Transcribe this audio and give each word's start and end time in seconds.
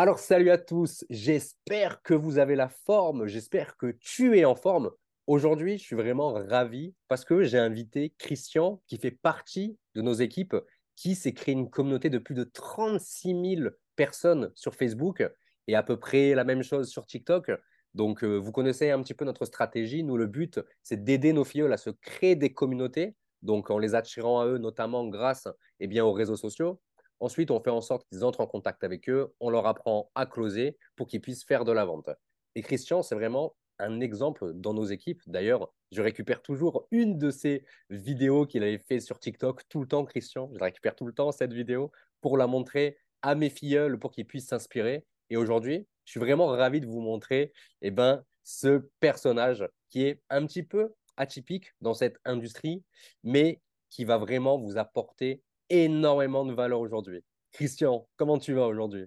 Alors, 0.00 0.20
salut 0.20 0.50
à 0.50 0.58
tous. 0.58 1.04
J'espère 1.10 2.02
que 2.02 2.14
vous 2.14 2.38
avez 2.38 2.54
la 2.54 2.68
forme. 2.68 3.26
J'espère 3.26 3.76
que 3.76 3.96
tu 3.98 4.38
es 4.38 4.44
en 4.44 4.54
forme. 4.54 4.92
Aujourd'hui, 5.26 5.76
je 5.76 5.82
suis 5.82 5.96
vraiment 5.96 6.34
ravi 6.34 6.94
parce 7.08 7.24
que 7.24 7.42
j'ai 7.42 7.58
invité 7.58 8.14
Christian 8.16 8.80
qui 8.86 8.96
fait 8.96 9.10
partie 9.10 9.76
de 9.96 10.02
nos 10.02 10.12
équipes, 10.12 10.54
qui 10.94 11.16
s'est 11.16 11.34
créé 11.34 11.52
une 11.52 11.68
communauté 11.68 12.10
de 12.10 12.18
plus 12.18 12.36
de 12.36 12.44
36 12.44 13.56
000 13.56 13.70
personnes 13.96 14.52
sur 14.54 14.76
Facebook 14.76 15.28
et 15.66 15.74
à 15.74 15.82
peu 15.82 15.98
près 15.98 16.36
la 16.36 16.44
même 16.44 16.62
chose 16.62 16.88
sur 16.88 17.04
TikTok. 17.04 17.50
Donc, 17.94 18.22
euh, 18.22 18.36
vous 18.36 18.52
connaissez 18.52 18.92
un 18.92 19.02
petit 19.02 19.14
peu 19.14 19.24
notre 19.24 19.46
stratégie. 19.46 20.04
Nous, 20.04 20.16
le 20.16 20.28
but, 20.28 20.60
c'est 20.84 21.02
d'aider 21.02 21.32
nos 21.32 21.42
filles 21.42 21.72
à 21.72 21.76
se 21.76 21.90
créer 21.90 22.36
des 22.36 22.52
communautés, 22.52 23.16
donc 23.42 23.68
en 23.68 23.78
les 23.78 23.96
attirant 23.96 24.42
à 24.42 24.46
eux, 24.46 24.58
notamment 24.58 25.08
grâce 25.08 25.48
eh 25.80 25.88
bien, 25.88 26.04
aux 26.04 26.12
réseaux 26.12 26.36
sociaux. 26.36 26.80
Ensuite, 27.20 27.50
on 27.50 27.60
fait 27.60 27.70
en 27.70 27.80
sorte 27.80 28.06
qu'ils 28.08 28.24
entrent 28.24 28.40
en 28.40 28.46
contact 28.46 28.84
avec 28.84 29.08
eux. 29.08 29.34
On 29.40 29.50
leur 29.50 29.66
apprend 29.66 30.10
à 30.14 30.26
closer 30.26 30.78
pour 30.96 31.06
qu'ils 31.06 31.20
puissent 31.20 31.44
faire 31.44 31.64
de 31.64 31.72
la 31.72 31.84
vente. 31.84 32.10
Et 32.54 32.62
Christian, 32.62 33.02
c'est 33.02 33.14
vraiment 33.14 33.56
un 33.78 34.00
exemple 34.00 34.52
dans 34.54 34.74
nos 34.74 34.84
équipes. 34.84 35.22
D'ailleurs, 35.26 35.72
je 35.92 36.02
récupère 36.02 36.42
toujours 36.42 36.86
une 36.90 37.18
de 37.18 37.30
ces 37.30 37.64
vidéos 37.90 38.46
qu'il 38.46 38.62
avait 38.62 38.78
fait 38.78 39.00
sur 39.00 39.18
TikTok 39.18 39.68
tout 39.68 39.80
le 39.80 39.88
temps, 39.88 40.04
Christian. 40.04 40.50
Je 40.54 40.62
récupère 40.62 40.96
tout 40.96 41.06
le 41.06 41.12
temps 41.12 41.32
cette 41.32 41.52
vidéo 41.52 41.90
pour 42.20 42.36
la 42.36 42.46
montrer 42.46 42.98
à 43.22 43.34
mes 43.34 43.50
filleuls 43.50 43.98
pour 43.98 44.10
qu'ils 44.12 44.26
puissent 44.26 44.48
s'inspirer. 44.48 45.04
Et 45.30 45.36
aujourd'hui, 45.36 45.86
je 46.04 46.12
suis 46.12 46.20
vraiment 46.20 46.46
ravi 46.46 46.80
de 46.80 46.86
vous 46.86 47.00
montrer 47.00 47.52
eh 47.82 47.90
ben, 47.90 48.24
ce 48.42 48.88
personnage 49.00 49.68
qui 49.90 50.04
est 50.04 50.22
un 50.30 50.46
petit 50.46 50.62
peu 50.62 50.94
atypique 51.16 51.72
dans 51.80 51.94
cette 51.94 52.18
industrie, 52.24 52.82
mais 53.24 53.60
qui 53.90 54.04
va 54.04 54.18
vraiment 54.18 54.58
vous 54.58 54.78
apporter 54.78 55.42
énormément 55.70 56.44
de 56.44 56.54
valeur 56.54 56.80
aujourd'hui. 56.80 57.22
Christian, 57.52 58.08
comment 58.16 58.38
tu 58.38 58.52
vas 58.54 58.66
aujourd'hui? 58.66 59.06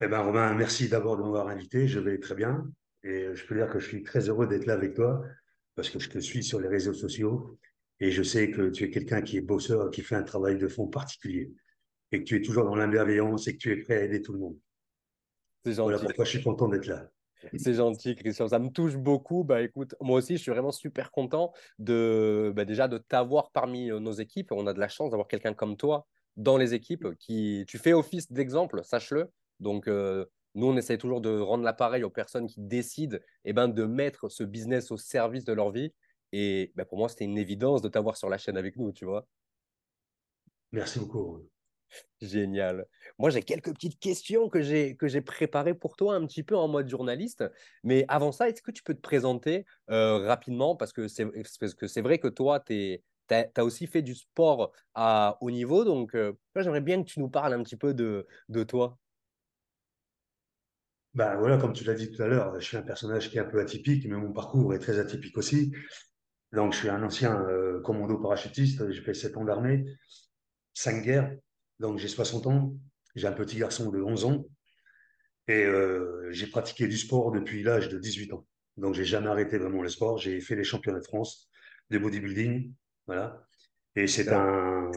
Eh 0.00 0.08
bien, 0.08 0.20
Romain, 0.20 0.52
merci 0.54 0.88
d'abord 0.88 1.16
de 1.16 1.22
m'avoir 1.22 1.48
invité. 1.48 1.86
Je 1.86 2.00
vais 2.00 2.18
très 2.18 2.34
bien. 2.34 2.68
Et 3.04 3.34
je 3.34 3.46
peux 3.46 3.54
dire 3.54 3.68
que 3.68 3.78
je 3.78 3.86
suis 3.86 4.02
très 4.02 4.28
heureux 4.28 4.46
d'être 4.46 4.66
là 4.66 4.74
avec 4.74 4.94
toi 4.94 5.22
parce 5.74 5.90
que 5.90 5.98
je 5.98 6.10
te 6.10 6.18
suis 6.18 6.42
sur 6.42 6.60
les 6.60 6.68
réseaux 6.68 6.92
sociaux 6.92 7.58
et 8.00 8.10
je 8.10 8.22
sais 8.22 8.50
que 8.50 8.70
tu 8.70 8.84
es 8.84 8.90
quelqu'un 8.90 9.22
qui 9.22 9.36
est 9.36 9.40
bosseur, 9.40 9.90
qui 9.90 10.02
fait 10.02 10.16
un 10.16 10.22
travail 10.22 10.58
de 10.58 10.68
fond 10.68 10.88
particulier 10.88 11.52
et 12.10 12.18
que 12.18 12.24
tu 12.24 12.36
es 12.36 12.42
toujours 12.42 12.64
dans 12.64 12.74
la 12.74 12.86
bienveillance 12.86 13.48
et 13.48 13.54
que 13.54 13.58
tu 13.58 13.72
es 13.72 13.76
prêt 13.76 13.96
à 13.96 14.04
aider 14.04 14.22
tout 14.22 14.32
le 14.32 14.38
monde. 14.38 14.58
Voilà 15.64 15.98
pourquoi 15.98 16.24
je 16.24 16.30
suis 16.30 16.42
content 16.42 16.68
d'être 16.68 16.86
là. 16.86 17.10
C'est 17.56 17.74
gentil, 17.74 18.14
Christian. 18.16 18.48
Ça 18.48 18.58
me 18.58 18.70
touche 18.70 18.96
beaucoup. 18.96 19.44
Bah, 19.44 19.62
écoute, 19.62 19.94
moi 20.00 20.18
aussi, 20.18 20.36
je 20.36 20.42
suis 20.42 20.50
vraiment 20.50 20.72
super 20.72 21.10
content 21.10 21.52
de 21.78 22.52
bah, 22.54 22.64
déjà 22.64 22.88
de 22.88 22.98
t'avoir 22.98 23.50
parmi 23.50 23.90
euh, 23.90 23.98
nos 23.98 24.12
équipes. 24.12 24.52
On 24.52 24.66
a 24.66 24.72
de 24.72 24.80
la 24.80 24.88
chance 24.88 25.10
d'avoir 25.10 25.28
quelqu'un 25.28 25.54
comme 25.54 25.76
toi 25.76 26.06
dans 26.36 26.56
les 26.56 26.74
équipes 26.74 27.08
qui 27.18 27.64
tu 27.68 27.78
fais 27.78 27.92
office 27.92 28.30
d'exemple, 28.32 28.82
sache-le. 28.84 29.30
Donc 29.60 29.86
euh, 29.88 30.24
nous, 30.54 30.66
on 30.66 30.76
essaie 30.76 30.98
toujours 30.98 31.20
de 31.20 31.38
rendre 31.38 31.64
l'appareil 31.64 32.04
aux 32.04 32.10
personnes 32.10 32.46
qui 32.46 32.60
décident 32.60 33.18
eh 33.44 33.52
ben, 33.52 33.68
de 33.68 33.84
mettre 33.84 34.28
ce 34.28 34.44
business 34.44 34.90
au 34.90 34.96
service 34.96 35.44
de 35.44 35.52
leur 35.52 35.70
vie. 35.70 35.92
Et 36.32 36.72
bah, 36.76 36.84
pour 36.84 36.98
moi, 36.98 37.08
c'était 37.08 37.24
une 37.24 37.38
évidence 37.38 37.82
de 37.82 37.88
t'avoir 37.88 38.16
sur 38.16 38.28
la 38.28 38.38
chaîne 38.38 38.56
avec 38.56 38.76
nous, 38.76 38.92
tu 38.92 39.04
vois. 39.04 39.26
Merci 40.72 40.98
beaucoup. 40.98 41.46
Génial. 42.20 42.86
Moi, 43.18 43.30
j'ai 43.30 43.42
quelques 43.42 43.72
petites 43.72 43.98
questions 43.98 44.48
que 44.48 44.62
j'ai 44.62 44.96
que 44.96 45.20
préparées 45.20 45.74
pour 45.74 45.96
toi 45.96 46.14
un 46.14 46.26
petit 46.26 46.42
peu 46.42 46.56
en 46.56 46.68
mode 46.68 46.88
journaliste. 46.88 47.44
Mais 47.84 48.04
avant 48.08 48.32
ça, 48.32 48.48
est-ce 48.48 48.62
que 48.62 48.70
tu 48.70 48.82
peux 48.82 48.94
te 48.94 49.00
présenter 49.00 49.64
euh, 49.90 50.18
rapidement? 50.26 50.76
Parce 50.76 50.92
que 50.92 51.08
c'est 51.08 51.26
parce 51.26 51.96
vrai 51.98 52.18
que 52.18 52.28
toi, 52.28 52.60
tu 52.60 52.98
as, 53.30 53.64
aussi 53.64 53.86
fait 53.86 54.02
du 54.02 54.14
sport 54.14 54.72
à 54.94 55.38
haut 55.40 55.50
niveau. 55.50 55.84
Donc, 55.84 56.14
euh, 56.14 56.32
j'aimerais 56.56 56.80
bien 56.80 57.02
que 57.02 57.08
tu 57.08 57.20
nous 57.20 57.28
parles 57.28 57.54
un 57.54 57.62
petit 57.62 57.76
peu 57.76 57.94
de, 57.94 58.26
de 58.48 58.64
toi. 58.64 58.98
Ben 61.14 61.36
voilà, 61.36 61.58
comme 61.58 61.74
tu 61.74 61.84
l'as 61.84 61.92
dit 61.92 62.10
tout 62.10 62.22
à 62.22 62.26
l'heure, 62.26 62.58
je 62.58 62.64
suis 62.64 62.76
un 62.78 62.82
personnage 62.82 63.28
qui 63.28 63.36
est 63.36 63.40
un 63.40 63.44
peu 63.44 63.60
atypique, 63.60 64.06
mais 64.08 64.16
mon 64.16 64.32
parcours 64.32 64.72
est 64.72 64.78
très 64.78 64.98
atypique 64.98 65.36
aussi. 65.36 65.70
Donc, 66.52 66.72
je 66.72 66.78
suis 66.78 66.88
un 66.88 67.02
ancien 67.02 67.38
euh, 67.42 67.80
commando 67.82 68.16
parachutiste. 68.18 68.90
J'ai 68.90 69.02
fait 69.02 69.12
7 69.14 69.36
ans 69.36 69.44
d'armée, 69.44 69.84
5 70.74 71.02
guerres. 71.02 71.34
Donc, 71.80 71.98
j'ai 71.98 72.08
60 72.08 72.46
ans, 72.46 72.74
j'ai 73.14 73.26
un 73.26 73.32
petit 73.32 73.58
garçon 73.58 73.90
de 73.90 74.00
11 74.00 74.24
ans 74.24 74.46
et 75.48 75.64
euh, 75.64 76.28
j'ai 76.30 76.46
pratiqué 76.46 76.86
du 76.86 76.96
sport 76.96 77.32
depuis 77.32 77.62
l'âge 77.62 77.88
de 77.88 77.98
18 77.98 78.32
ans. 78.32 78.46
Donc, 78.76 78.94
j'ai 78.94 79.04
jamais 79.04 79.28
arrêté 79.28 79.58
vraiment 79.58 79.82
le 79.82 79.88
sport. 79.88 80.18
J'ai 80.18 80.40
fait 80.40 80.56
les 80.56 80.64
championnats 80.64 81.00
de 81.00 81.04
France 81.04 81.48
de 81.90 81.98
bodybuilding, 81.98 82.72
voilà. 83.06 83.44
Et 83.96 84.06
c'est 84.06 84.32
un, 84.32 84.90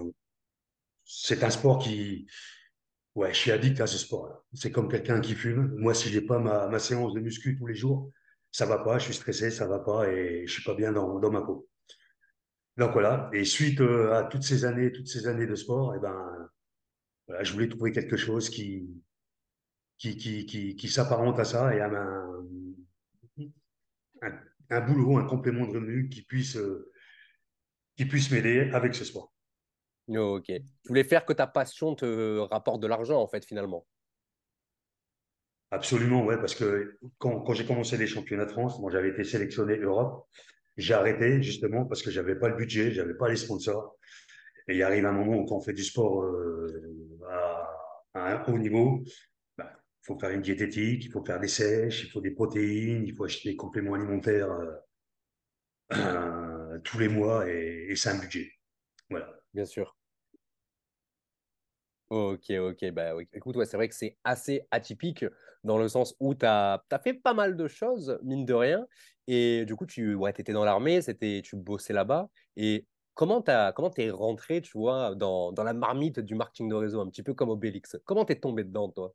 c'est 1.03 1.43
un 1.43 1.49
sport 1.49 1.79
qui, 1.79 2.27
ouais, 3.15 3.33
je 3.33 3.39
suis 3.39 3.51
addict 3.51 3.81
à 3.81 3.87
ce 3.87 3.97
sport-là. 3.97 4.41
C'est 4.53 4.71
comme 4.71 4.89
quelqu'un 4.89 5.19
qui 5.19 5.35
fume. 5.35 5.75
Moi, 5.77 5.93
si 5.93 6.09
j'ai 6.09 6.21
pas 6.21 6.39
ma, 6.39 6.67
ma 6.67 6.79
séance 6.79 7.13
de 7.13 7.19
muscu 7.19 7.57
tous 7.57 7.67
les 7.67 7.75
jours, 7.75 8.11
ça 8.51 8.65
va 8.65 8.79
pas. 8.79 8.97
Je 8.99 9.05
suis 9.05 9.13
stressé, 9.13 9.51
ça 9.51 9.67
va 9.67 9.79
pas 9.79 10.09
et 10.09 10.45
je 10.47 10.53
suis 10.53 10.63
pas 10.63 10.75
bien 10.75 10.91
dans, 10.91 11.19
dans 11.19 11.31
ma 11.31 11.41
peau. 11.41 11.67
Donc 12.77 12.91
voilà. 12.93 13.29
Et 13.33 13.45
suite 13.45 13.81
euh, 13.81 14.13
à 14.13 14.23
toutes 14.23 14.43
ces 14.43 14.65
années, 14.65 14.91
toutes 14.91 15.07
ces 15.07 15.27
années 15.27 15.47
de 15.47 15.55
sport, 15.55 15.93
et 15.93 15.97
eh 15.97 16.01
ben, 16.01 16.49
je 17.41 17.53
voulais 17.53 17.69
trouver 17.69 17.91
quelque 17.91 18.17
chose 18.17 18.49
qui, 18.49 18.87
qui, 19.97 20.17
qui, 20.17 20.45
qui, 20.45 20.75
qui 20.75 20.87
s'apparente 20.89 21.39
à 21.39 21.45
ça 21.45 21.75
et 21.75 21.79
à 21.79 21.87
un, 21.87 22.45
un, 24.21 24.39
un, 24.69 24.81
boulot, 24.81 25.17
un 25.17 25.25
complément 25.25 25.65
de 25.65 25.73
revenu 25.73 26.09
qui 26.09 26.23
puisse, 26.23 26.57
euh, 26.57 26.91
qui 27.95 28.05
puisse 28.05 28.31
m'aider 28.31 28.69
avec 28.73 28.93
ce 28.95 29.05
sport. 29.05 29.33
ok. 30.07 30.45
Tu 30.45 30.63
voulais 30.87 31.03
faire 31.03 31.25
que 31.25 31.33
ta 31.33 31.47
passion 31.47 31.95
te 31.95 32.37
rapporte 32.39 32.81
de 32.81 32.87
l'argent, 32.87 33.21
en 33.21 33.27
fait, 33.27 33.45
finalement. 33.45 33.85
Absolument, 35.71 36.23
ouais, 36.25 36.37
parce 36.37 36.55
que 36.55 36.97
quand, 37.17 37.41
quand 37.41 37.53
j'ai 37.53 37.65
commencé 37.65 37.97
les 37.97 38.07
championnats 38.07 38.45
de 38.45 38.51
France, 38.51 38.79
moi 38.79 38.91
j'avais 38.91 39.09
été 39.09 39.23
sélectionné 39.23 39.77
Europe. 39.77 40.27
J'ai 40.77 40.93
arrêté 40.93 41.41
justement 41.41 41.85
parce 41.85 42.01
que 42.03 42.11
j'avais 42.11 42.35
pas 42.35 42.49
le 42.49 42.55
budget, 42.55 42.91
j'avais 42.91 43.15
pas 43.15 43.29
les 43.29 43.35
sponsors. 43.35 43.97
Et 44.67 44.75
il 44.75 44.83
arrive 44.83 45.05
un 45.05 45.11
moment 45.11 45.37
où 45.37 45.45
quand 45.45 45.57
on 45.57 45.61
fait 45.61 45.73
du 45.73 45.83
sport 45.83 46.23
euh, 46.23 47.19
à, 48.13 48.33
un 48.33 48.43
haut 48.45 48.57
niveau, 48.57 49.03
bah, 49.57 49.71
il 49.75 50.05
faut 50.05 50.17
faire 50.17 50.31
une 50.31 50.41
diététique, 50.41 51.05
il 51.05 51.11
faut 51.11 51.23
faire 51.23 51.39
des 51.39 51.47
sèches, 51.47 52.03
il 52.03 52.09
faut 52.09 52.21
des 52.21 52.31
protéines, 52.31 53.05
il 53.05 53.15
faut 53.15 53.25
acheter 53.25 53.49
des 53.49 53.55
compléments 53.55 53.93
alimentaires 53.93 54.51
euh, 54.51 54.71
euh, 55.93 56.79
tous 56.79 56.97
les 56.97 57.09
mois 57.09 57.47
et, 57.47 57.93
c'est 57.95 58.09
un 58.09 58.19
budget. 58.19 58.51
Voilà. 59.09 59.31
Bien 59.53 59.65
sûr. 59.65 59.95
Ok, 62.09 62.51
ok. 62.51 62.91
Bah, 62.91 63.13
Écoute, 63.33 63.55
ouais, 63.55 63.65
c'est 63.65 63.77
vrai 63.77 63.89
que 63.89 63.95
c'est 63.95 64.17
assez 64.23 64.65
atypique 64.71 65.25
dans 65.63 65.77
le 65.77 65.87
sens 65.87 66.15
où 66.19 66.33
tu 66.33 66.45
as, 66.45 66.83
as, 66.89 66.99
fait 66.99 67.13
pas 67.13 67.33
mal 67.33 67.55
de 67.55 67.67
choses, 67.67 68.19
mine 68.23 68.45
de 68.45 68.53
rien. 68.53 68.87
Et 69.27 69.65
du 69.65 69.75
coup, 69.75 69.85
tu 69.85 70.13
ouais, 70.13 70.31
étais 70.31 70.53
dans 70.53 70.65
l'armée, 70.65 71.01
tu 71.43 71.55
bossais 71.55 71.93
là-bas. 71.93 72.29
Et 72.57 72.85
Comment 73.15 73.41
tu 73.41 73.51
comment 73.75 73.91
es 73.97 74.09
rentré, 74.09 74.61
tu 74.61 74.77
vois, 74.77 75.15
dans, 75.15 75.53
dans, 75.53 75.63
la 75.63 75.73
marmite 75.73 76.19
du 76.19 76.35
marketing 76.35 76.69
de 76.69 76.75
réseau, 76.75 76.99
un 76.99 77.09
petit 77.09 77.23
peu 77.23 77.33
comme 77.33 77.49
Obélix? 77.49 77.97
Comment 78.05 78.25
t'es 78.25 78.35
tombé 78.35 78.65
dedans, 78.65 78.89
toi? 78.89 79.13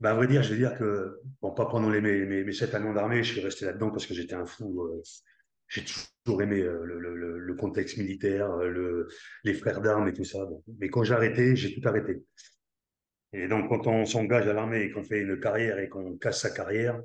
Ben, 0.00 0.10
à 0.10 0.14
vrai 0.14 0.26
dire, 0.26 0.42
je 0.42 0.52
veux 0.52 0.58
dire 0.58 0.78
que, 0.78 1.20
bon, 1.42 1.52
pas 1.52 1.66
pendant 1.66 1.90
les, 1.90 2.00
mes, 2.00 2.44
mes, 2.44 2.52
sept 2.52 2.74
années 2.74 2.94
d'armée, 2.94 3.22
je 3.22 3.32
suis 3.32 3.40
resté 3.40 3.66
là-dedans 3.66 3.90
parce 3.90 4.06
que 4.06 4.14
j'étais 4.14 4.34
un 4.34 4.46
fou. 4.46 4.82
Euh, 4.82 5.02
j'ai 5.68 5.84
toujours 6.24 6.40
aimé 6.40 6.60
euh, 6.60 6.82
le, 6.84 6.98
le, 6.98 7.38
le, 7.38 7.54
contexte 7.56 7.98
militaire, 7.98 8.50
euh, 8.52 8.68
le, 8.68 9.08
les 9.44 9.54
frères 9.54 9.82
d'armes 9.82 10.08
et 10.08 10.14
tout 10.14 10.24
ça. 10.24 10.38
Mais 10.78 10.88
quand 10.88 11.02
j'ai 11.02 11.14
arrêté, 11.14 11.56
j'ai 11.56 11.78
tout 11.78 11.86
arrêté. 11.86 12.22
Et 13.34 13.48
donc, 13.48 13.68
quand 13.68 13.86
on 13.86 14.06
s'engage 14.06 14.46
à 14.48 14.54
l'armée 14.54 14.82
et 14.82 14.90
qu'on 14.90 15.02
fait 15.02 15.20
une 15.20 15.38
carrière 15.38 15.78
et 15.78 15.88
qu'on 15.88 16.16
casse 16.16 16.40
sa 16.40 16.50
carrière, 16.50 17.02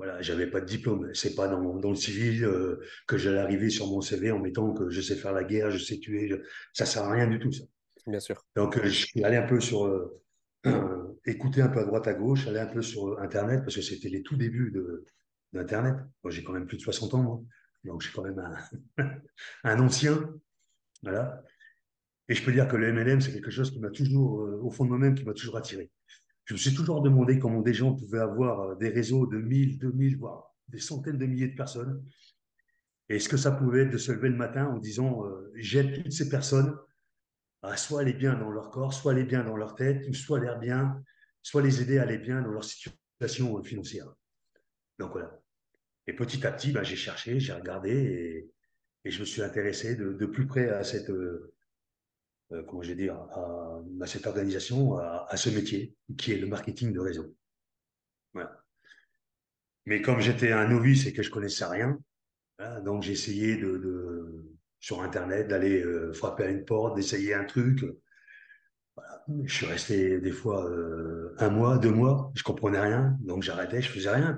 voilà, 0.00 0.22
j'avais 0.22 0.46
pas 0.46 0.62
de 0.62 0.64
diplôme. 0.64 1.10
C'est 1.12 1.34
pas 1.34 1.46
dans, 1.46 1.78
dans 1.78 1.90
le 1.90 1.94
civil 1.94 2.42
euh, 2.42 2.80
que 3.06 3.18
j'allais 3.18 3.38
arriver 3.38 3.68
sur 3.68 3.86
mon 3.86 4.00
CV 4.00 4.30
en 4.30 4.38
mettant 4.38 4.72
que 4.72 4.88
je 4.88 4.98
sais 5.02 5.14
faire 5.14 5.34
la 5.34 5.44
guerre, 5.44 5.70
je 5.70 5.76
sais 5.76 5.98
tuer. 5.98 6.40
Ça 6.72 6.86
sert 6.86 7.02
à 7.02 7.12
rien 7.12 7.26
du 7.26 7.38
tout, 7.38 7.52
ça. 7.52 7.64
Bien 8.06 8.18
sûr. 8.18 8.42
Donc, 8.56 8.78
euh, 8.78 8.84
je 8.84 9.06
suis 9.06 9.22
allé 9.24 9.36
un 9.36 9.46
peu 9.46 9.60
sur, 9.60 9.84
euh, 9.84 10.18
écouter 11.26 11.60
un 11.60 11.68
peu 11.68 11.80
à 11.80 11.84
droite 11.84 12.08
à 12.08 12.14
gauche, 12.14 12.46
aller 12.46 12.60
un 12.60 12.66
peu 12.66 12.80
sur 12.80 13.20
Internet 13.20 13.60
parce 13.60 13.76
que 13.76 13.82
c'était 13.82 14.08
les 14.08 14.22
tout 14.22 14.38
débuts 14.38 14.70
de, 14.70 15.04
d'Internet. 15.52 15.96
Moi, 16.24 16.30
j'ai 16.30 16.42
quand 16.42 16.54
même 16.54 16.66
plus 16.66 16.78
de 16.78 16.82
60 16.82 17.12
ans, 17.12 17.22
moi. 17.22 17.42
Donc, 17.84 18.00
je 18.00 18.06
suis 18.08 18.16
quand 18.16 18.24
même 18.24 18.38
un, 18.38 19.04
un 19.64 19.80
ancien. 19.80 20.32
Voilà. 21.02 21.42
Et 22.30 22.34
je 22.34 22.42
peux 22.42 22.52
dire 22.52 22.68
que 22.68 22.76
le 22.76 22.90
MLM, 22.90 23.20
c'est 23.20 23.34
quelque 23.34 23.50
chose 23.50 23.70
qui 23.70 23.80
m'a 23.80 23.90
toujours, 23.90 24.48
au 24.64 24.70
fond 24.70 24.84
de 24.84 24.88
moi-même, 24.88 25.14
qui 25.14 25.26
m'a 25.26 25.34
toujours 25.34 25.58
attiré 25.58 25.90
je 26.44 26.54
me 26.54 26.58
suis 26.58 26.74
toujours 26.74 27.02
demandé 27.02 27.38
comment 27.38 27.60
des 27.60 27.74
gens 27.74 27.94
pouvaient 27.94 28.20
avoir 28.20 28.60
euh, 28.60 28.74
des 28.76 28.88
réseaux 28.88 29.26
de 29.26 29.38
1000, 29.38 29.78
2000, 29.78 30.16
voire 30.16 30.54
des 30.68 30.80
centaines 30.80 31.18
de 31.18 31.26
milliers 31.26 31.48
de 31.48 31.56
personnes. 31.56 32.04
Et 33.08 33.16
est-ce 33.16 33.28
que 33.28 33.36
ça 33.36 33.50
pouvait 33.50 33.82
être 33.82 33.90
de 33.90 33.98
se 33.98 34.12
lever 34.12 34.28
le 34.28 34.36
matin 34.36 34.66
en 34.66 34.78
disant 34.78 35.24
euh, 35.26 35.52
j'aide 35.56 36.02
toutes 36.02 36.12
ces 36.12 36.28
personnes 36.28 36.76
à 37.62 37.76
soit 37.76 38.00
aller 38.00 38.12
bien 38.12 38.34
dans 38.34 38.50
leur 38.50 38.70
corps, 38.70 38.94
soit 38.94 39.12
aller 39.12 39.24
bien 39.24 39.44
dans 39.44 39.56
leur 39.56 39.74
tête, 39.74 40.06
ou 40.08 40.14
soit 40.14 40.38
aller 40.38 40.58
bien, 40.60 41.02
soit 41.42 41.62
les 41.62 41.82
aider 41.82 41.98
à 41.98 42.02
aller 42.02 42.18
bien 42.18 42.40
dans 42.40 42.50
leur 42.50 42.64
situation 42.64 43.58
euh, 43.58 43.62
financière. 43.62 44.06
Donc 44.98 45.12
voilà. 45.12 45.38
Et 46.06 46.12
petit 46.14 46.46
à 46.46 46.52
petit, 46.52 46.72
ben, 46.72 46.82
j'ai 46.82 46.96
cherché, 46.96 47.38
j'ai 47.40 47.52
regardé 47.52 47.90
et, 47.90 48.52
je 49.10 49.20
me 49.20 49.24
suis 49.24 49.40
intéressé 49.40 49.96
de, 49.96 50.26
plus 50.26 50.46
près 50.46 50.68
à 50.68 50.84
cette, 50.84 51.10
comment 52.66 52.82
je 52.82 52.92
vais 52.92 53.08
à, 53.08 54.06
cette 54.06 54.26
organisation, 54.26 54.96
à, 54.98 55.36
ce 55.36 55.50
métier, 55.50 55.94
qui 56.18 56.32
est 56.32 56.38
le 56.38 56.46
marketing 56.46 56.92
de 56.92 57.00
réseau. 57.00 57.34
Mais 59.86 60.02
comme 60.02 60.20
j'étais 60.20 60.52
un 60.52 60.68
novice 60.68 61.06
et 61.06 61.12
que 61.12 61.22
je 61.22 61.30
connaissais 61.30 61.64
rien, 61.64 61.98
donc 62.84 63.02
j'ai 63.02 63.12
essayé 63.12 63.56
de, 63.56 64.44
sur 64.78 65.02
Internet 65.02 65.48
d'aller 65.48 65.82
euh, 65.82 66.12
frapper 66.12 66.44
à 66.44 66.50
une 66.50 66.64
porte, 66.64 66.96
d'essayer 66.96 67.34
un 67.34 67.44
truc. 67.44 67.84
Je 69.44 69.54
suis 69.54 69.66
resté 69.66 70.20
des 70.20 70.32
fois 70.32 70.68
euh, 70.68 71.34
un 71.38 71.48
mois, 71.48 71.78
deux 71.78 71.92
mois, 71.92 72.30
je 72.34 72.42
comprenais 72.42 72.80
rien, 72.80 73.16
donc 73.20 73.42
j'arrêtais, 73.42 73.80
je 73.80 73.90
faisais 73.90 74.10
rien, 74.10 74.36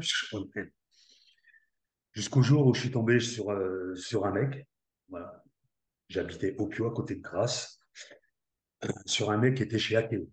Jusqu'au 2.13 2.43
jour 2.43 2.67
où 2.67 2.75
je 2.75 2.81
suis 2.81 2.91
tombé 2.91 3.21
sur, 3.21 3.59
sur 3.97 4.27
un 4.27 4.33
mec. 4.33 4.69
J'habitais 6.09 6.55
au 6.59 6.67
Pio, 6.67 6.87
à 6.87 6.95
côté 6.95 7.15
de 7.15 7.23
Grasse 7.23 7.82
sur 9.07 9.31
un 9.31 9.39
mec 9.39 9.57
qui 9.57 9.63
était 9.63 9.79
chez 9.79 9.97
Akeo. 9.97 10.29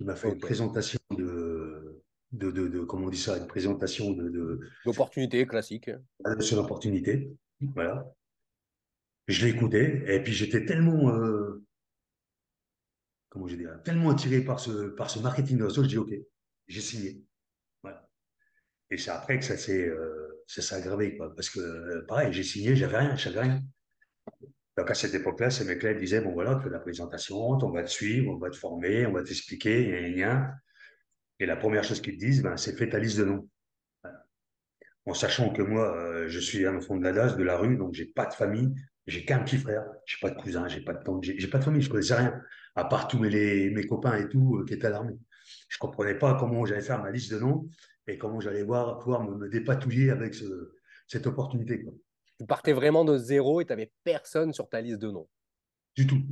Il 0.00 0.06
m'a 0.06 0.16
fait 0.16 0.28
une 0.28 0.38
présentation 0.38 0.98
de, 1.16 2.02
de, 2.32 2.50
de, 2.50 2.80
comment 2.80 3.06
on 3.06 3.10
dit 3.10 3.18
ça, 3.18 3.38
une 3.38 3.46
présentation 3.46 4.10
de. 4.10 4.60
D'opportunité 4.84 5.46
classique. 5.46 5.90
Sur 6.40 6.56
l'opportunité. 6.56 7.30
Voilà. 7.60 8.12
Je 9.28 9.44
l'ai 9.44 9.52
écouté 9.52 10.04
et 10.06 10.22
puis 10.22 10.32
j'étais 10.32 10.64
tellement. 10.64 11.10
Euh, 11.10 11.64
comment 13.28 13.48
je 13.48 13.56
dirais 13.56 13.76
Tellement 13.84 14.10
attiré 14.10 14.40
par 14.40 14.60
ce, 14.60 14.88
par 14.88 15.10
ce 15.10 15.18
marketing 15.18 15.58
de 15.58 15.64
réseau, 15.64 15.82
je 15.82 15.88
dis 15.88 15.98
OK, 15.98 16.12
j'ai 16.68 16.80
signé. 16.80 17.24
Voilà. 17.82 18.08
Et 18.90 18.98
c'est 18.98 19.10
après 19.10 19.38
que 19.38 19.44
ça 19.44 19.56
s'est 19.56 19.88
euh, 19.88 20.44
aggravé, 20.70 21.16
quoi. 21.16 21.34
Parce 21.34 21.50
que, 21.50 21.60
euh, 21.60 22.04
pareil, 22.06 22.32
j'ai 22.32 22.44
signé, 22.44 22.76
j'avais 22.76 22.98
rien, 22.98 23.16
j'avais 23.16 23.40
rien. 23.40 23.62
Donc 24.76 24.90
à 24.90 24.94
cette 24.94 25.14
époque-là, 25.14 25.50
ces 25.50 25.64
mecs-là 25.64 25.94
disaient 25.94 26.20
bon 26.20 26.32
voilà, 26.32 26.56
tu 26.56 26.64
fais 26.64 26.70
la 26.70 26.78
présentation, 26.78 27.36
on 27.36 27.70
va 27.70 27.82
te 27.82 27.90
suivre, 27.90 28.32
on 28.32 28.38
va 28.38 28.50
te 28.50 28.56
former, 28.56 29.06
on 29.06 29.12
va 29.12 29.22
t'expliquer, 29.22 29.88
et, 29.88 30.24
et 31.38 31.46
la 31.46 31.56
première 31.56 31.84
chose 31.84 32.00
qu'ils 32.00 32.14
te 32.14 32.24
disent, 32.24 32.42
ben, 32.42 32.56
c'est 32.56 32.76
fais 32.76 32.88
ta 32.88 32.98
liste 32.98 33.18
de 33.18 33.24
noms. 33.24 33.48
En 35.06 35.14
sachant 35.14 35.52
que 35.52 35.62
moi, 35.62 35.96
euh, 35.96 36.28
je 36.28 36.40
suis 36.40 36.66
un 36.66 36.76
enfant 36.76 36.96
de 36.96 37.04
la 37.04 37.12
DAS, 37.12 37.36
de 37.36 37.44
la 37.44 37.56
rue, 37.56 37.76
donc 37.76 37.94
j'ai 37.94 38.06
pas 38.06 38.26
de 38.26 38.34
famille, 38.34 38.74
j'ai 39.06 39.24
qu'un 39.24 39.38
petit 39.38 39.56
frère, 39.56 39.84
j'ai 40.04 40.16
pas 40.20 40.30
de 40.30 40.40
cousin, 40.40 40.66
j'ai 40.66 40.80
pas 40.80 40.94
de 40.94 41.02
tante, 41.02 41.22
j'ai 41.22 41.48
pas 41.48 41.58
de 41.58 41.64
famille, 41.64 41.80
je 41.80 41.88
connaissais 41.88 42.16
rien, 42.16 42.40
à 42.74 42.84
part 42.84 43.06
tous 43.06 43.18
mes, 43.18 43.86
copains 43.88 44.16
et 44.16 44.28
tout 44.28 44.56
euh, 44.56 44.64
qui 44.64 44.74
étaient 44.74 44.88
à 44.88 44.90
l'armée. 44.90 45.16
Je 45.68 45.78
comprenais 45.78 46.16
pas 46.16 46.34
comment 46.34 46.64
j'allais 46.64 46.82
faire 46.82 47.00
ma 47.00 47.12
liste 47.12 47.32
de 47.32 47.38
noms 47.38 47.68
et 48.08 48.18
comment 48.18 48.40
j'allais 48.40 48.64
voir 48.64 48.98
pouvoir 48.98 49.22
me, 49.22 49.48
dépatouiller 49.48 50.10
avec 50.10 50.34
ce, 50.34 50.72
cette 51.06 51.26
opportunité. 51.28 51.84
Tu 52.38 52.46
partais 52.46 52.72
vraiment 52.72 53.04
de 53.04 53.16
zéro 53.16 53.60
et 53.60 53.64
tu 53.64 53.72
n'avais 53.72 53.92
personne 54.04 54.52
sur 54.52 54.68
ta 54.68 54.80
liste 54.80 54.98
de 54.98 55.10
noms. 55.10 55.28
Du 55.94 56.06
tout. 56.06 56.22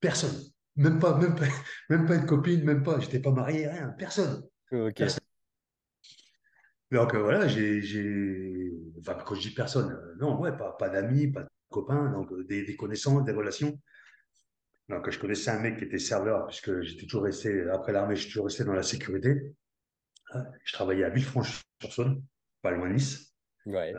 Personne. 0.00 0.36
Même 0.76 0.98
pas, 0.98 1.16
même 1.18 1.34
pas, 1.34 1.46
même 1.88 2.06
pas 2.06 2.16
une 2.16 2.26
copine, 2.26 2.64
même 2.64 2.82
pas. 2.82 3.00
J'étais 3.00 3.20
pas 3.20 3.30
marié, 3.30 3.68
rien. 3.68 3.88
Personne. 3.98 4.46
Donc 6.90 7.14
euh, 7.14 7.22
voilà, 7.22 7.48
j'ai. 7.48 8.72
Enfin, 9.00 9.14
quand 9.24 9.34
je 9.34 9.48
dis 9.48 9.54
personne, 9.54 9.92
euh, 9.92 10.14
non, 10.18 10.38
ouais, 10.40 10.56
pas, 10.56 10.72
pas 10.72 10.88
d'amis, 10.88 11.28
pas 11.28 11.42
de 11.42 11.48
copains, 11.70 12.10
donc 12.10 12.30
euh, 12.32 12.44
des, 12.44 12.64
des, 12.64 12.76
connaissances, 12.76 13.24
des 13.24 13.32
relations. 13.32 13.80
Donc 14.88 15.08
je 15.10 15.18
connaissais 15.18 15.50
un 15.50 15.60
mec 15.60 15.78
qui 15.78 15.84
était 15.84 15.98
serveur, 15.98 16.46
puisque 16.46 16.82
j'étais 16.82 17.06
toujours 17.06 17.24
resté, 17.24 17.68
après 17.70 17.92
l'armée, 17.92 18.16
je 18.16 18.22
suis 18.22 18.30
toujours 18.30 18.46
resté 18.46 18.64
dans 18.64 18.74
la 18.74 18.82
sécurité. 18.82 19.54
Je 20.64 20.72
travaillais 20.72 21.04
à 21.04 21.10
Villefranche-sur-Saône, 21.10 22.22
pas 22.60 22.72
loin 22.72 22.88
de 22.88 22.94
Nice. 22.94 23.34
Ouais 23.66 23.94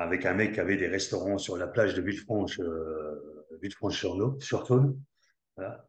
avec 0.00 0.24
un 0.24 0.32
mec 0.32 0.54
qui 0.54 0.60
avait 0.60 0.78
des 0.78 0.88
restaurants 0.88 1.36
sur 1.36 1.58
la 1.58 1.66
plage 1.66 1.94
de 1.94 2.00
Villefranche, 2.00 2.58
euh, 2.58 3.44
Villefranche-sur-Saône. 3.60 4.98
Voilà. 5.56 5.86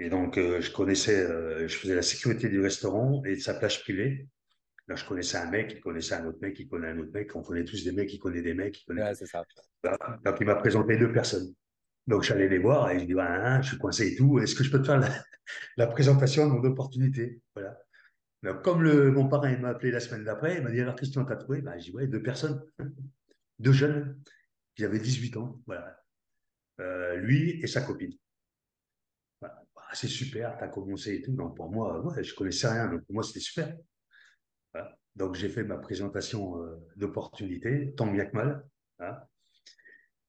Et 0.00 0.10
donc, 0.10 0.36
euh, 0.38 0.60
je 0.60 0.72
connaissais, 0.72 1.20
euh, 1.20 1.68
je 1.68 1.76
faisais 1.76 1.94
la 1.94 2.02
sécurité 2.02 2.48
du 2.48 2.60
restaurant 2.60 3.22
et 3.24 3.36
de 3.36 3.40
sa 3.40 3.54
plage 3.54 3.80
privée. 3.84 4.26
Là, 4.88 4.96
je 4.96 5.04
connaissais 5.04 5.38
un 5.38 5.48
mec, 5.50 5.72
il 5.72 5.80
connaissait 5.80 6.14
un 6.14 6.26
autre 6.26 6.38
mec, 6.42 6.58
il 6.58 6.66
connaît 6.66 6.88
un 6.88 6.98
autre 6.98 7.12
mec. 7.12 7.34
On 7.36 7.42
connaît 7.42 7.64
tous 7.64 7.84
des 7.84 7.92
mecs, 7.92 8.12
il 8.12 8.18
connaît 8.18 8.42
des 8.42 8.54
mecs. 8.54 8.84
Il 8.88 8.94
Ouais, 8.98 9.14
c'est 9.14 9.26
ça. 9.26 9.44
Donc, 9.84 10.36
il 10.40 10.46
m'a 10.46 10.56
présenté 10.56 10.96
deux 10.96 11.12
personnes. 11.12 11.54
Donc, 12.08 12.24
j'allais 12.24 12.48
les 12.48 12.58
voir 12.58 12.90
et 12.90 12.98
je 12.98 13.04
dis, 13.04 13.14
bah, 13.14 13.28
hein, 13.28 13.62
je 13.62 13.68
suis 13.68 13.78
coincé 13.78 14.08
et 14.08 14.16
tout. 14.16 14.40
Est-ce 14.40 14.56
que 14.56 14.64
je 14.64 14.72
peux 14.72 14.80
te 14.82 14.86
faire 14.86 15.00
la, 15.76 15.86
présentation 15.86 16.48
de 16.48 16.54
mon 16.54 16.64
opportunité? 16.64 17.40
Voilà. 17.54 17.78
Donc, 18.42 18.62
comme 18.62 18.82
le, 18.82 19.12
mon 19.12 19.28
parrain 19.28 19.56
m'a 19.58 19.68
appelé 19.68 19.92
la 19.92 20.00
semaine 20.00 20.24
d'après, 20.24 20.56
il 20.56 20.64
m'a 20.64 20.72
dit, 20.72 20.80
alors, 20.80 20.96
Christian, 20.96 21.24
t'as 21.24 21.36
trouvé? 21.36 21.60
Bah, 21.60 21.78
J'ai 21.78 21.92
dit, 21.92 21.96
ouais, 21.96 22.08
deux 22.08 22.22
personnes 22.22 22.60
deux 23.58 23.72
jeunes 23.72 24.20
qui 24.74 24.84
avaient 24.84 24.98
18 24.98 25.36
ans, 25.36 25.60
voilà. 25.66 26.00
Euh, 26.80 27.16
lui 27.16 27.60
et 27.62 27.66
sa 27.66 27.80
copine. 27.82 28.12
Bah, 29.40 29.64
c'est 29.92 30.08
super, 30.08 30.56
tu 30.56 30.64
as 30.64 30.68
commencé 30.68 31.14
et 31.14 31.22
tout. 31.22 31.32
Donc 31.32 31.56
pour 31.56 31.70
moi, 31.70 32.00
ouais, 32.04 32.22
je 32.22 32.34
connaissais 32.34 32.68
rien, 32.68 32.88
donc 32.88 33.04
pour 33.04 33.14
moi 33.14 33.24
c'était 33.24 33.40
super. 33.40 33.76
Donc 35.16 35.34
j'ai 35.34 35.48
fait 35.48 35.64
ma 35.64 35.78
présentation 35.78 36.62
euh, 36.62 36.76
d'opportunité, 36.94 37.92
tant 37.96 38.06
bien 38.06 38.24
que 38.24 38.36
mal. 38.36 38.64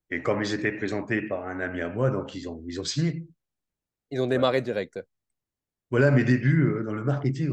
Et 0.09 0.23
comme 0.23 0.41
ils 0.41 0.53
étaient 0.53 0.71
présentés 0.71 1.21
par 1.21 1.47
un 1.47 1.59
ami 1.59 1.81
à 1.81 1.89
moi, 1.89 2.09
donc 2.09 2.33
ils 2.33 2.49
ont, 2.49 2.63
ils 2.67 2.81
ont 2.81 2.83
signé. 2.83 3.27
Ils 4.09 4.19
ont 4.19 4.27
démarré 4.27 4.63
direct. 4.63 4.99
Voilà 5.91 6.09
mes 6.09 6.23
débuts 6.23 6.63
euh, 6.63 6.83
dans 6.83 6.93
le 6.93 7.03
marketing 7.03 7.51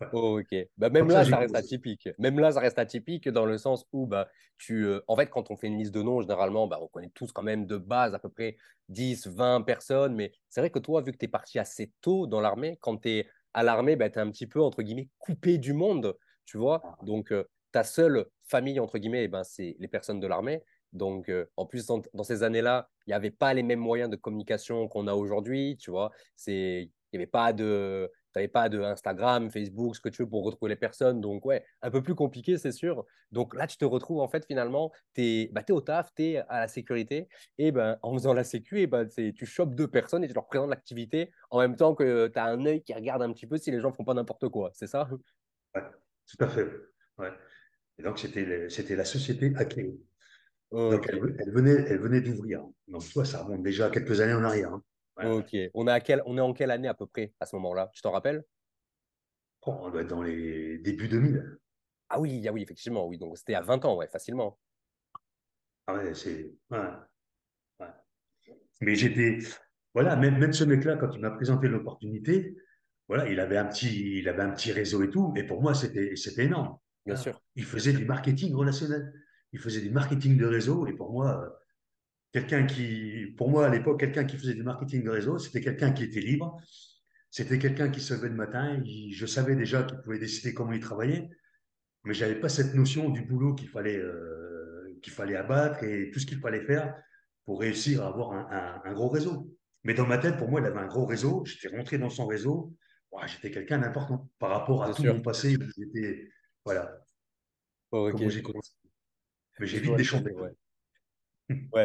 relationnel 0.00 0.12
ok. 0.12 0.68
Bah, 0.76 0.90
même 0.90 1.08
là, 1.08 1.24
ça, 1.24 1.36
reste 1.38 1.54
atypique. 1.54 2.08
Même 2.18 2.38
là, 2.38 2.52
ça 2.52 2.60
reste 2.60 2.78
atypique 2.78 3.28
dans 3.28 3.46
le 3.46 3.58
sens 3.58 3.86
où, 3.92 4.06
bah, 4.06 4.28
tu, 4.58 4.84
euh, 4.84 5.00
en 5.08 5.16
fait, 5.16 5.28
quand 5.28 5.50
on 5.50 5.56
fait 5.56 5.68
une 5.68 5.78
liste 5.78 5.94
de 5.94 6.02
noms, 6.02 6.20
généralement, 6.20 6.66
bah, 6.66 6.78
on 6.80 6.88
connaît 6.88 7.10
tous 7.14 7.32
quand 7.32 7.42
même 7.42 7.66
de 7.66 7.76
base 7.76 8.14
à 8.14 8.18
peu 8.18 8.28
près 8.28 8.56
10, 8.88 9.26
20 9.28 9.62
personnes. 9.62 10.14
Mais 10.14 10.32
c'est 10.48 10.60
vrai 10.60 10.70
que 10.70 10.78
toi, 10.78 11.02
vu 11.02 11.12
que 11.12 11.18
tu 11.18 11.26
es 11.26 11.28
parti 11.28 11.58
assez 11.58 11.92
tôt 12.00 12.26
dans 12.26 12.40
l'armée, 12.40 12.78
quand 12.80 12.98
tu 12.98 13.10
es 13.10 13.28
à 13.54 13.62
l'armée, 13.62 13.96
bah, 13.96 14.10
tu 14.10 14.18
es 14.18 14.22
un 14.22 14.30
petit 14.30 14.46
peu, 14.46 14.60
entre 14.60 14.82
guillemets, 14.82 15.08
coupé 15.18 15.58
du 15.58 15.72
monde. 15.72 16.16
Tu 16.44 16.58
vois? 16.58 16.82
Ah. 16.84 16.96
Donc, 17.02 17.32
euh, 17.32 17.44
ta 17.70 17.84
seule 17.84 18.26
famille, 18.44 18.80
entre 18.80 18.98
guillemets, 18.98 19.24
eh 19.24 19.28
ben, 19.28 19.44
c'est 19.44 19.76
les 19.78 19.88
personnes 19.88 20.20
de 20.20 20.26
l'armée. 20.26 20.62
Donc, 20.92 21.28
euh, 21.28 21.46
en 21.56 21.64
plus, 21.64 21.86
dans, 21.86 22.02
dans 22.12 22.24
ces 22.24 22.42
années-là, 22.42 22.88
il 23.06 23.10
n'y 23.10 23.14
avait 23.14 23.30
pas 23.30 23.54
les 23.54 23.62
mêmes 23.62 23.78
moyens 23.78 24.10
de 24.10 24.16
communication 24.16 24.88
qu'on 24.88 25.06
a 25.06 25.14
aujourd'hui. 25.14 25.76
Tu 25.80 25.90
vois, 25.90 26.10
il 26.46 26.90
n'y 27.12 27.18
avait 27.18 27.26
pas 27.26 27.52
de 27.52 28.10
tu 28.32 28.38
n'avais 28.38 28.48
pas 28.48 28.68
de 28.68 28.80
Instagram, 28.80 29.50
Facebook, 29.50 29.96
ce 29.96 30.00
que 30.00 30.08
tu 30.08 30.22
veux 30.22 30.28
pour 30.28 30.44
retrouver 30.44 30.70
les 30.70 30.76
personnes. 30.76 31.20
Donc, 31.20 31.44
ouais, 31.44 31.64
un 31.82 31.90
peu 31.90 32.02
plus 32.02 32.14
compliqué, 32.14 32.56
c'est 32.56 32.72
sûr. 32.72 33.04
Donc 33.30 33.54
là, 33.54 33.66
tu 33.66 33.76
te 33.76 33.84
retrouves, 33.84 34.20
en 34.20 34.28
fait, 34.28 34.44
finalement, 34.46 34.92
tu 35.14 35.22
es, 35.22 35.50
bah, 35.52 35.62
au 35.70 35.80
taf, 35.80 36.12
tu 36.14 36.22
es 36.24 36.36
à 36.48 36.60
la 36.60 36.68
sécurité. 36.68 37.28
Et 37.58 37.72
ben, 37.72 37.98
en 38.02 38.14
faisant 38.14 38.34
la 38.34 38.44
sécu, 38.44 38.80
et 38.80 38.86
ben, 38.86 39.06
tu 39.08 39.46
chopes 39.46 39.74
deux 39.74 39.88
personnes 39.88 40.24
et 40.24 40.28
tu 40.28 40.34
leur 40.34 40.46
présentes 40.46 40.70
l'activité 40.70 41.30
en 41.50 41.60
même 41.60 41.76
temps 41.76 41.94
que 41.94 42.28
tu 42.28 42.38
as 42.38 42.44
un 42.44 42.64
œil 42.66 42.82
qui 42.82 42.94
regarde 42.94 43.22
un 43.22 43.32
petit 43.32 43.46
peu 43.46 43.58
si 43.58 43.70
les 43.70 43.80
gens 43.80 43.90
ne 43.90 43.94
font 43.94 44.04
pas 44.04 44.14
n'importe 44.14 44.48
quoi. 44.48 44.70
C'est 44.74 44.86
ça? 44.86 45.08
Ouais, 45.74 45.82
tout 46.26 46.44
à 46.44 46.48
fait. 46.48 46.68
Ouais. 47.18 47.30
Et 47.98 48.02
donc, 48.02 48.18
c'était, 48.18 48.96
la 48.96 49.04
société 49.04 49.52
Akeo. 49.56 50.00
Donc, 50.72 51.06
elle, 51.10 51.20
venait, 51.50 51.84
elle 51.88 52.00
venait 52.00 52.22
d'ouvrir. 52.22 52.64
Donc, 52.88 53.02
toi, 53.12 53.24
ça 53.24 53.42
remonte 53.42 53.62
déjà 53.62 53.90
quelques 53.90 54.20
années 54.20 54.32
en 54.32 54.44
arrière. 54.44 54.72
Hein. 54.72 54.82
Ok. 55.24 55.56
On, 55.74 55.86
est 55.86 55.92
à 55.92 56.00
quel, 56.00 56.22
on 56.26 56.36
est 56.38 56.40
en 56.40 56.52
quelle 56.52 56.70
année 56.70 56.88
à 56.88 56.94
peu 56.94 57.06
près 57.06 57.32
à 57.40 57.46
ce 57.46 57.56
moment-là? 57.56 57.90
Tu 57.92 58.02
t'en 58.02 58.10
rappelles? 58.10 58.44
Oh, 59.62 59.76
On 59.80 59.90
doit 59.90 60.02
être 60.02 60.08
dans 60.08 60.22
les 60.22 60.78
débuts 60.78 61.08
2000. 61.08 61.58
Ah 62.08 62.20
oui, 62.20 62.44
ah 62.46 62.52
oui, 62.52 62.62
effectivement, 62.62 63.06
oui. 63.06 63.18
Donc 63.18 63.38
c'était 63.38 63.54
à 63.54 63.62
20 63.62 63.84
ans, 63.84 63.96
ouais, 63.96 64.08
facilement. 64.08 64.58
Ah 65.86 65.94
ouais, 65.94 66.14
c'est. 66.14 66.52
Mais 68.80 68.94
j'étais. 68.94 69.38
Voilà, 69.94 70.16
même, 70.16 70.38
même 70.38 70.52
ce 70.52 70.64
mec-là, 70.64 70.96
quand 70.96 71.12
il 71.12 71.20
m'a 71.20 71.30
présenté 71.30 71.68
l'opportunité, 71.68 72.56
voilà, 73.08 73.28
il 73.28 73.38
avait 73.40 73.58
un 73.58 73.66
petit, 73.66 74.18
il 74.18 74.28
avait 74.28 74.42
un 74.42 74.50
petit 74.50 74.72
réseau 74.72 75.02
et 75.02 75.10
tout. 75.10 75.32
Et 75.36 75.44
pour 75.44 75.62
moi, 75.62 75.74
c'était, 75.74 76.16
c'était 76.16 76.44
énorme. 76.44 76.78
Bien 77.04 77.16
sûr. 77.16 77.40
Il 77.56 77.64
faisait 77.64 77.92
du 77.92 78.04
marketing 78.04 78.54
relationnel. 78.54 79.12
Il 79.52 79.58
faisait 79.58 79.80
du 79.80 79.90
marketing 79.90 80.36
de 80.36 80.46
réseau. 80.46 80.86
Et 80.86 80.94
pour 80.94 81.12
moi, 81.12 81.61
quelqu'un 82.32 82.66
qui, 82.66 83.26
pour 83.36 83.50
moi 83.50 83.66
à 83.66 83.68
l'époque, 83.68 84.00
quelqu'un 84.00 84.24
qui 84.24 84.36
faisait 84.36 84.54
du 84.54 84.62
marketing 84.62 85.04
de 85.04 85.10
réseau, 85.10 85.38
c'était 85.38 85.60
quelqu'un 85.60 85.92
qui 85.92 86.04
était 86.04 86.20
libre, 86.20 86.60
c'était 87.30 87.58
quelqu'un 87.58 87.90
qui 87.90 88.00
se 88.00 88.14
levait 88.14 88.28
le 88.28 88.34
matin, 88.34 88.82
je 88.84 89.26
savais 89.26 89.54
déjà 89.54 89.82
qu'il 89.84 89.98
pouvait 90.00 90.18
décider 90.18 90.54
comment 90.54 90.72
il 90.72 90.80
travaillait, 90.80 91.28
mais 92.04 92.14
j'avais 92.14 92.40
pas 92.40 92.48
cette 92.48 92.74
notion 92.74 93.10
du 93.10 93.22
boulot 93.22 93.54
qu'il 93.54 93.68
fallait, 93.68 93.98
euh, 93.98 94.98
qu'il 95.02 95.12
fallait 95.12 95.36
abattre 95.36 95.84
et 95.84 96.10
tout 96.10 96.18
ce 96.18 96.26
qu'il 96.26 96.38
fallait 96.38 96.64
faire 96.64 96.94
pour 97.44 97.60
réussir 97.60 98.02
à 98.02 98.08
avoir 98.08 98.32
un, 98.32 98.92
gros 98.92 99.08
réseau. 99.08 99.50
Mais 99.84 99.94
dans 99.94 100.06
ma 100.06 100.18
tête, 100.18 100.36
pour 100.36 100.48
moi, 100.48 100.60
il 100.60 100.66
avait 100.66 100.78
un 100.78 100.86
gros 100.86 101.06
réseau, 101.06 101.44
j'étais 101.44 101.74
rentré 101.74 101.98
dans 101.98 102.10
son 102.10 102.26
réseau, 102.26 102.74
j'étais 103.26 103.50
quelqu'un 103.50 103.78
d'important 103.78 104.28
par 104.38 104.50
rapport 104.50 104.82
à 104.84 104.94
tout 104.94 105.02
mon 105.04 105.20
passé. 105.20 105.56
J'étais, 105.76 106.28
voilà. 106.64 106.98
Oh, 107.90 108.08
comment 108.10 108.28
j'ai 108.28 108.42
commencé. 108.42 108.72
Mais 109.58 109.66
j'ai 109.66 109.80
vite 109.80 109.96
déchanté. 109.96 110.32
Ouais, 110.32 110.50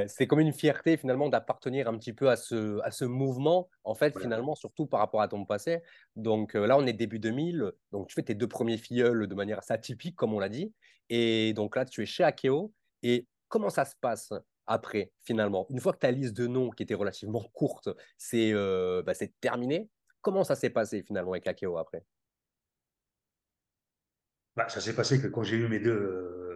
c'est 0.08 0.28
comme 0.28 0.40
une 0.40 0.54
fierté 0.54 0.98
finalement 0.98 1.30
d'appartenir 1.30 1.88
un 1.88 1.98
petit 1.98 2.14
peu 2.14 2.30
à 2.30 2.36
ce, 2.36 2.80
à 2.84 2.92
ce 2.92 3.06
mouvement, 3.06 3.70
en 3.84 3.96
fait, 3.96 4.20
finalement, 4.20 4.56
surtout 4.56 4.86
par 4.86 5.00
rapport 5.00 5.22
à 5.22 5.28
ton 5.28 5.46
passé. 5.46 5.82
Donc 6.16 6.56
euh, 6.56 6.68
là, 6.68 6.78
on 6.78 6.86
est 6.86 6.94
début 6.94 7.20
2000, 7.20 7.72
donc 7.92 8.08
tu 8.08 8.16
fais 8.16 8.24
tes 8.24 8.36
deux 8.36 8.48
premiers 8.48 8.78
filleuls 8.78 9.28
de 9.28 9.36
manière 9.36 9.60
assez 9.60 9.74
atypique, 9.74 10.16
comme 10.16 10.34
on 10.34 10.40
l'a 10.40 10.50
dit. 10.50 10.74
Et 11.10 11.54
donc 11.54 11.76
là, 11.76 11.86
tu 11.86 12.02
es 12.02 12.06
chez 12.06 12.24
Akeo. 12.24 12.74
Et 13.04 13.28
comment 13.48 13.70
ça 13.70 13.86
se 13.86 13.96
passe 14.00 14.34
après, 14.66 15.12
finalement? 15.22 15.66
Une 15.70 15.80
fois 15.80 15.94
que 15.94 16.00
ta 16.00 16.12
liste 16.12 16.36
de 16.36 16.48
noms, 16.48 16.70
qui 16.70 16.84
était 16.84 16.96
relativement 16.96 17.44
courte, 17.54 17.90
c'est 18.18 18.52
euh, 18.54 19.02
bah, 19.04 19.14
terminé, 19.42 19.90
comment 20.22 20.44
ça 20.44 20.56
s'est 20.56 20.70
passé 20.70 21.04
finalement 21.04 21.32
avec 21.32 21.48
Akeo 21.48 21.78
après? 21.78 22.04
Bah, 24.56 24.68
Ça 24.70 24.82
s'est 24.82 24.96
passé 24.96 25.22
que 25.22 25.28
quand 25.28 25.44
j'ai 25.44 25.58
eu 25.58 25.68
mes 25.68 25.80
deux, 25.80 26.47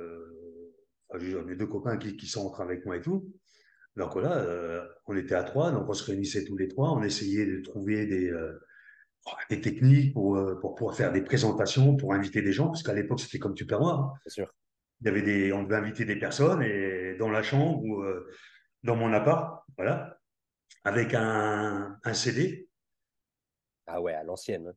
euh, 1.14 1.44
mes 1.46 1.56
deux 1.56 1.68
copains 1.68 1.98
qui, 1.98 2.16
qui, 2.18 2.28
sont 2.28 2.46
entrés 2.46 2.64
avec 2.64 2.86
moi 2.86 2.98
et 2.98 3.02
tout, 3.02 3.32
donc 3.96 4.16
là, 4.16 4.38
euh, 4.38 4.86
on 5.06 5.16
était 5.16 5.36
à 5.36 5.44
trois, 5.44 5.72
donc 5.72 5.90
on 5.90 5.94
se 5.94 6.06
réunissait 6.06 6.46
tous 6.46 6.58
les 6.58 6.68
trois, 6.68 6.92
on 6.92 7.04
essayait 7.04 7.46
de 7.46 7.62
trouver 7.62 8.06
des, 8.06 8.30
euh, 8.30 8.60
des 9.50 9.62
techniques 9.62 10.14
pour, 10.14 10.40
pour 10.62 10.76
pouvoir 10.76 10.96
faire 10.96 11.12
des 11.12 11.22
présentations, 11.22 11.96
pour 11.96 12.14
inviter 12.14 12.42
des 12.42 12.54
gens, 12.54 12.68
parce 12.68 12.84
qu'à 12.84 12.94
l'époque, 12.94 13.20
c'était 13.20 13.40
comme 13.40 13.54
tu 13.54 13.66
perds 13.66 13.82
hein. 13.82 14.14
sûr 14.28 14.54
il 15.02 15.08
y 15.08 15.10
avait 15.10 15.22
des, 15.22 15.52
on 15.52 15.64
devait 15.64 15.76
inviter 15.76 16.06
des 16.06 16.16
personnes 16.16 16.62
et 16.62 17.16
dans 17.18 17.30
la 17.30 17.42
chambre 17.42 17.84
ou 17.84 18.02
euh, 18.02 18.30
dans 18.84 18.96
mon 18.96 19.12
appart, 19.14 19.64
voilà, 19.78 20.18
avec 20.84 21.14
un, 21.14 21.98
un, 22.04 22.14
CD. 22.14 22.68
Ah 23.88 24.00
ouais, 24.00 24.14
à 24.14 24.24
l'ancienne. 24.24 24.74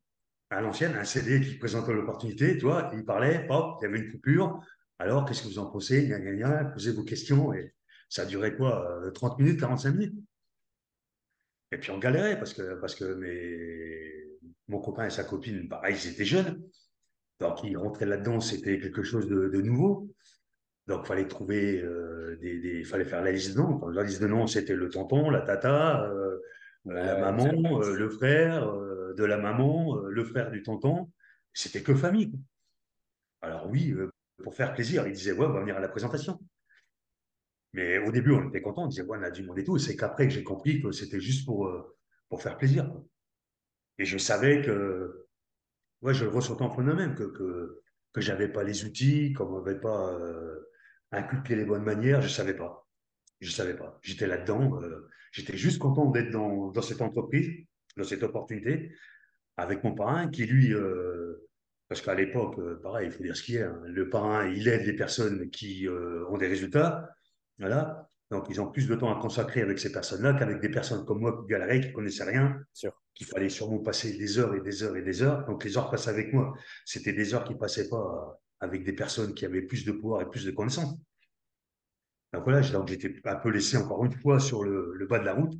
À 0.49 0.61
l'ancienne, 0.61 0.95
un 0.95 1.03
CD 1.03 1.41
qui 1.41 1.57
présentait 1.57 1.93
l'opportunité, 1.93 2.57
tu 2.57 2.65
vois, 2.65 2.91
il 2.93 3.05
parlait, 3.05 3.45
hop, 3.49 3.77
il 3.79 3.85
y 3.85 3.87
avait 3.87 3.99
une 3.99 4.11
coupure. 4.11 4.59
Alors, 4.99 5.25
qu'est-ce 5.25 5.43
que 5.43 5.47
vous 5.47 5.59
en 5.59 5.65
pensez 5.65 6.07
gna, 6.07 6.19
gna, 6.19 6.33
gna, 6.33 6.65
Posez 6.65 6.91
vos 6.91 7.03
questions. 7.03 7.53
Et 7.53 7.73
ça 8.09 8.25
durait 8.25 8.55
quoi 8.55 9.01
30 9.13 9.33
euh, 9.39 9.43
minutes, 9.43 9.59
45 9.59 9.91
minutes? 9.91 10.15
Et 11.71 11.77
puis 11.77 11.91
on 11.91 11.97
galérait 11.97 12.37
parce 12.37 12.53
que, 12.53 12.75
parce 12.75 12.95
que 12.95 13.03
mes, 13.15 14.39
mon 14.67 14.79
copain 14.79 15.05
et 15.05 15.09
sa 15.09 15.23
copine, 15.23 15.67
pareil, 15.67 15.95
ils 16.01 16.11
étaient 16.11 16.25
jeunes. 16.25 16.61
Donc, 17.39 17.63
ils 17.63 17.77
rentraient 17.77 18.05
là-dedans, 18.05 18.39
c'était 18.39 18.79
quelque 18.79 19.03
chose 19.03 19.27
de, 19.27 19.49
de 19.49 19.61
nouveau. 19.61 20.09
Donc, 20.87 21.01
il 21.03 21.07
fallait 21.07 21.27
trouver 21.27 21.81
euh, 21.81 22.37
des, 22.41 22.59
des, 22.59 22.83
fallait 22.83 23.05
faire 23.05 23.23
la 23.23 23.31
liste 23.31 23.55
de 23.55 23.61
noms. 23.61 23.87
la 23.89 24.03
liste 24.03 24.21
de 24.21 24.27
noms, 24.27 24.47
c'était 24.47 24.75
le 24.75 24.89
tonton, 24.89 25.29
la 25.29 25.41
tata, 25.41 26.05
euh, 26.05 26.39
la 26.85 27.17
maman, 27.19 27.81
euh, 27.81 27.93
le 27.93 28.09
frère 28.09 28.71
de 29.17 29.23
la 29.23 29.37
maman, 29.37 29.95
le 29.95 30.23
frère 30.23 30.51
du 30.51 30.61
tonton. 30.61 31.11
C'était 31.53 31.81
que 31.81 31.95
famille. 31.95 32.33
Alors 33.41 33.69
oui, 33.69 33.93
pour 34.43 34.55
faire 34.55 34.73
plaisir, 34.73 35.07
ils 35.07 35.13
disaient 35.13 35.31
ouais, 35.31 35.45
on 35.45 35.53
va 35.53 35.61
venir 35.61 35.77
à 35.77 35.79
la 35.79 35.89
présentation. 35.89 36.39
Mais 37.73 37.97
au 37.99 38.11
début, 38.11 38.31
on 38.31 38.49
était 38.49 38.61
content, 38.61 38.83
on 38.85 38.87
disait 38.87 39.03
ouais, 39.03 39.17
on 39.19 39.23
a 39.23 39.31
du 39.31 39.43
monde 39.43 39.59
et 39.59 39.63
tout. 39.63 39.77
C'est 39.77 39.95
qu'après 39.95 40.27
que 40.27 40.33
j'ai 40.33 40.43
compris 40.43 40.81
que 40.81 40.91
c'était 40.91 41.19
juste 41.19 41.45
pour 41.45 41.71
pour 42.29 42.41
faire 42.41 42.57
plaisir. 42.57 42.91
Et 43.97 44.05
je 44.05 44.17
savais 44.17 44.61
que, 44.61 45.27
ouais, 46.01 46.13
je 46.13 46.25
le 46.25 46.31
ressentais 46.31 46.63
en 46.63 46.69
phénomène 46.69 47.15
que 47.15 47.23
que 47.23 47.81
que 48.13 48.21
j'avais 48.21 48.47
pas 48.47 48.63
les 48.63 48.85
outils, 48.85 49.33
qu'on 49.33 49.49
m'avait 49.49 49.79
pas 49.79 50.17
inculquer 51.11 51.55
les 51.55 51.65
bonnes 51.65 51.83
manières, 51.83 52.21
je 52.21 52.27
savais 52.27 52.55
pas. 52.55 52.87
Je 53.41 53.51
savais 53.51 53.75
pas. 53.75 53.99
J'étais 54.01 54.27
là-dedans. 54.27 54.81
Euh, 54.81 55.07
j'étais 55.31 55.57
juste 55.57 55.79
content 55.79 56.09
d'être 56.11 56.31
dans, 56.31 56.71
dans, 56.71 56.81
cette 56.81 57.01
entreprise, 57.01 57.49
dans 57.97 58.03
cette 58.03 58.23
opportunité, 58.23 58.91
avec 59.57 59.83
mon 59.83 59.93
parrain 59.93 60.29
qui, 60.29 60.45
lui, 60.45 60.73
euh, 60.73 61.47
parce 61.87 62.01
qu'à 62.01 62.15
l'époque, 62.15 62.57
euh, 62.59 62.79
pareil, 62.81 63.07
il 63.07 63.11
faut 63.11 63.23
dire 63.23 63.35
ce 63.35 63.43
qu'il 63.43 63.55
y 63.55 63.59
a. 63.59 63.69
Hein, 63.69 63.81
le 63.85 64.09
parrain, 64.09 64.47
il 64.47 64.67
aide 64.67 64.85
les 64.85 64.95
personnes 64.95 65.49
qui 65.49 65.87
ont 65.87 66.37
des 66.37 66.47
résultats. 66.47 67.09
Voilà. 67.59 68.09
Donc, 68.31 68.47
ils 68.49 68.59
ont 68.59 68.71
plus 68.71 68.87
de 68.87 68.95
temps 68.95 69.15
à 69.15 69.21
consacrer 69.21 69.61
avec 69.61 69.77
ces 69.77 69.91
personnes-là 69.91 70.33
qu'avec 70.33 70.59
des 70.59 70.69
personnes 70.69 71.05
comme 71.05 71.19
moi 71.19 71.39
qui 71.39 71.47
galéraient, 71.47 71.81
qui 71.81 71.93
connaissaient 71.93 72.23
rien, 72.23 72.59
qu'il 73.13 73.27
fallait 73.27 73.49
sûrement 73.49 73.79
passer 73.79 74.17
des 74.17 74.39
heures 74.39 74.55
et 74.55 74.61
des 74.61 74.83
heures 74.83 74.97
et 74.97 75.03
des 75.03 75.21
heures. 75.21 75.45
Donc, 75.45 75.63
les 75.63 75.77
heures 75.77 75.89
passées 75.89 76.09
avec 76.09 76.33
moi, 76.33 76.53
c'était 76.85 77.13
des 77.13 77.33
heures 77.33 77.43
qui 77.43 77.55
passaient 77.55 77.87
pas 77.87 78.41
avec 78.59 78.83
des 78.83 78.93
personnes 78.93 79.33
qui 79.33 79.45
avaient 79.45 79.61
plus 79.61 79.85
de 79.85 79.91
pouvoir 79.91 80.21
et 80.21 80.29
plus 80.29 80.45
de 80.45 80.51
connaissances. 80.51 80.97
Donc 82.33 82.43
voilà, 82.43 82.61
j'étais 82.61 83.21
un 83.29 83.35
peu 83.35 83.49
laissé 83.49 83.77
encore 83.77 84.03
une 84.03 84.11
fois 84.11 84.39
sur 84.41 84.63
le, 84.63 85.05
bas 85.09 85.19
de 85.19 85.25
la 85.25 85.33
route. 85.35 85.53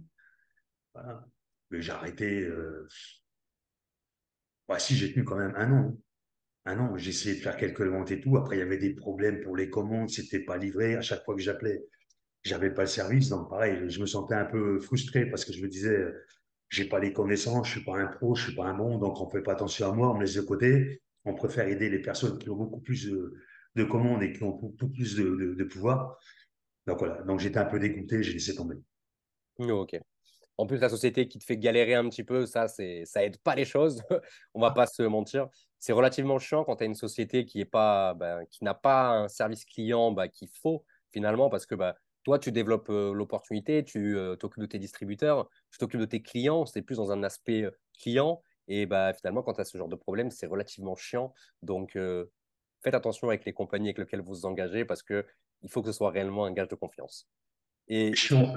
Mais 1.72 1.82
j'ai 1.82 1.92
arrêté. 1.92 2.42
Euh... 2.42 2.88
si, 4.78 4.96
j'ai 4.96 5.14
tenu 5.14 5.24
quand 5.24 5.38
même 5.38 5.54
un 5.56 5.72
an. 5.72 5.98
An, 6.66 6.98
j'ai 6.98 7.10
essayé 7.10 7.36
de 7.36 7.42
faire 7.42 7.58
quelques 7.58 7.82
ventes 7.82 8.12
et 8.12 8.20
tout. 8.20 8.38
Après, 8.38 8.56
il 8.58 8.60
y 8.60 8.64
avait 8.64 8.78
des 8.78 8.94
problèmes 8.94 9.42
pour 9.42 9.56
les 9.56 9.70
commandes, 9.70 10.10
c'était 10.10 10.40
pas 10.40 10.58
livré. 10.58 10.96
À 10.96 11.02
chaque 11.02 11.24
fois 11.24 11.36
que 11.36 11.42
j'appelais, 11.42 11.86
j'avais 12.44 12.74
pas 12.74 12.82
le 12.82 12.88
service. 12.88 13.30
Donc 13.30 13.50
pareil, 13.50 13.90
je 13.90 14.00
me 14.02 14.06
sentais 14.06 14.36
un 14.36 14.46
peu 14.46 14.80
frustré 14.80 15.30
parce 15.30 15.46
que 15.46 15.54
je 15.54 15.62
me 15.62 15.68
disais, 15.68 16.06
j'ai 16.70 16.86
pas 16.86 17.00
les 17.00 17.14
connaissances, 17.14 17.68
je 17.68 17.74
suis 17.74 17.86
pas 17.86 17.98
un 17.98 18.08
pro, 18.08 18.36
je 18.36 18.46
suis 18.46 18.56
pas 18.56 18.66
un 18.66 18.74
bon, 18.74 18.98
donc 18.98 19.22
on 19.22 19.30
fait 19.30 19.42
pas 19.44 19.54
attention 19.54 19.92
à 19.92 19.94
moi, 19.94 20.12
on 20.12 20.16
me 20.16 20.22
laisse 20.22 20.36
de 20.36 20.42
côté 20.42 21.02
on 21.26 21.34
préfère 21.34 21.68
aider 21.68 21.90
les 21.90 22.00
personnes 22.00 22.38
qui 22.38 22.50
ont 22.50 22.56
beaucoup 22.56 22.80
plus 22.80 23.12
de, 23.76 23.84
commandes 23.84 24.24
et 24.24 24.32
qui 24.32 24.44
ont 24.44 24.52
beaucoup 24.52 24.90
plus 24.90 25.16
de, 25.16 25.64
pouvoir. 25.64 26.18
Donc 26.88 27.00
voilà, 27.00 27.22
donc 27.24 27.40
j'étais 27.40 27.58
un 27.58 27.66
peu 27.66 27.80
dégoûté, 27.80 28.24
j'ai 28.24 28.34
laissé 28.34 28.56
tomber. 28.56 28.76
ok. 29.60 30.00
En 30.58 30.66
plus, 30.66 30.78
la 30.78 30.88
société 30.88 31.28
qui 31.28 31.38
te 31.38 31.44
fait 31.44 31.58
galérer 31.58 31.96
un 31.96 32.08
petit 32.08 32.24
peu, 32.24 32.46
ça, 32.46 32.70
c'est, 32.70 33.04
ça 33.04 33.26
aide 33.26 33.38
pas 33.40 33.56
les 33.56 33.66
choses. 33.66 34.02
On 34.54 34.62
va 34.62 34.72
pas 34.72 34.86
se 34.86 35.04
mentir. 35.04 35.50
C'est 35.86 35.94
relativement 35.94 36.40
chiant 36.40 36.64
quand 36.64 36.78
tu 36.78 36.84
as 36.84 36.88
une 36.88 36.96
société 36.96 37.46
ben, 37.72 38.46
qui 38.50 38.64
n'a 38.64 38.74
pas 38.74 39.10
un 39.10 39.28
service 39.28 39.66
client 39.66 40.12
bah, 40.12 40.28
qu'il 40.28 40.48
faut 40.48 40.84
finalement, 41.12 41.48
parce 41.48 41.68
que 41.68 41.76
bah, 41.76 41.96
toi, 42.24 42.40
tu 42.40 42.52
développes 42.52 42.90
euh, 42.90 43.14
l'opportunité, 43.14 43.84
tu 43.84 44.18
euh, 44.18 44.36
t'occupes 44.36 44.62
de 44.62 44.66
tes 44.66 44.80
distributeurs, 44.80 45.48
tu 45.70 45.78
t'occupes 45.78 46.00
de 46.00 46.06
tes 46.06 46.24
clients. 46.24 46.66
C'est 46.66 46.82
plus 46.82 46.98
dans 46.98 47.12
un 47.12 47.22
aspect 47.22 47.66
euh, 47.66 47.72
client. 48.00 48.42
Et 48.68 48.88
finalement, 49.16 49.44
quand 49.44 49.54
tu 49.54 49.62
as 49.62 49.66
ce 49.66 49.78
genre 49.78 49.88
de 49.88 49.96
problème, 49.96 50.32
c'est 50.32 50.48
relativement 50.48 50.96
chiant. 50.96 51.36
Donc, 51.62 51.96
faites 52.82 52.96
attention 52.96 53.28
avec 53.28 53.46
les 53.46 53.54
compagnies 53.54 53.90
avec 53.90 54.00
lesquelles 54.00 54.22
vous 54.22 54.34
vous 54.34 54.46
engagez 54.48 54.86
parce 54.86 55.04
qu'il 55.04 55.24
faut 55.70 55.84
que 55.84 55.92
ce 55.92 55.96
soit 55.96 56.10
réellement 56.10 56.46
un 56.46 56.52
gage 56.52 56.70
de 56.70 56.74
confiance. 56.74 57.30
Et... 57.88 58.16
Chiant, 58.16 58.56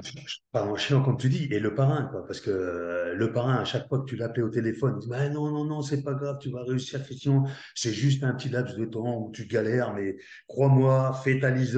pardon, 0.53 0.77
chiant 0.77 1.03
comme 1.03 1.19
tu 1.19 1.29
dis, 1.29 1.45
et 1.51 1.61
le 1.61 1.75
parrain, 1.75 2.05
quoi, 2.05 2.27
parce 2.27 2.41
que 2.41 2.51
euh, 2.51 3.15
le 3.15 3.33
parrain, 3.33 3.57
à 3.57 3.65
chaque 3.65 3.87
fois 3.87 4.01
que 4.01 4.07
tu 4.07 4.17
l'appelais 4.17 4.43
au 4.43 4.49
téléphone, 4.49 4.95
il 4.99 5.03
dit 5.03 5.09
bah, 5.09 5.29
non, 5.29 5.51
non, 5.51 5.65
non, 5.65 5.83
c'est 5.83 6.03
pas 6.03 6.15
grave, 6.15 6.39
tu 6.41 6.51
vas 6.51 6.63
réussir, 6.63 7.01
c'est 7.75 7.93
juste 7.93 8.25
un 8.25 8.35
petit 8.35 8.49
laps 8.49 8.77
de 8.77 8.87
temps 8.87 9.19
où 9.19 9.31
tu 9.31 9.47
galères, 9.47 9.93
mais 9.95 10.17
crois-moi, 10.47 11.13
fais 11.23 11.39
ta 11.41 11.51
liste 11.51 11.77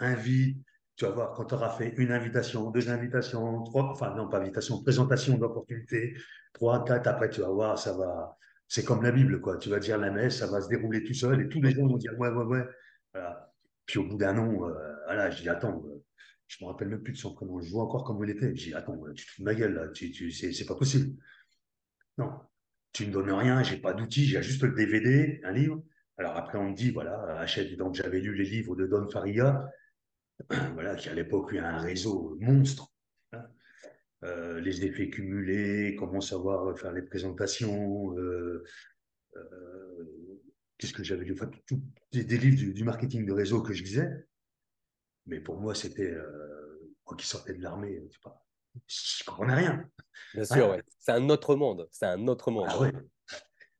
invite, 0.00 0.58
tu 0.96 1.06
vas 1.06 1.10
voir, 1.12 1.32
quand 1.32 1.46
tu 1.46 1.54
auras 1.54 1.70
fait 1.70 1.94
une 1.96 2.12
invitation, 2.12 2.70
deux 2.70 2.90
invitations, 2.90 3.62
trois, 3.64 3.84
enfin 3.90 4.14
non, 4.14 4.28
pas 4.28 4.40
invitation, 4.40 4.82
présentation 4.82 5.38
d'opportunité, 5.38 6.14
trois, 6.52 6.84
quatre, 6.84 7.06
après 7.06 7.30
tu 7.30 7.40
vas 7.40 7.48
voir, 7.48 7.78
ça 7.78 7.96
va, 7.96 8.36
c'est 8.68 8.84
comme 8.84 9.02
la 9.02 9.12
Bible, 9.12 9.40
quoi. 9.40 9.56
Tu 9.56 9.70
vas 9.70 9.78
dire 9.78 9.98
la 9.98 10.10
messe, 10.10 10.38
ça 10.38 10.46
va 10.46 10.60
se 10.60 10.68
dérouler 10.68 11.02
tout 11.04 11.14
seul 11.14 11.40
et 11.40 11.48
tous 11.48 11.62
les 11.62 11.72
gens 11.72 11.86
vont 11.86 11.96
dire 11.96 12.12
ouais, 12.18 12.28
ouais, 12.28 12.44
ouais. 12.44 12.64
Voilà. 13.12 13.52
Puis 13.86 13.98
au 13.98 14.04
bout 14.04 14.16
d'un 14.16 14.38
an, 14.38 14.68
euh, 14.68 14.72
voilà, 15.06 15.30
je 15.30 15.42
dis 15.42 15.48
attends, 15.48 15.82
je 16.52 16.64
me 16.64 16.68
rappelle 16.68 16.88
même 16.88 17.02
plus 17.02 17.14
de 17.14 17.18
son 17.18 17.34
prénom, 17.34 17.60
je 17.62 17.70
vois 17.70 17.84
encore 17.84 18.04
comment 18.04 18.22
il 18.24 18.30
était. 18.30 18.54
Je 18.54 18.64
dis 18.64 18.74
attends, 18.74 18.98
tu 19.14 19.24
te 19.24 19.30
fous 19.30 19.40
de 19.40 19.44
ma 19.44 19.54
gueule 19.54 19.74
là, 19.74 19.88
tu, 19.88 20.10
tu, 20.10 20.30
c'est 20.30 20.66
pas 20.66 20.74
possible. 20.74 21.16
Non, 22.18 22.30
tu 22.92 23.06
me 23.06 23.12
donnes 23.12 23.32
rien, 23.32 23.62
j'ai 23.62 23.78
pas 23.78 23.94
d'outils, 23.94 24.26
j'ai 24.26 24.42
juste 24.42 24.62
le 24.62 24.74
DVD, 24.74 25.40
un 25.44 25.52
livre. 25.52 25.82
Alors 26.18 26.36
après, 26.36 26.58
on 26.58 26.70
me 26.70 26.74
dit, 26.74 26.90
voilà, 26.90 27.38
achète. 27.38 27.74
Donc 27.76 27.94
j'avais 27.94 28.20
lu 28.20 28.34
les 28.34 28.44
livres 28.44 28.76
de 28.76 28.86
Don 28.86 29.08
Faria, 29.08 29.66
voilà, 30.74 30.94
qui 30.94 31.08
à 31.08 31.14
l'époque 31.14 31.54
a 31.54 31.66
un 31.66 31.78
réseau 31.78 32.36
monstre. 32.40 32.92
Hein. 33.32 33.46
Euh, 34.24 34.60
les 34.60 34.84
effets 34.84 35.08
cumulés, 35.08 35.96
comment 35.98 36.20
savoir 36.20 36.78
faire 36.78 36.92
les 36.92 37.02
présentations, 37.02 38.14
euh, 38.18 38.62
euh, 39.36 40.42
qu'est-ce 40.76 40.92
que 40.92 41.02
j'avais 41.02 41.24
lu, 41.24 41.34
des, 42.12 42.36
livres 42.36 42.74
du, 42.74 42.84
marketing 42.84 43.24
de 43.24 43.32
réseau 43.32 43.62
que 43.62 43.72
je 43.72 43.82
lisais. 43.82 44.10
Mais 45.26 45.40
pour 45.40 45.60
moi, 45.60 45.74
c'était 45.74 46.14
moi 47.06 47.16
qui 47.16 47.26
sortais 47.26 47.54
de 47.54 47.62
l'armée, 47.62 48.02
je 48.06 48.28
ne 48.28 49.26
comprenais 49.26 49.54
rien. 49.54 49.84
Bien 50.34 50.44
sûr, 50.44 50.70
ouais. 50.70 50.82
c'est 50.98 51.12
un 51.12 51.28
autre 51.28 51.54
monde, 51.56 51.88
c'est 51.90 52.06
un 52.06 52.26
autre 52.26 52.50
monde. 52.50 52.66
Ah 52.68 52.80
ouais. 52.80 52.92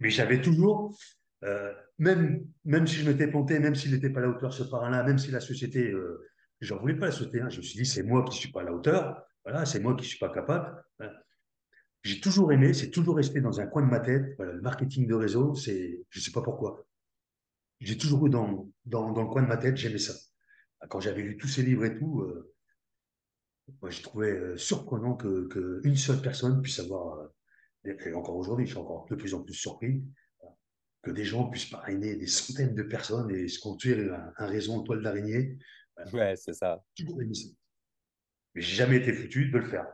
Mais 0.01 0.11
j'avais 0.11 0.41
toujours, 0.41 0.97
même, 1.99 2.47
même 2.65 2.87
si 2.87 2.97
je 2.97 3.11
m'étais 3.11 3.27
planté, 3.27 3.59
même 3.59 3.75
s'il 3.75 3.93
n'était 3.93 4.11
pas 4.11 4.21
à 4.21 4.25
la 4.25 4.29
hauteur 4.29 4.53
ce 4.53 4.63
parrain-là, 4.63 5.03
même 5.03 5.19
si 5.19 5.31
la 5.31 5.41
société 5.41 5.93
J'en 6.63 6.79
voulais 6.79 6.95
pas 6.95 7.11
sauter. 7.11 7.41
Hein. 7.41 7.49
Je 7.51 7.57
me 7.59 7.63
suis 7.63 7.77
dit, 7.77 7.85
c'est 7.85 8.05
moi 8.05 8.23
qui 8.23 8.31
ne 8.31 8.35
suis 8.37 8.53
pas 8.53 8.61
à 8.61 8.65
la 8.65 8.73
hauteur. 8.73 9.21
Voilà, 9.45 9.67
c'est 9.67 9.81
moi 9.81 9.95
qui 9.95 10.03
ne 10.03 10.07
suis 10.07 10.19
pas 10.19 10.31
capable. 10.31 10.83
J'ai 12.05 12.21
toujours 12.21 12.53
aimé, 12.53 12.73
c'est 12.73 12.91
toujours 12.91 13.17
resté 13.17 13.41
dans 13.41 13.61
un 13.61 13.67
coin 13.67 13.83
de 13.83 13.91
ma 13.91 13.99
tête. 13.99 14.39
le 14.39 14.61
marketing 14.61 15.09
de 15.09 15.15
réseau, 15.15 15.55
c'est, 15.55 16.05
je 16.09 16.19
ne 16.21 16.23
sais 16.23 16.31
pas 16.31 16.41
pourquoi. 16.41 16.87
J'ai 17.81 17.99
toujours 17.99 18.27
eu 18.27 18.31
dans, 18.31 18.69
dans, 18.85 19.11
dans, 19.11 19.23
le 19.23 19.29
coin 19.29 19.43
de 19.43 19.49
ma 19.49 19.57
tête, 19.57 19.77
j'aimais 19.77 19.99
ça. 19.99 20.15
Quand 20.89 21.01
j'avais 21.01 21.23
lu 21.23 21.37
tous 21.37 21.49
ces 21.49 21.63
livres 21.63 21.85
et 21.85 21.99
tout, 21.99 22.23
euh, 22.23 22.53
moi, 23.81 23.91
je 23.91 24.03
trouvais 24.03 24.33
euh, 24.33 24.57
surprenant 24.57 25.17
qu'une 25.17 25.49
que 25.49 25.95
seule 25.95 26.21
personne 26.21 26.61
puisse 26.61 26.81
avoir, 26.81 27.19
euh, 27.19 27.29
et 27.85 28.13
encore 28.15 28.37
aujourd'hui, 28.37 28.67
je 28.67 28.73
suis 28.73 28.81
encore 28.81 29.07
de 29.07 29.15
plus 29.15 29.35
en 29.35 29.43
plus 29.43 29.55
surpris, 29.55 30.05
que 31.03 31.11
des 31.11 31.25
gens 31.25 31.49
puissent 31.51 31.71
parrainer 31.71 32.15
des 32.15 32.29
centaines 32.29 32.75
de 32.75 32.83
personnes 32.85 33.31
et 33.31 33.49
se 33.49 33.59
construire 33.59 34.15
un, 34.15 34.33
un 34.37 34.47
réseau 34.47 34.75
en 34.75 34.83
toile 34.83 35.03
d'araignée 35.03 35.59
Ouais, 36.13 36.35
c'est 36.37 36.55
ça. 36.55 36.83
Mais 38.55 38.61
j'ai 38.61 38.77
jamais 38.77 38.97
été 38.97 39.13
foutu 39.13 39.51
de 39.51 39.59
le 39.59 39.67
faire. 39.67 39.87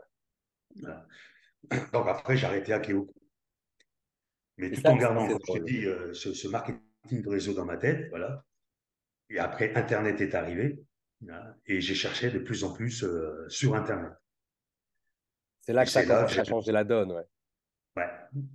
Donc 1.92 2.07
après, 2.09 2.37
j'ai 2.37 2.47
arrêté 2.47 2.73
à 2.73 2.80
Kéo. 2.80 3.12
Mais 4.57 4.71
tout 4.71 4.85
en 4.87 4.97
gardant, 4.97 5.28
comme 5.28 5.38
je 5.47 5.52
te 5.61 5.64
dis, 5.64 5.87
euh, 5.87 6.12
ce, 6.14 6.49
marketing 6.49 7.23
de 7.23 7.28
réseau 7.28 7.54
dans 7.54 7.64
ma 7.64 7.76
tête, 7.76 8.09
voilà. 8.11 8.45
Et 9.30 9.38
après, 9.38 9.75
Internet 9.75 10.20
est 10.20 10.35
arrivé. 10.35 10.80
Et 11.66 11.80
j'ai 11.80 11.94
cherché 11.94 12.30
de 12.30 12.38
plus 12.38 12.64
en 12.64 12.73
plus 12.73 13.04
sur 13.49 13.75
Internet. 13.75 14.12
C'est 15.61 15.73
là 15.73 15.85
que 15.85 15.90
ça 15.90 16.00
a 16.00 16.44
changé 16.44 16.73
la 16.73 16.85
donne, 16.85 17.12
ouais. 17.12 17.25
Ouais. 17.97 18.08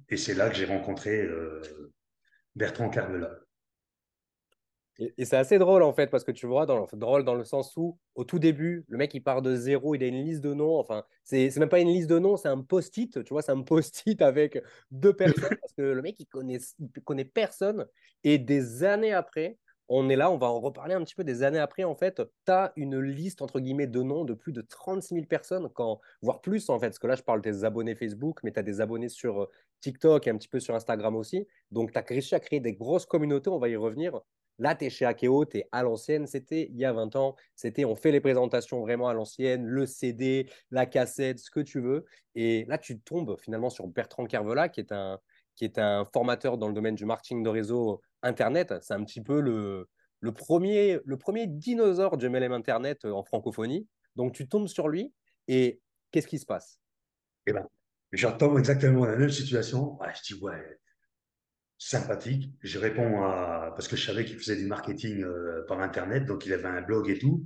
Et 0.09 0.17
c'est 0.17 0.33
là 0.33 0.49
que 0.49 0.55
j'ai 0.55 0.65
rencontré 0.65 1.27
Bertrand 2.55 2.89
Carvela. 2.89 3.43
Et, 4.99 5.25
c'est 5.25 5.37
assez 5.37 5.57
drôle 5.57 5.81
en 5.81 5.93
fait, 5.93 6.07
parce 6.07 6.23
que 6.23 6.31
tu 6.31 6.45
vois, 6.45 6.65
dans, 6.65 6.87
drôle 6.93 7.25
dans 7.25 7.33
le 7.33 7.43
sens 7.43 7.75
où, 7.77 7.97
au 8.13 8.23
tout 8.23 8.37
début, 8.37 8.85
le 8.87 8.97
mec 8.97 9.13
il 9.13 9.21
part 9.21 9.41
de 9.41 9.55
zéro, 9.55 9.95
il 9.95 10.03
a 10.03 10.07
une 10.07 10.23
liste 10.23 10.41
de 10.41 10.53
noms. 10.53 10.77
Enfin, 10.77 11.03
c'est 11.23 11.55
même 11.57 11.69
pas 11.69 11.79
une 11.79 11.89
liste 11.89 12.09
de 12.09 12.19
noms, 12.19 12.37
c'est 12.37 12.47
un 12.47 12.61
post-it. 12.61 13.23
Tu 13.23 13.33
vois, 13.33 13.41
c'est 13.41 13.51
un 13.51 13.61
post-it 13.61 14.21
avec 14.21 14.61
deux 14.91 15.13
personnes, 15.13 15.57
parce 15.59 15.73
que 15.73 15.81
le 15.81 16.01
mec 16.01 16.19
il 16.19 16.27
connaît, 16.27 16.59
il 16.79 17.03
connaît 17.03 17.25
personne. 17.25 17.87
Et 18.23 18.37
des 18.37 18.83
années 18.83 19.13
après, 19.13 19.57
on 19.95 20.09
est 20.09 20.15
là, 20.15 20.31
on 20.31 20.37
va 20.37 20.47
en 20.47 20.59
reparler 20.59 20.95
un 20.95 21.03
petit 21.03 21.13
peu 21.13 21.23
des 21.23 21.43
années 21.43 21.59
après. 21.59 21.83
En 21.83 21.93
fait, 21.93 22.19
tu 22.45 22.51
as 22.51 22.73
une 22.77 22.99
liste 22.99 23.43
entre 23.43 23.59
guillemets 23.59 23.85
de 23.85 24.01
noms 24.01 24.25
de 24.25 24.33
plus 24.33 24.51
de 24.51 24.61
36 24.61 25.13
000 25.13 25.27
personnes, 25.27 25.69
quand, 25.71 26.01
voire 26.23 26.41
plus 26.41 26.69
en 26.69 26.79
fait, 26.79 26.87
parce 26.87 26.97
que 26.97 27.05
là 27.05 27.15
je 27.15 27.21
parle 27.21 27.41
des 27.41 27.63
abonnés 27.63 27.93
Facebook, 27.93 28.39
mais 28.43 28.51
tu 28.51 28.59
as 28.59 28.63
des 28.63 28.81
abonnés 28.81 29.09
sur 29.09 29.43
euh, 29.43 29.49
TikTok 29.81 30.25
et 30.25 30.31
un 30.31 30.37
petit 30.37 30.47
peu 30.47 30.59
sur 30.59 30.73
Instagram 30.73 31.15
aussi. 31.15 31.47
Donc 31.69 31.91
tu 31.91 31.99
as 31.99 32.01
réussi 32.01 32.33
à 32.33 32.39
créer 32.39 32.59
des 32.59 32.73
grosses 32.73 33.05
communautés, 33.05 33.51
on 33.51 33.59
va 33.59 33.69
y 33.69 33.75
revenir. 33.75 34.19
Là, 34.57 34.73
tu 34.73 34.85
es 34.85 34.89
chez 34.89 35.05
Akeo, 35.05 35.45
tu 35.45 35.59
es 35.59 35.69
à 35.71 35.83
l'ancienne. 35.83 36.25
C'était 36.25 36.69
il 36.71 36.77
y 36.77 36.85
a 36.85 36.93
20 36.93 37.15
ans. 37.15 37.35
C'était 37.55 37.85
on 37.85 37.95
fait 37.95 38.11
les 38.11 38.21
présentations 38.21 38.81
vraiment 38.81 39.07
à 39.09 39.13
l'ancienne, 39.13 39.65
le 39.65 39.85
CD, 39.85 40.49
la 40.71 40.85
cassette, 40.87 41.39
ce 41.39 41.51
que 41.51 41.59
tu 41.59 41.81
veux. 41.81 42.05
Et 42.35 42.65
là, 42.65 42.77
tu 42.79 42.99
tombes 42.99 43.35
finalement 43.39 43.69
sur 43.69 43.87
Bertrand 43.87 44.25
Kervela, 44.25 44.69
qui 44.69 44.79
est 44.79 44.91
un, 44.91 45.19
qui 45.55 45.65
est 45.65 45.77
un 45.77 46.05
formateur 46.05 46.57
dans 46.57 46.67
le 46.67 46.73
domaine 46.73 46.95
du 46.95 47.05
marketing 47.05 47.43
de 47.43 47.49
réseau 47.49 48.01
Internet. 48.23 48.73
C'est 48.81 48.93
un 48.93 49.03
petit 49.03 49.21
peu 49.21 49.39
le, 49.39 49.87
premier, 50.31 50.99
le 51.05 51.17
premier 51.17 51.47
dinosaure 51.47 52.17
du 52.17 52.29
MLM 52.29 52.53
Internet 52.53 53.05
en 53.05 53.23
francophonie. 53.23 53.87
Donc, 54.15 54.33
tu 54.33 54.47
tombes 54.47 54.67
sur 54.67 54.89
lui 54.89 55.13
et 55.47 55.79
qu'est-ce 56.11 56.27
qui 56.27 56.39
se 56.39 56.45
passe? 56.45 56.79
Eh 57.45 57.53
bien, 57.53 57.67
je 58.11 58.27
retombe 58.27 58.57
exactement 58.57 59.01
dans 59.01 59.11
la 59.11 59.17
même 59.17 59.29
situation. 59.29 59.99
je 60.15 60.33
dis, 60.33 60.41
ouais, 60.41 60.79
sympathique. 61.77 62.51
Je 62.61 62.79
réponds 62.79 63.23
à. 63.23 63.73
Parce 63.75 63.87
que 63.87 63.95
je 63.95 64.05
savais 64.05 64.25
qu'il 64.25 64.37
faisait 64.37 64.55
du 64.55 64.65
marketing 64.65 65.23
euh, 65.23 65.65
par 65.67 65.79
Internet, 65.81 66.25
donc 66.25 66.45
il 66.45 66.53
avait 66.53 66.65
un 66.65 66.81
blog 66.81 67.09
et 67.09 67.19
tout. 67.19 67.45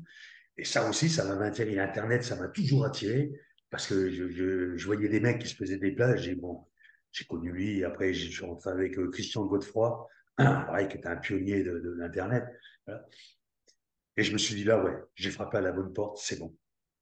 Et 0.58 0.64
ça 0.64 0.88
aussi, 0.90 1.10
ça 1.10 1.24
m'a 1.24 1.46
attiré. 1.46 1.80
Internet, 1.80 2.24
ça 2.24 2.36
m'a 2.36 2.48
toujours 2.48 2.86
attiré 2.86 3.32
parce 3.70 3.88
que 3.88 4.10
je, 4.10 4.86
voyais 4.86 5.10
des 5.10 5.20
mecs 5.20 5.40
qui 5.40 5.48
se 5.48 5.56
faisaient 5.56 5.78
des 5.78 5.92
plages. 5.92 6.28
Et 6.28 6.36
bon, 6.36 6.66
j'ai 7.12 7.26
connu 7.26 7.52
lui. 7.52 7.84
Après, 7.84 8.14
je 8.14 8.30
suis 8.30 8.46
rentré 8.46 8.70
avec 8.70 8.98
euh, 8.98 9.10
Christian 9.10 9.46
Godefroy, 9.46 10.08
pareil, 10.46 10.88
qui 10.88 10.98
était 10.98 11.08
un 11.08 11.18
pionnier 11.18 11.64
de, 11.64 11.96
l'Internet. 11.98 12.46
Et 14.16 14.24
je 14.24 14.34
me 14.34 14.38
suis 14.38 14.56
dit 14.56 14.64
là, 14.64 14.84
ouais, 14.84 14.96
j'ai 15.16 15.32
frappé 15.32 15.58
à 15.58 15.62
la 15.62 15.72
bonne 15.72 15.94
porte, 15.94 16.18
c'est 16.20 16.40
bon. 16.40 16.56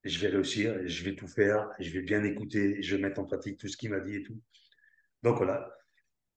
Je 0.04 0.20
vais 0.20 0.27
réussir, 0.27 0.75
je 0.86 1.04
vais 1.04 1.15
tout 1.15 1.27
faire, 1.27 1.70
je 1.80 1.89
vais 1.92 2.01
bien 2.01 2.24
écouter, 2.24 2.82
je 2.82 2.96
vais 2.96 3.01
mettre 3.01 3.20
en 3.20 3.25
pratique 3.25 3.58
tout 3.58 3.68
ce 3.68 3.77
qu'il 3.77 3.89
m'a 3.89 4.00
dit 4.00 4.15
et 4.15 4.24
tout. 4.24 4.39
Donc 5.24 5.38
voilà, 5.38 5.75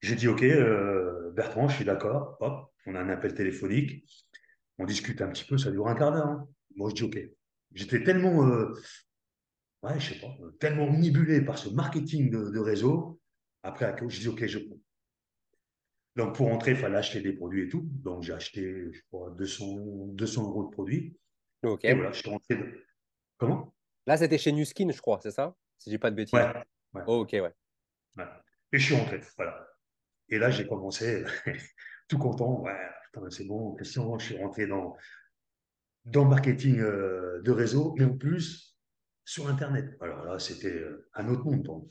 j'ai 0.01 0.15
dit, 0.15 0.29
OK, 0.29 0.43
euh, 0.43 1.31
Bertrand, 1.33 1.69
je 1.69 1.77
suis 1.77 1.85
d'accord. 1.85 2.37
Hop, 2.41 2.73
on 2.87 2.95
a 2.95 3.01
un 3.01 3.09
appel 3.09 3.35
téléphonique. 3.35 4.05
On 4.79 4.85
discute 4.85 5.21
un 5.21 5.29
petit 5.29 5.45
peu, 5.45 5.59
ça 5.59 5.71
dure 5.71 5.89
un 5.89 5.95
quart 5.95 6.13
d'heure. 6.13 6.27
Hein. 6.27 6.49
Moi, 6.77 6.91
je 6.91 6.95
dis, 6.95 7.03
OK. 7.03 7.19
J'étais 7.75 8.03
tellement, 8.03 8.47
euh, 8.49 8.73
ouais, 9.83 9.99
je 9.99 10.15
sais 10.15 10.21
pas, 10.21 10.29
tellement 10.61 10.85
omnibulé 10.85 11.41
par 11.43 11.59
ce 11.59 11.69
marketing 11.69 12.31
de, 12.31 12.59
réseau. 12.59 13.21
Après, 13.63 13.95
je 14.09 14.21
dis, 14.21 14.29
OK, 14.29 14.47
je 14.47 14.61
prends. 14.61 14.79
Donc, 16.19 16.35
pour 16.35 16.53
entrer, 16.53 16.73
il 16.73 16.77
fallait 16.77 16.97
acheter 16.97 17.21
des 17.21 17.33
produits 17.33 17.67
et 17.67 17.69
tout. 17.69 17.89
Donc, 18.03 18.25
j'ai 18.25 18.33
acheté, 18.33 18.93
je 18.93 19.01
crois, 19.07 19.31
200, 19.39 20.09
200 20.15 20.49
euros 20.49 20.65
de 20.65 20.71
produits. 20.71 21.17
OK. 21.63 21.85
Et 21.85 21.95
voilà, 21.95 22.11
je 22.11 22.19
suis 22.19 22.29
rentré. 22.29 22.59
Comment? 23.37 23.73
Là, 24.05 24.17
c'était 24.17 24.37
chez 24.37 24.51
Nuskin, 24.51 24.91
je 24.91 25.01
crois, 25.01 25.21
c'est 25.23 25.31
ça? 25.31 25.55
Si 25.79 25.93
j'ai 25.93 25.99
pas 25.99 26.11
de 26.11 26.17
bêtises. 26.17 26.35
Ouais. 26.35 27.03
Oh, 27.07 27.21
ok, 27.21 27.31
ouais. 27.35 27.55
ouais. 28.17 28.25
Et 28.73 28.79
je 28.81 28.85
suis 28.85 28.97
rentré, 28.97 29.21
voilà. 29.37 29.65
Et 30.29 30.39
là, 30.39 30.51
j'ai 30.51 30.67
commencé 30.67 31.23
tout 32.09 32.19
content. 32.19 32.63
Ouais, 32.63 32.75
c'est 33.31 33.47
bon, 33.47 33.77
question. 33.77 34.19
Je 34.19 34.25
suis 34.27 34.39
rentré 34.39 34.67
dans, 34.67 34.97
dans 36.05 36.25
le 36.25 36.31
marketing 36.31 36.81
euh, 36.81 37.41
de 37.43 37.53
réseau, 37.53 37.95
mais 37.97 38.07
en 38.07 38.17
plus 38.17 38.77
sur 39.25 39.47
Internet. 39.47 39.97
Alors 40.01 40.25
là, 40.25 40.41
c'était 40.41 40.75
euh, 40.75 41.09
un 41.15 41.29
autre 41.29 41.45
monde. 41.45 41.89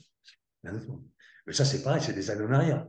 Un 0.64 0.76
autre 0.76 0.86
monde. 0.86 1.08
Mais 1.46 1.54
ça, 1.54 1.64
c'est 1.64 1.82
pareil, 1.82 2.02
c'est 2.02 2.12
des 2.12 2.30
années 2.30 2.44
en 2.44 2.52
arrière. 2.52 2.86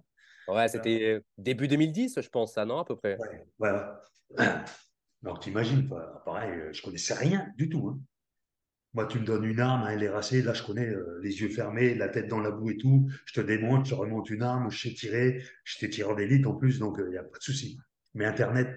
Ouais, 0.49 0.67
c'était 0.67 1.21
début 1.38 1.67
2010, 1.67 2.19
je 2.21 2.29
pense, 2.29 2.53
ça, 2.53 2.65
non, 2.65 2.79
à 2.79 2.85
peu 2.85 2.95
près? 2.95 3.17
Ouais, 3.17 3.45
voilà. 3.57 4.01
Alors, 5.23 5.39
t'imagines, 5.39 5.89
pareil, 6.25 6.59
euh, 6.59 6.73
je 6.73 6.81
connaissais 6.81 7.13
rien 7.13 7.47
du 7.57 7.69
tout. 7.69 7.89
Hein. 7.89 7.99
Moi, 8.93 9.05
tu 9.05 9.19
me 9.19 9.25
donnes 9.25 9.45
une 9.45 9.59
arme, 9.59 9.83
un 9.83 9.95
LRAC, 9.95 10.31
là, 10.43 10.53
je 10.53 10.63
connais 10.63 10.88
euh, 10.88 11.19
les 11.21 11.41
yeux 11.41 11.49
fermés, 11.49 11.93
la 11.93 12.09
tête 12.09 12.27
dans 12.27 12.39
la 12.39 12.49
boue 12.49 12.71
et 12.71 12.77
tout. 12.77 13.07
Je 13.25 13.33
te 13.33 13.41
démonte, 13.41 13.85
je 13.85 13.93
remonte 13.93 14.29
une 14.31 14.41
arme, 14.41 14.71
je 14.71 14.89
sais 14.89 14.95
tirer. 14.95 15.43
J'étais 15.63 15.91
tireur 15.91 16.15
d'élite 16.15 16.47
en 16.47 16.55
plus, 16.55 16.79
donc 16.79 16.95
il 16.97 17.03
euh, 17.03 17.09
n'y 17.12 17.17
a 17.17 17.23
pas 17.23 17.38
de 17.38 17.43
souci. 17.43 17.79
Mais 18.15 18.25
Internet. 18.25 18.75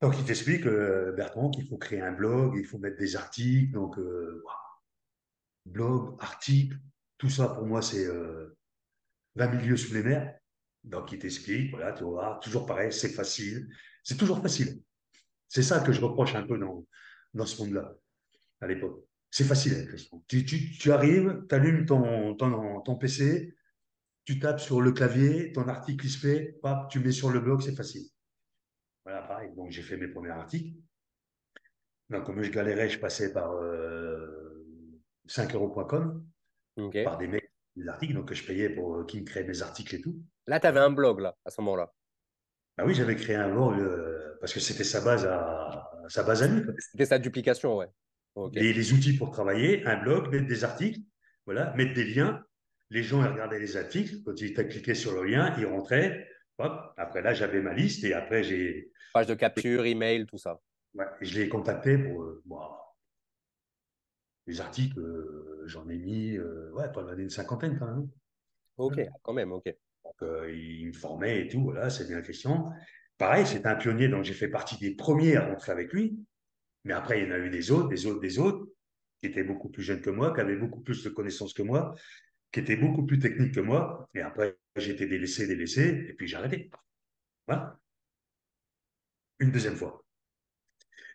Donc, 0.00 0.14
il 0.16 0.24
t'explique, 0.24 0.66
euh, 0.66 1.12
Bertrand, 1.12 1.50
qu'il 1.50 1.66
faut 1.66 1.76
créer 1.76 2.00
un 2.00 2.12
blog, 2.12 2.54
il 2.56 2.64
faut 2.64 2.78
mettre 2.78 2.98
des 2.98 3.16
articles. 3.16 3.72
Donc, 3.72 3.98
blog, 5.66 6.16
article, 6.20 6.78
tout 7.18 7.30
ça, 7.30 7.48
pour 7.48 7.66
moi, 7.66 7.82
c'est 7.82 8.06
20 9.36 9.48
milieux 9.48 9.76
sous 9.76 9.94
les 9.94 10.02
mers. 10.02 10.38
Donc, 10.82 11.12
il 11.12 11.18
t'explique, 11.18 11.70
voilà, 11.70 11.92
tu 11.92 12.04
vois, 12.04 12.38
toujours 12.42 12.66
pareil, 12.66 12.92
c'est 12.92 13.08
facile. 13.08 13.68
C'est 14.02 14.16
toujours 14.16 14.40
facile. 14.42 14.82
C'est 15.48 15.62
ça 15.62 15.80
que 15.80 15.92
je 15.92 16.00
reproche 16.00 16.34
un 16.34 16.46
peu 16.46 16.58
dans, 16.58 16.84
dans 17.32 17.46
ce 17.46 17.62
monde-là 17.62 17.94
à 18.60 18.66
l'époque. 18.66 19.04
C'est 19.30 19.44
facile, 19.44 19.88
hein, 19.90 20.18
Tu, 20.28 20.44
tu, 20.44 20.92
arrives, 20.92 21.44
tu 21.48 21.54
allumes 21.54 21.86
ton, 21.86 22.34
ton, 22.36 22.80
ton, 22.82 22.94
PC, 22.96 23.54
tu 24.24 24.38
tapes 24.38 24.60
sur 24.60 24.80
le 24.80 24.92
clavier, 24.92 25.52
ton 25.52 25.66
article 25.68 26.06
il 26.06 26.10
se 26.10 26.18
fait, 26.18 26.60
tu 26.90 27.00
mets 27.00 27.12
sur 27.12 27.30
le 27.30 27.40
blog, 27.40 27.60
c'est 27.60 27.74
facile. 27.74 28.06
Voilà, 29.04 29.22
pareil. 29.22 29.50
Donc, 29.56 29.70
j'ai 29.70 29.82
fait 29.82 29.96
mes 29.96 30.08
premiers 30.08 30.30
articles. 30.30 30.76
Donc, 32.10 32.24
comme 32.24 32.42
je 32.42 32.50
galérais, 32.50 32.88
je 32.88 32.98
passais 32.98 33.32
par 33.32 33.52
euh, 33.52 34.64
5euros.com, 35.26 36.24
par 37.04 37.18
des 37.18 37.26
mecs, 37.26 37.43
des 37.76 37.88
articles, 37.88 38.14
donc 38.14 38.28
que 38.28 38.34
je 38.34 38.44
payais 38.44 38.68
pour 38.68 38.96
euh, 38.96 39.04
qu'ils 39.04 39.22
me 39.22 39.26
créent 39.26 39.44
mes 39.44 39.62
articles 39.62 39.94
et 39.94 40.00
tout. 40.00 40.16
Là, 40.46 40.60
tu 40.60 40.66
avais 40.66 40.80
un 40.80 40.90
blog, 40.90 41.20
là, 41.20 41.36
à 41.44 41.50
ce 41.50 41.60
moment-là. 41.62 41.92
Ah 42.76 42.84
oui, 42.84 42.94
j'avais 42.94 43.16
créé 43.16 43.36
un 43.36 43.50
blog 43.50 43.78
euh, 43.78 44.36
parce 44.40 44.52
que 44.52 44.60
c'était 44.60 44.84
sa 44.84 45.00
base 45.00 45.24
à, 45.26 45.90
sa 46.08 46.22
base 46.22 46.42
à 46.42 46.48
lui. 46.48 46.62
C'était 46.78 47.06
sa 47.06 47.18
duplication, 47.18 47.76
ouais. 47.76 47.88
Et 48.54 48.72
les 48.72 48.92
outils 48.92 49.16
pour 49.16 49.30
travailler, 49.30 49.86
un 49.86 50.02
blog, 50.02 50.28
mettre 50.32 50.48
des 50.48 50.64
articles, 50.64 51.00
voilà, 51.46 51.72
mettre 51.74 51.94
des 51.94 52.04
liens. 52.04 52.44
Les 52.90 53.04
gens 53.04 53.22
ils 53.22 53.30
regardaient 53.30 53.60
les 53.60 53.76
articles. 53.76 54.22
Quand 54.24 54.40
ils 54.40 54.50
étaient 54.50 54.66
cliqué 54.66 54.94
sur 54.94 55.14
le 55.14 55.24
lien, 55.24 55.54
ils 55.58 55.66
rentraient. 55.66 56.26
Hop. 56.58 56.72
Après 56.96 57.22
là, 57.22 57.32
j'avais 57.32 57.60
ma 57.60 57.72
liste 57.74 58.02
et 58.04 58.12
après 58.12 58.42
j'ai. 58.42 58.90
Page 59.12 59.28
de 59.28 59.34
capture, 59.34 59.86
email, 59.86 60.26
tout 60.26 60.38
ça. 60.38 60.60
Ouais, 60.94 61.06
et 61.20 61.24
je 61.24 61.38
l'ai 61.38 61.48
contacté 61.48 61.96
pour. 61.96 62.22
Euh, 62.22 62.42
les 64.46 64.60
articles, 64.60 64.98
euh, 64.98 65.62
j'en 65.66 65.88
ai 65.88 65.98
mis, 65.98 66.36
euh, 66.36 66.70
ouais, 66.72 66.90
pas 66.92 67.02
une 67.16 67.30
cinquantaine 67.30 67.78
quand 67.78 67.86
même. 67.86 68.08
Ok, 68.76 69.00
quand 69.22 69.32
même, 69.32 69.52
ok. 69.52 69.74
Donc, 70.04 70.28
il 70.48 70.88
me 70.88 70.92
formait 70.92 71.40
et 71.40 71.48
tout, 71.48 71.62
voilà, 71.62 71.88
c'est 71.90 72.06
bien 72.06 72.20
question. 72.20 72.70
Pareil, 73.16 73.46
c'est 73.46 73.66
un 73.66 73.76
pionnier, 73.76 74.08
donc 74.08 74.24
j'ai 74.24 74.34
fait 74.34 74.48
partie 74.48 74.76
des 74.78 74.94
premiers 74.94 75.36
à 75.36 75.46
rentrer 75.46 75.72
avec 75.72 75.92
lui. 75.92 76.18
Mais 76.84 76.92
après, 76.92 77.20
il 77.20 77.28
y 77.28 77.30
en 77.30 77.34
a 77.34 77.38
eu 77.38 77.48
des 77.48 77.70
autres, 77.70 77.88
des 77.88 78.06
autres, 78.06 78.20
des 78.20 78.38
autres, 78.38 78.68
qui 79.20 79.28
étaient 79.28 79.44
beaucoup 79.44 79.70
plus 79.70 79.82
jeunes 79.82 80.02
que 80.02 80.10
moi, 80.10 80.34
qui 80.34 80.40
avaient 80.40 80.56
beaucoup 80.56 80.80
plus 80.80 81.02
de 81.02 81.08
connaissances 81.08 81.54
que 81.54 81.62
moi, 81.62 81.94
qui 82.52 82.60
étaient 82.60 82.76
beaucoup 82.76 83.06
plus 83.06 83.18
techniques 83.18 83.54
que 83.54 83.60
moi. 83.60 84.10
Et 84.14 84.20
après, 84.20 84.58
j'ai 84.76 84.90
été 84.90 85.06
délaissé, 85.06 85.46
délaissé, 85.46 86.06
et 86.08 86.12
puis 86.12 86.26
j'ai 86.26 86.36
arrêté. 86.36 86.70
Voilà. 87.46 87.78
Une 89.38 89.50
deuxième 89.50 89.76
fois. 89.76 90.04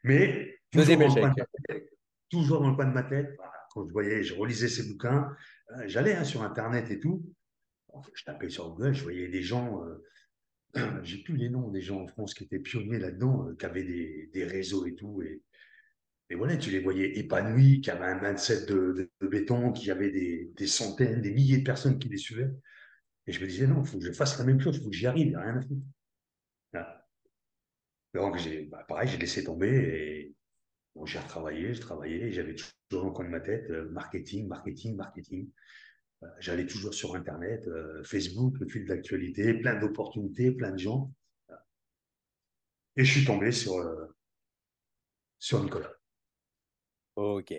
Mais 0.03 0.59
le 0.73 0.85
tête, 0.85 1.89
toujours 2.29 2.61
dans 2.61 2.69
le 2.69 2.75
coin 2.75 2.85
de 2.85 2.93
ma 2.93 3.03
tête, 3.03 3.35
quand 3.71 3.87
je 3.87 3.91
voyais, 3.91 4.23
je 4.23 4.33
relisais 4.33 4.67
ces 4.67 4.83
bouquins, 4.83 5.29
euh, 5.71 5.83
j'allais 5.87 6.15
hein, 6.15 6.23
sur 6.23 6.43
Internet 6.43 6.89
et 6.91 6.99
tout. 6.99 7.23
Je 8.13 8.23
tapais 8.23 8.49
sur 8.49 8.69
Google, 8.69 8.93
je 8.93 9.03
voyais 9.03 9.27
des 9.27 9.41
gens. 9.41 9.83
Euh, 9.85 11.01
j'ai 11.03 11.23
plus 11.23 11.37
les 11.37 11.49
noms 11.49 11.69
des 11.69 11.81
gens 11.81 12.01
en 12.01 12.07
France 12.07 12.33
qui 12.33 12.43
étaient 12.43 12.59
pionniers 12.59 12.99
là-dedans, 12.99 13.47
euh, 13.47 13.55
qui 13.55 13.65
avaient 13.65 13.83
des, 13.83 14.43
réseaux 14.45 14.85
et 14.85 14.95
tout. 14.95 15.21
Et, 15.21 15.41
voilà, 16.35 16.57
tu 16.57 16.69
les 16.69 16.79
voyais 16.79 17.17
épanouis, 17.17 17.81
qui 17.81 17.89
avaient 17.89 18.05
un 18.05 18.21
mindset 18.21 18.67
de, 18.67 19.11
de, 19.19 19.27
béton, 19.27 19.71
qui 19.71 19.89
avaient 19.89 20.11
des, 20.11 20.67
centaines, 20.67 21.21
des 21.21 21.31
milliers 21.31 21.57
de 21.57 21.63
personnes 21.63 21.97
qui 21.97 22.07
les 22.07 22.17
suivaient. 22.17 22.51
Et 23.25 23.31
je 23.31 23.41
me 23.41 23.47
disais, 23.47 23.65
non, 23.65 23.81
il 23.81 23.87
faut 23.87 23.97
que 23.97 24.05
je 24.05 24.11
fasse 24.11 24.37
la 24.37 24.45
même 24.45 24.59
chose, 24.59 24.77
il 24.77 24.83
faut 24.83 24.89
que 24.89 24.95
j'y 24.95 25.07
arrive, 25.07 25.27
il 25.27 25.29
n'y 25.29 25.35
a 25.35 25.41
rien 25.41 25.57
à 25.57 25.61
foutre. 25.61 25.81
Donc, 28.13 28.37
j'ai, 28.37 28.63
bah, 28.65 28.83
pareil, 28.87 29.07
j'ai 29.07 29.17
laissé 29.17 29.43
tomber 29.43 29.69
et 29.69 30.35
bon, 30.95 31.05
j'ai 31.05 31.19
retravaillé, 31.19 31.73
j'ai 31.73 31.79
travaillé, 31.79 32.31
j'avais 32.31 32.55
toujours 32.89 33.05
en 33.05 33.11
coin 33.11 33.25
de 33.25 33.29
ma 33.29 33.39
tête 33.39 33.69
euh, 33.69 33.89
marketing, 33.89 34.47
marketing, 34.47 34.95
marketing. 34.95 35.49
Euh, 36.23 36.27
j'allais 36.39 36.65
toujours 36.65 36.93
sur 36.93 37.15
Internet, 37.15 37.67
euh, 37.67 38.03
Facebook, 38.03 38.57
le 38.59 38.67
fil 38.67 38.85
d'actualité, 38.85 39.53
plein 39.53 39.79
d'opportunités, 39.79 40.51
plein 40.51 40.71
de 40.71 40.79
gens. 40.79 41.11
Et 42.95 43.05
je 43.05 43.11
suis 43.17 43.25
tombé 43.25 43.51
sur, 43.51 43.75
sur 45.37 45.63
Nicolas. 45.63 45.93
Ok. 47.15 47.53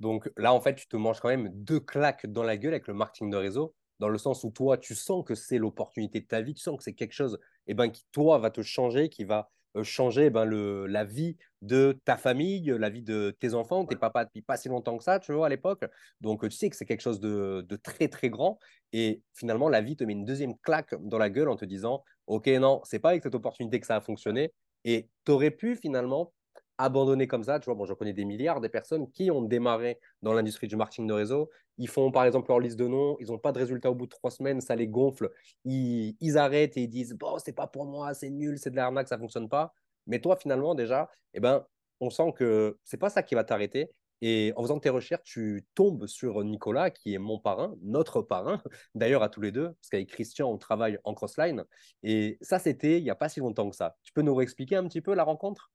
Donc 0.00 0.30
là, 0.36 0.52
en 0.52 0.60
fait, 0.60 0.74
tu 0.74 0.86
te 0.86 0.96
manges 0.96 1.20
quand 1.20 1.28
même 1.28 1.48
deux 1.54 1.80
claques 1.80 2.26
dans 2.26 2.42
la 2.42 2.56
gueule 2.56 2.74
avec 2.74 2.88
le 2.88 2.94
marketing 2.94 3.30
de 3.30 3.36
réseau, 3.36 3.74
dans 4.00 4.08
le 4.08 4.18
sens 4.18 4.42
où 4.42 4.50
toi, 4.50 4.76
tu 4.76 4.94
sens 4.94 5.24
que 5.24 5.34
c'est 5.34 5.58
l'opportunité 5.58 6.20
de 6.20 6.26
ta 6.26 6.42
vie, 6.42 6.54
tu 6.54 6.60
sens 6.60 6.76
que 6.76 6.82
c'est 6.82 6.92
quelque 6.92 7.12
chose 7.12 7.38
eh 7.68 7.74
ben, 7.74 7.88
qui, 7.88 8.04
toi, 8.10 8.38
va 8.38 8.50
te 8.50 8.62
changer, 8.62 9.08
qui 9.08 9.24
va 9.24 9.50
changer 9.82 10.26
eh 10.26 10.30
ben, 10.30 10.44
le, 10.44 10.86
la 10.86 11.04
vie 11.04 11.36
de 11.62 11.98
ta 12.04 12.16
famille, 12.16 12.74
la 12.78 12.90
vie 12.90 13.02
de 13.02 13.36
tes 13.38 13.54
enfants. 13.54 13.84
Tu 13.86 13.94
n'es 13.94 13.98
papa 13.98 14.24
depuis 14.24 14.42
pas 14.42 14.56
si 14.56 14.68
longtemps 14.68 14.98
que 14.98 15.04
ça, 15.04 15.18
tu 15.18 15.32
vois, 15.32 15.46
à 15.46 15.48
l'époque. 15.48 15.84
Donc, 16.20 16.42
tu 16.42 16.50
sais 16.50 16.68
que 16.68 16.76
c'est 16.76 16.84
quelque 16.84 17.00
chose 17.00 17.20
de, 17.20 17.64
de, 17.66 17.76
très, 17.76 18.08
très 18.08 18.30
grand. 18.30 18.58
Et 18.92 19.22
finalement, 19.34 19.68
la 19.68 19.80
vie 19.80 19.96
te 19.96 20.04
met 20.04 20.12
une 20.12 20.24
deuxième 20.24 20.56
claque 20.58 20.94
dans 21.00 21.18
la 21.18 21.30
gueule 21.30 21.48
en 21.48 21.56
te 21.56 21.64
disant, 21.64 22.04
OK, 22.26 22.46
non, 22.48 22.80
c'est 22.84 22.98
pas 22.98 23.10
avec 23.10 23.22
cette 23.22 23.34
opportunité 23.34 23.80
que 23.80 23.86
ça 23.86 23.96
a 23.96 24.00
fonctionné. 24.00 24.52
Et 24.84 25.08
tu 25.24 25.32
aurais 25.32 25.50
pu 25.50 25.76
finalement 25.76 26.32
abandonner 26.78 27.26
comme 27.26 27.44
ça. 27.44 27.60
Tu 27.60 27.66
vois, 27.66 27.74
bon, 27.74 27.84
je 27.84 27.94
connais 27.94 28.12
des 28.12 28.24
milliards 28.24 28.60
de 28.60 28.68
personnes 28.68 29.10
qui 29.10 29.30
ont 29.30 29.42
démarré 29.42 29.98
dans 30.22 30.32
l'industrie 30.32 30.68
du 30.68 30.76
marketing 30.76 31.06
de 31.06 31.12
réseau. 31.12 31.50
Ils 31.78 31.88
font 31.88 32.10
par 32.10 32.24
exemple 32.24 32.50
leur 32.50 32.60
liste 32.60 32.78
de 32.78 32.86
noms, 32.86 33.16
ils 33.20 33.28
n'ont 33.28 33.38
pas 33.38 33.52
de 33.52 33.58
résultat 33.58 33.90
au 33.90 33.94
bout 33.94 34.06
de 34.06 34.10
trois 34.10 34.30
semaines, 34.30 34.60
ça 34.60 34.76
les 34.76 34.88
gonfle. 34.88 35.30
Ils, 35.64 36.16
ils 36.20 36.38
arrêtent 36.38 36.76
et 36.76 36.82
ils 36.82 36.88
disent 36.88 37.14
Bon, 37.14 37.38
c'est 37.38 37.52
pas 37.52 37.66
pour 37.66 37.86
moi, 37.86 38.14
c'est 38.14 38.30
nul, 38.30 38.58
c'est 38.58 38.70
de 38.70 38.76
l'arnaque, 38.76 39.08
ça 39.08 39.18
fonctionne 39.18 39.48
pas. 39.48 39.72
Mais 40.06 40.20
toi, 40.20 40.36
finalement, 40.36 40.74
déjà, 40.74 41.10
eh 41.34 41.40
ben, 41.40 41.64
on 42.00 42.10
sent 42.10 42.32
que 42.36 42.78
c'est 42.84 42.96
pas 42.98 43.10
ça 43.10 43.22
qui 43.22 43.34
va 43.34 43.44
t'arrêter. 43.44 43.90
Et 44.24 44.52
en 44.56 44.62
faisant 44.62 44.78
tes 44.78 44.88
recherches, 44.88 45.24
tu 45.24 45.66
tombes 45.74 46.06
sur 46.06 46.44
Nicolas, 46.44 46.90
qui 46.90 47.12
est 47.12 47.18
mon 47.18 47.40
parrain, 47.40 47.74
notre 47.82 48.22
parrain, 48.22 48.62
d'ailleurs 48.94 49.22
à 49.24 49.28
tous 49.28 49.40
les 49.40 49.50
deux, 49.50 49.72
parce 49.72 49.88
qu'avec 49.90 50.08
Christian, 50.08 50.48
on 50.48 50.58
travaille 50.58 50.98
en 51.04 51.12
crossline. 51.14 51.64
Et 52.04 52.38
ça, 52.40 52.60
c'était 52.60 52.98
il 52.98 53.04
n'y 53.04 53.10
a 53.10 53.16
pas 53.16 53.28
si 53.28 53.40
longtemps 53.40 53.68
que 53.68 53.74
ça. 53.76 53.96
Tu 54.04 54.12
peux 54.12 54.22
nous 54.22 54.34
réexpliquer 54.34 54.76
un 54.76 54.86
petit 54.86 55.00
peu 55.00 55.14
la 55.14 55.24
rencontre? 55.24 55.72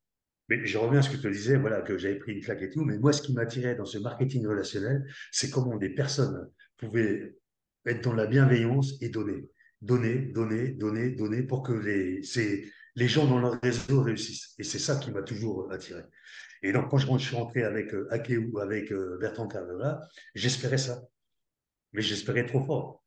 Mais 0.49 0.65
je 0.65 0.77
reviens 0.77 0.99
à 0.99 1.01
ce 1.01 1.09
que 1.09 1.17
je 1.17 1.21
te 1.21 1.27
disais, 1.27 1.57
voilà, 1.57 1.81
que 1.81 1.97
j'avais 1.97 2.15
pris 2.15 2.33
une 2.33 2.41
claque 2.41 2.61
et 2.61 2.69
tout. 2.69 2.83
Mais 2.83 2.97
moi, 2.97 3.11
ce 3.11 3.21
qui 3.21 3.33
m'attirait 3.33 3.75
dans 3.75 3.85
ce 3.85 3.97
marketing 3.97 4.47
relationnel, 4.47 5.05
c'est 5.31 5.49
comment 5.49 5.75
des 5.75 5.89
personnes 5.89 6.49
pouvaient 6.77 7.35
être 7.85 8.03
dans 8.03 8.13
la 8.13 8.27
bienveillance 8.27 8.93
et 9.01 9.09
donner. 9.09 9.49
Donner, 9.81 10.15
donner, 10.15 10.69
donner, 10.69 11.09
donner 11.11 11.43
pour 11.43 11.63
que 11.63 11.73
les, 11.73 12.21
les 12.95 13.07
gens 13.07 13.27
dans 13.27 13.39
leur 13.39 13.59
réseau 13.61 14.01
réussissent. 14.01 14.55
Et 14.57 14.63
c'est 14.63 14.79
ça 14.79 14.95
qui 14.95 15.11
m'a 15.11 15.21
toujours 15.21 15.71
attiré. 15.71 16.01
Et 16.63 16.71
donc, 16.71 16.89
quand 16.89 16.97
je, 16.97 17.17
suis 17.19 17.35
rentré 17.35 17.63
avec 17.63 17.93
euh, 17.93 18.07
ou 18.51 18.59
avec 18.59 18.91
euh, 18.91 19.17
Bertrand 19.19 19.47
Carvela, 19.47 20.01
j'espérais 20.33 20.77
ça. 20.79 21.01
Mais 21.93 22.01
j'espérais 22.01 22.45
trop 22.45 22.63
fort. 22.63 23.03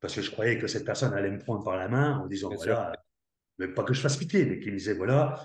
Parce 0.00 0.14
que 0.14 0.22
je 0.22 0.30
croyais 0.30 0.58
que 0.58 0.66
cette 0.66 0.84
personne 0.84 1.12
allait 1.14 1.30
me 1.30 1.38
prendre 1.38 1.64
par 1.64 1.76
la 1.76 1.88
main 1.88 2.18
en 2.18 2.26
disant, 2.26 2.50
voilà, 2.54 2.92
mais 3.58 3.68
pas 3.68 3.84
que 3.84 3.94
je 3.94 4.00
fasse 4.00 4.16
pitié, 4.16 4.44
mais 4.44 4.58
qu'il 4.58 4.72
me 4.72 4.78
disait, 4.78 4.94
voilà, 4.94 5.44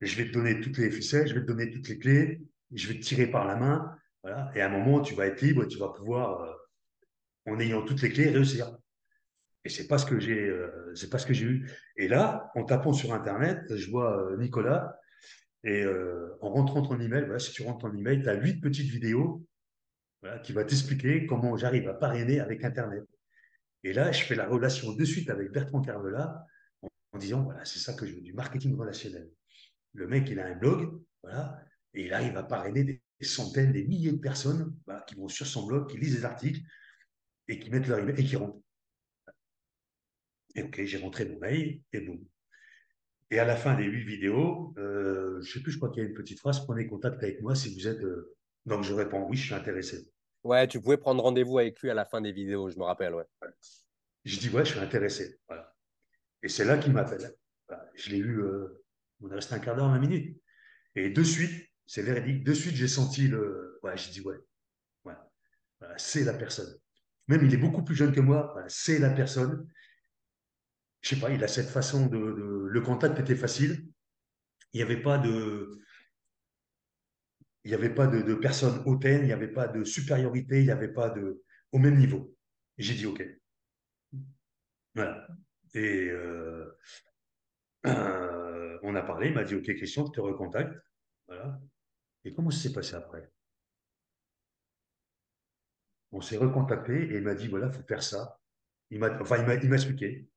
je 0.00 0.16
vais 0.16 0.28
te 0.28 0.32
donner 0.32 0.60
toutes 0.60 0.78
les 0.78 0.90
ficelles, 0.90 1.26
je 1.28 1.34
vais 1.34 1.40
te 1.40 1.46
donner 1.46 1.70
toutes 1.70 1.88
les 1.88 1.98
clés, 1.98 2.40
je 2.72 2.88
vais 2.88 2.94
te 2.94 3.04
tirer 3.04 3.26
par 3.26 3.46
la 3.46 3.56
main. 3.56 3.96
Voilà. 4.22 4.50
Et 4.54 4.60
à 4.60 4.66
un 4.66 4.68
moment, 4.68 5.00
tu 5.00 5.14
vas 5.14 5.26
être 5.26 5.40
libre, 5.40 5.64
tu 5.66 5.78
vas 5.78 5.88
pouvoir, 5.88 6.42
euh, 6.42 6.52
en 7.46 7.58
ayant 7.60 7.82
toutes 7.84 8.02
les 8.02 8.10
clés, 8.10 8.30
réussir. 8.30 8.76
Et 9.64 9.68
c'est 9.68 9.88
pas 9.88 9.98
ce 9.98 10.06
que 10.06 10.20
j'ai, 10.20 10.48
euh, 10.48 10.92
c'est 10.94 11.10
pas 11.10 11.18
ce 11.18 11.26
que 11.26 11.34
j'ai 11.34 11.46
eu. 11.46 11.70
Et 11.96 12.08
là, 12.08 12.50
en 12.54 12.64
tapant 12.64 12.92
sur 12.92 13.12
Internet, 13.12 13.74
je 13.74 13.90
vois 13.90 14.32
euh, 14.32 14.36
Nicolas. 14.36 14.98
Et 15.64 15.84
en 16.40 16.50
rentrant 16.50 16.82
ton 16.82 17.00
email, 17.00 17.24
voilà, 17.24 17.40
si 17.40 17.50
tu 17.50 17.62
rentres 17.62 17.80
ton 17.80 17.92
email, 17.92 18.22
tu 18.22 18.28
as 18.28 18.34
huit 18.34 18.60
petites 18.60 18.88
vidéos 18.88 19.44
qui 20.44 20.52
vont 20.52 20.64
t'expliquer 20.64 21.26
comment 21.26 21.56
j'arrive 21.56 21.88
à 21.88 21.94
parrainer 21.94 22.38
avec 22.38 22.64
Internet. 22.64 23.02
Et 23.82 23.92
là, 23.92 24.12
je 24.12 24.22
fais 24.22 24.36
la 24.36 24.46
relation 24.46 24.92
de 24.92 25.04
suite 25.04 25.30
avec 25.30 25.50
Bertrand 25.50 25.80
Carvela 25.80 26.46
en, 26.80 26.88
en 27.12 27.18
disant, 27.18 27.42
voilà, 27.42 27.64
c'est 27.64 27.80
ça 27.80 27.92
que 27.94 28.06
je 28.06 28.14
veux, 28.14 28.20
du 28.20 28.32
marketing 28.32 28.76
relationnel. 28.76 29.28
Le 29.98 30.06
mec, 30.06 30.28
il 30.30 30.38
a 30.38 30.46
un 30.46 30.54
blog, 30.54 31.02
voilà, 31.24 31.60
et 31.92 32.04
il 32.04 32.12
arrive 32.12 32.36
à 32.36 32.44
parrainer 32.44 32.84
des, 32.84 33.02
centaines, 33.20 33.72
des 33.72 33.84
milliers 33.84 34.12
de 34.12 34.20
personnes 34.20 34.76
qui 35.08 35.16
vont 35.16 35.26
sur 35.26 35.44
son 35.44 35.66
blog, 35.66 35.90
qui 35.90 35.98
lisent 35.98 36.14
des 36.14 36.24
articles 36.24 36.60
et 37.48 37.58
qui 37.58 37.68
mettent 37.68 37.88
leur 37.88 37.98
email 37.98 38.14
et 38.16 38.24
qui 38.24 38.36
rentrent. 38.36 38.60
Et 40.54 40.62
ok, 40.62 40.84
j'ai 40.84 40.98
rentré 40.98 41.24
mon 41.24 41.40
mail 41.40 41.82
et 41.92 42.00
boum. 42.00 42.24
Et 43.32 43.40
à 43.40 43.44
la 43.44 43.56
fin 43.56 43.74
des 43.74 43.84
huit 43.84 44.04
vidéos, 44.04 44.72
euh, 44.78 45.42
je 45.42 45.52
sais 45.52 45.60
plus, 45.60 45.72
je 45.72 45.78
crois 45.78 45.90
qu'il 45.90 46.04
y 46.04 46.06
a 46.06 46.08
une 46.08 46.14
petite 46.14 46.38
phrase 46.38 46.64
prenez 46.64 46.86
contact 46.86 47.20
avec 47.20 47.42
moi 47.42 47.56
si 47.56 47.74
vous 47.74 47.88
êtes. 47.88 48.02
Euh, 48.04 48.36
donc 48.66 48.84
je 48.84 48.94
réponds 48.94 49.26
oui, 49.28 49.36
je 49.36 49.46
suis 49.46 49.54
intéressé. 49.54 50.08
Ouais, 50.44 50.68
tu 50.68 50.80
pouvais 50.80 50.96
prendre 50.96 51.24
rendez-vous 51.24 51.58
avec 51.58 51.80
lui 51.80 51.90
à 51.90 51.94
la 51.94 52.04
fin 52.04 52.20
des 52.20 52.30
vidéos, 52.30 52.70
je 52.70 52.78
me 52.78 52.84
rappelle, 52.84 53.14
ouais. 53.14 53.26
Je 54.24 54.38
dis 54.38 54.48
ouais, 54.50 54.64
je 54.64 54.70
suis 54.70 54.80
intéressé. 54.80 55.40
Voilà. 55.48 55.74
Et 56.44 56.48
c'est 56.48 56.64
là 56.64 56.78
qu'il 56.78 56.92
m'appelle. 56.92 57.34
Je 57.94 58.10
l'ai 58.10 58.18
eu 58.18 58.40
euh, 58.40 58.84
on 59.20 59.30
est 59.30 59.34
resté 59.34 59.54
un 59.54 59.58
quart 59.58 59.76
d'heure, 59.76 59.88
20 59.88 59.98
minutes. 59.98 60.40
Et 60.94 61.10
de 61.10 61.22
suite, 61.22 61.68
c'est 61.86 62.02
véridique, 62.02 62.44
de 62.44 62.54
suite, 62.54 62.74
j'ai 62.74 62.88
senti 62.88 63.28
le. 63.28 63.78
Ouais, 63.82 63.96
j'ai 63.96 64.10
dit, 64.10 64.20
ouais, 64.20 64.36
ouais 65.04 65.14
c'est 65.96 66.24
la 66.24 66.34
personne. 66.34 66.74
Même 67.28 67.44
il 67.44 67.52
est 67.52 67.58
beaucoup 67.58 67.82
plus 67.82 67.94
jeune 67.94 68.12
que 68.12 68.20
moi, 68.20 68.54
c'est 68.68 68.98
la 68.98 69.10
personne. 69.10 69.68
Je 71.02 71.10
sais 71.10 71.20
pas, 71.20 71.30
il 71.30 71.42
a 71.44 71.48
cette 71.48 71.68
façon 71.68 72.06
de, 72.06 72.18
Le 72.18 72.80
contact 72.80 73.18
était 73.18 73.36
facile. 73.36 73.86
Il 74.72 74.78
n'y 74.78 74.82
avait 74.82 75.00
pas 75.02 75.18
de. 75.18 75.80
Il 77.64 77.70
n'y 77.70 77.74
avait 77.74 77.94
pas 77.94 78.06
de, 78.06 78.34
personne 78.34 78.82
hautaine, 78.86 79.22
il 79.22 79.26
n'y 79.26 79.32
avait 79.32 79.52
pas 79.52 79.68
de 79.68 79.84
supériorité, 79.84 80.60
il 80.60 80.64
n'y 80.64 80.70
avait 80.70 80.92
pas 80.92 81.10
de. 81.10 81.42
au 81.72 81.78
même 81.78 81.96
niveau. 81.96 82.34
J'ai 82.78 82.94
dit, 82.94 83.06
OK. 83.06 83.22
Voilà. 84.94 85.26
Et. 85.74 86.08
Euh, 86.10 86.76
on 88.82 88.94
a 88.94 89.02
parlé, 89.02 89.28
il 89.28 89.34
m'a 89.34 89.44
dit 89.44 89.54
Ok, 89.54 89.64
Christian, 89.74 90.06
je 90.06 90.12
te 90.12 90.20
recontacte. 90.20 90.74
Voilà. 91.26 91.60
Et 92.24 92.34
comment 92.34 92.50
ça 92.50 92.60
s'est 92.60 92.72
passé 92.72 92.94
après? 92.94 93.30
On 96.10 96.20
s'est 96.20 96.38
recontacté 96.38 96.94
et 96.94 97.16
il 97.16 97.22
m'a 97.22 97.34
dit 97.34 97.48
Voilà, 97.48 97.66
il 97.66 97.72
faut 97.72 97.86
faire 97.86 98.02
ça. 98.02 98.40
Il 98.90 98.98
m'a, 98.98 99.20
enfin, 99.20 99.36
il 99.36 99.68
m'a, 99.68 99.74
expliqué, 99.74 100.28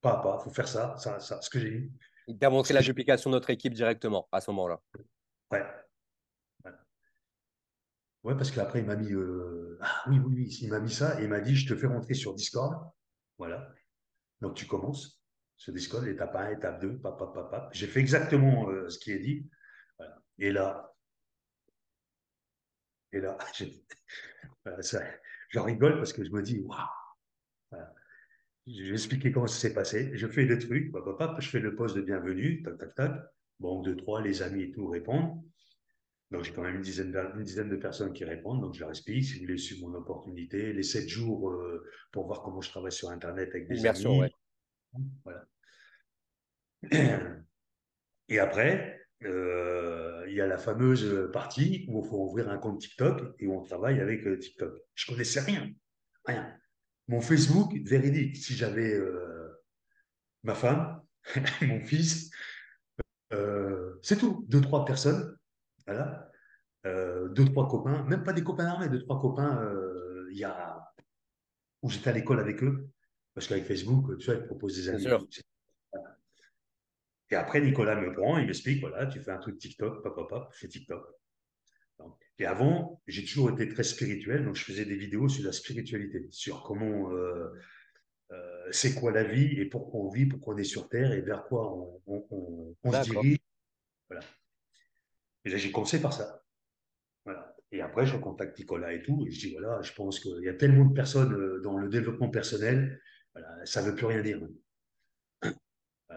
pas 0.00 0.18
à 0.18 0.22
pas, 0.22 0.38
il 0.40 0.44
faut 0.44 0.54
faire 0.54 0.68
ça, 0.68 0.96
ça, 0.96 1.18
ça, 1.18 1.40
ce 1.42 1.50
que 1.50 1.58
j'ai 1.58 1.70
dit. 1.70 1.92
Il 2.28 2.38
t'a 2.38 2.50
montré 2.50 2.74
la 2.74 2.82
duplication 2.82 3.30
de 3.30 3.36
notre 3.36 3.50
équipe 3.50 3.74
directement 3.74 4.28
à 4.30 4.40
ce 4.40 4.50
moment-là. 4.52 4.80
Ouais. 5.50 5.64
Ouais, 8.22 8.36
parce 8.36 8.50
qu'après, 8.50 8.80
il 8.80 8.86
m'a 8.86 8.96
mis. 8.96 9.12
Euh, 9.12 9.78
ah 9.80 10.02
oui, 10.08 10.18
oui, 10.18 10.34
oui, 10.34 10.58
il 10.60 10.70
m'a 10.70 10.80
mis 10.80 10.90
ça 10.90 11.20
et 11.20 11.24
il 11.24 11.28
m'a 11.28 11.40
dit 11.40 11.54
Je 11.54 11.72
te 11.72 11.78
fais 11.78 11.86
rentrer 11.86 12.14
sur 12.14 12.34
Discord. 12.34 12.90
Voilà. 13.38 13.72
Donc, 14.40 14.54
tu 14.54 14.66
commences 14.66 15.15
ce 15.56 15.70
Discord, 15.70 16.06
étape 16.06 16.34
1, 16.34 16.50
étape 16.50 16.80
2, 16.80 16.98
papa, 16.98 17.26
papa. 17.26 17.70
J'ai 17.72 17.86
fait 17.86 18.00
exactement 18.00 18.68
euh, 18.70 18.88
ce 18.88 18.98
qui 18.98 19.12
est 19.12 19.18
dit. 19.18 19.48
Et 20.38 20.52
là, 20.52 20.92
et 23.12 23.20
là, 23.20 23.38
j'en 25.50 25.64
rigole 25.64 25.96
parce 25.96 26.12
que 26.12 26.24
je 26.24 26.30
me 26.30 26.42
dis, 26.42 26.60
waouh, 26.60 26.78
je 28.66 28.82
vais 28.82 28.92
expliquer 28.92 29.32
comment 29.32 29.46
ça 29.46 29.58
s'est 29.58 29.74
passé. 29.74 30.10
Je 30.14 30.26
fais 30.26 30.44
le 30.44 30.58
truc, 30.58 30.92
papa, 30.92 31.36
je 31.38 31.48
fais 31.48 31.60
le 31.60 31.74
poste 31.74 31.96
de 31.96 32.02
bienvenue, 32.02 32.62
tac, 32.62 32.78
tac, 32.78 32.94
tac. 32.94 33.12
Bon, 33.58 33.80
deux, 33.80 33.96
trois, 33.96 34.20
les 34.20 34.42
amis 34.42 34.64
et 34.64 34.72
tout 34.72 34.86
répondent. 34.88 35.42
Donc, 36.32 36.42
j'ai 36.42 36.52
quand 36.52 36.62
même 36.62 36.74
une 36.74 36.82
dizaine, 36.82 37.12
de, 37.12 37.18
une 37.36 37.44
dizaine 37.44 37.70
de 37.70 37.76
personnes 37.76 38.12
qui 38.12 38.24
répondent. 38.24 38.60
Donc, 38.60 38.74
je 38.74 38.80
leur 38.80 38.90
explique, 38.90 39.24
si 39.24 39.34
vous 39.34 39.40
voulez 39.42 39.56
suivre 39.56 39.88
mon 39.88 39.94
opportunité, 39.94 40.72
les 40.72 40.82
sept 40.82 41.08
jours 41.08 41.50
euh, 41.50 41.86
pour 42.10 42.26
voir 42.26 42.42
comment 42.42 42.60
je 42.60 42.68
travaille 42.68 42.92
sur 42.92 43.10
Internet 43.10 43.48
avec 43.50 43.68
des 43.68 43.86
amis. 43.86 44.30
Et 48.28 48.38
après, 48.38 49.06
euh, 49.24 50.24
il 50.28 50.34
y 50.34 50.40
a 50.40 50.46
la 50.46 50.58
fameuse 50.58 51.30
partie 51.32 51.86
où 51.88 52.02
il 52.04 52.08
faut 52.08 52.24
ouvrir 52.24 52.50
un 52.50 52.58
compte 52.58 52.80
TikTok 52.80 53.34
et 53.38 53.46
où 53.46 53.54
on 53.54 53.62
travaille 53.62 54.00
avec 54.00 54.26
euh, 54.26 54.38
TikTok. 54.38 54.78
Je 54.94 55.06
connaissais 55.06 55.40
rien, 55.40 55.70
rien. 56.24 56.52
Mon 57.08 57.20
Facebook, 57.20 57.72
véridique, 57.84 58.36
si 58.36 58.54
j'avais 58.54 58.92
euh, 58.92 59.62
ma 60.42 60.54
femme, 60.54 61.00
mon 61.62 61.80
fils, 61.84 62.30
c'est 64.02 64.18
tout. 64.18 64.44
Deux, 64.48 64.60
trois 64.60 64.84
personnes, 64.84 65.36
voilà. 65.86 66.30
deux, 66.84 67.44
trois 67.46 67.68
copains, 67.68 68.04
même 68.04 68.22
pas 68.22 68.32
des 68.32 68.44
copains 68.44 68.66
armés, 68.66 68.88
deux, 68.88 69.02
trois 69.02 69.20
copains, 69.20 69.60
il 70.30 70.38
y 70.38 70.44
a 70.44 70.80
où 71.82 71.90
j'étais 71.90 72.10
à 72.10 72.12
l'école 72.12 72.40
avec 72.40 72.62
eux, 72.62 72.88
parce 73.36 73.48
qu'avec 73.48 73.66
Facebook, 73.66 74.16
tu 74.16 74.24
vois, 74.24 74.36
ils 74.36 74.46
proposent 74.46 74.76
des 74.76 74.88
amis. 74.88 75.06
Et 77.30 77.34
après, 77.34 77.60
Nicolas 77.60 77.94
me 77.94 78.10
prend, 78.14 78.38
il 78.38 78.46
m'explique, 78.46 78.80
voilà, 78.80 79.04
tu 79.06 79.20
fais 79.20 79.30
un 79.30 79.36
truc 79.36 79.58
TikTok, 79.58 80.02
pop, 80.02 80.26
pop, 80.26 80.48
je 80.54 80.60
fais 80.60 80.68
TikTok. 80.68 81.06
et 82.38 82.46
avant, 82.46 83.02
j'ai 83.06 83.26
toujours 83.26 83.50
été 83.50 83.68
très 83.68 83.82
spirituel, 83.82 84.42
donc 84.46 84.56
je 84.56 84.64
faisais 84.64 84.86
des 84.86 84.96
vidéos 84.96 85.28
sur 85.28 85.44
la 85.44 85.52
spiritualité, 85.52 86.28
sur 86.30 86.62
comment, 86.62 87.12
euh, 87.12 87.52
euh, 88.32 88.68
c'est 88.70 88.94
quoi 88.94 89.12
la 89.12 89.24
vie 89.24 89.60
et 89.60 89.66
pourquoi 89.66 90.00
on 90.00 90.08
vit, 90.08 90.24
pourquoi 90.24 90.54
on 90.54 90.56
est 90.56 90.64
sur 90.64 90.88
Terre 90.88 91.12
et 91.12 91.20
vers 91.20 91.44
quoi 91.44 91.76
on, 92.06 92.72
se 92.90 93.10
dirige. 93.10 93.38
Voilà. 94.08 94.24
Et 95.44 95.50
là, 95.50 95.58
j'ai 95.58 95.70
commencé 95.70 96.00
par 96.00 96.14
ça. 96.14 96.42
Voilà. 97.26 97.54
Et 97.70 97.82
après, 97.82 98.06
je 98.06 98.16
contacte 98.16 98.58
Nicolas 98.58 98.94
et 98.94 99.02
tout, 99.02 99.26
et 99.26 99.30
je 99.30 99.40
dis, 99.40 99.52
voilà, 99.52 99.82
je 99.82 99.92
pense 99.92 100.20
qu'il 100.20 100.42
y 100.42 100.48
a 100.48 100.54
tellement 100.54 100.86
de 100.86 100.94
personnes 100.94 101.34
euh, 101.34 101.60
dans 101.60 101.76
le 101.76 101.90
développement 101.90 102.30
personnel, 102.30 102.98
ça 103.64 103.82
ne 103.82 103.88
veut 103.88 103.94
plus 103.94 104.06
rien 104.06 104.22
dire. 104.22 104.40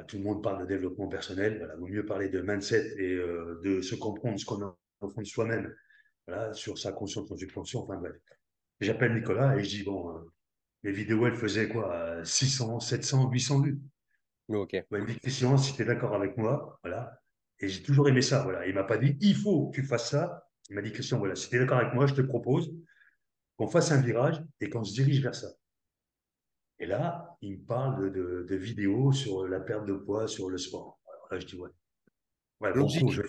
Tout 0.07 0.17
le 0.17 0.23
monde 0.23 0.43
parle 0.43 0.61
de 0.61 0.65
développement 0.65 1.07
personnel. 1.07 1.57
Voilà, 1.57 1.75
vaut 1.75 1.87
mieux 1.87 2.05
parler 2.05 2.29
de 2.29 2.41
mindset 2.41 2.95
et 2.97 3.13
euh, 3.13 3.59
de 3.63 3.81
se 3.81 3.95
comprendre 3.95 4.39
ce 4.39 4.45
qu'on 4.45 4.61
a 4.61 4.77
au 5.01 5.09
fond 5.09 5.21
de 5.21 5.27
soi-même, 5.27 5.73
voilà, 6.27 6.53
sur 6.53 6.77
sa 6.77 6.91
conscience, 6.91 7.27
son 7.27 7.37
subconscient, 7.37 7.81
enfin 7.81 7.97
bref. 7.97 8.15
J'appelle 8.81 9.13
Nicolas 9.13 9.57
et 9.57 9.63
je 9.63 9.69
dis, 9.69 9.83
bon, 9.83 10.15
euh, 10.15 10.19
les 10.83 10.91
vidéos, 10.91 11.25
elles 11.25 11.35
faisaient 11.35 11.69
quoi 11.69 12.23
600, 12.23 12.79
700, 12.79 13.29
800 13.31 13.61
vues. 13.61 13.79
Ok. 14.49 14.73
il 14.73 14.85
me 14.91 15.05
dit, 15.05 15.19
Christian, 15.19 15.57
si 15.57 15.75
tu 15.75 15.81
es 15.81 15.85
d'accord 15.85 16.15
avec 16.15 16.37
moi, 16.37 16.79
voilà. 16.83 17.19
Et 17.59 17.67
j'ai 17.67 17.83
toujours 17.83 18.07
aimé 18.07 18.21
ça, 18.21 18.43
voilà. 18.43 18.65
Il 18.67 18.73
m'a 18.73 18.83
pas 18.83 18.97
dit, 18.97 19.17
il 19.21 19.35
faut 19.35 19.69
que 19.69 19.75
tu 19.75 19.83
fasses 19.83 20.09
ça. 20.09 20.47
Il 20.69 20.75
m'a 20.75 20.81
dit, 20.81 20.91
Christian, 20.91 21.17
voilà, 21.17 21.35
si 21.35 21.49
tu 21.49 21.55
es 21.55 21.59
d'accord 21.59 21.79
avec 21.79 21.93
moi, 21.93 22.07
je 22.07 22.13
te 22.13 22.21
propose 22.21 22.73
qu'on 23.57 23.67
fasse 23.67 23.91
un 23.91 24.01
virage 24.01 24.41
et 24.61 24.69
qu'on 24.69 24.83
se 24.83 24.93
dirige 24.93 25.21
vers 25.21 25.35
ça. 25.35 25.49
Et 26.79 26.85
là, 26.85 27.37
il 27.41 27.59
me 27.59 27.65
parle 27.65 28.11
de, 28.11 28.45
de, 28.47 28.55
vidéos 28.55 29.11
sur 29.11 29.47
la 29.47 29.59
perte 29.59 29.85
de 29.85 29.93
poids, 29.93 30.27
sur 30.27 30.49
le 30.49 30.57
sport. 30.57 30.99
Alors 31.07 31.27
là, 31.31 31.39
je 31.39 31.45
dis, 31.45 31.55
ouais. 31.55 31.69
ouais 32.61 32.73
Logique. 32.73 33.11
je... 33.11 33.21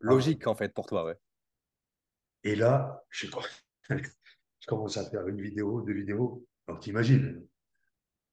Logique, 0.00 0.46
en 0.46 0.54
fait, 0.54 0.72
pour 0.72 0.86
toi, 0.86 1.04
ouais. 1.04 1.18
Et 2.44 2.54
là, 2.54 3.04
je, 3.10 3.26
je 3.90 4.66
commence 4.68 4.96
à 4.96 5.10
faire 5.10 5.26
une 5.26 5.40
vidéo, 5.40 5.82
deux 5.82 5.94
vidéos. 5.94 6.46
Alors, 6.68 6.80
t'imagines, 6.80 7.44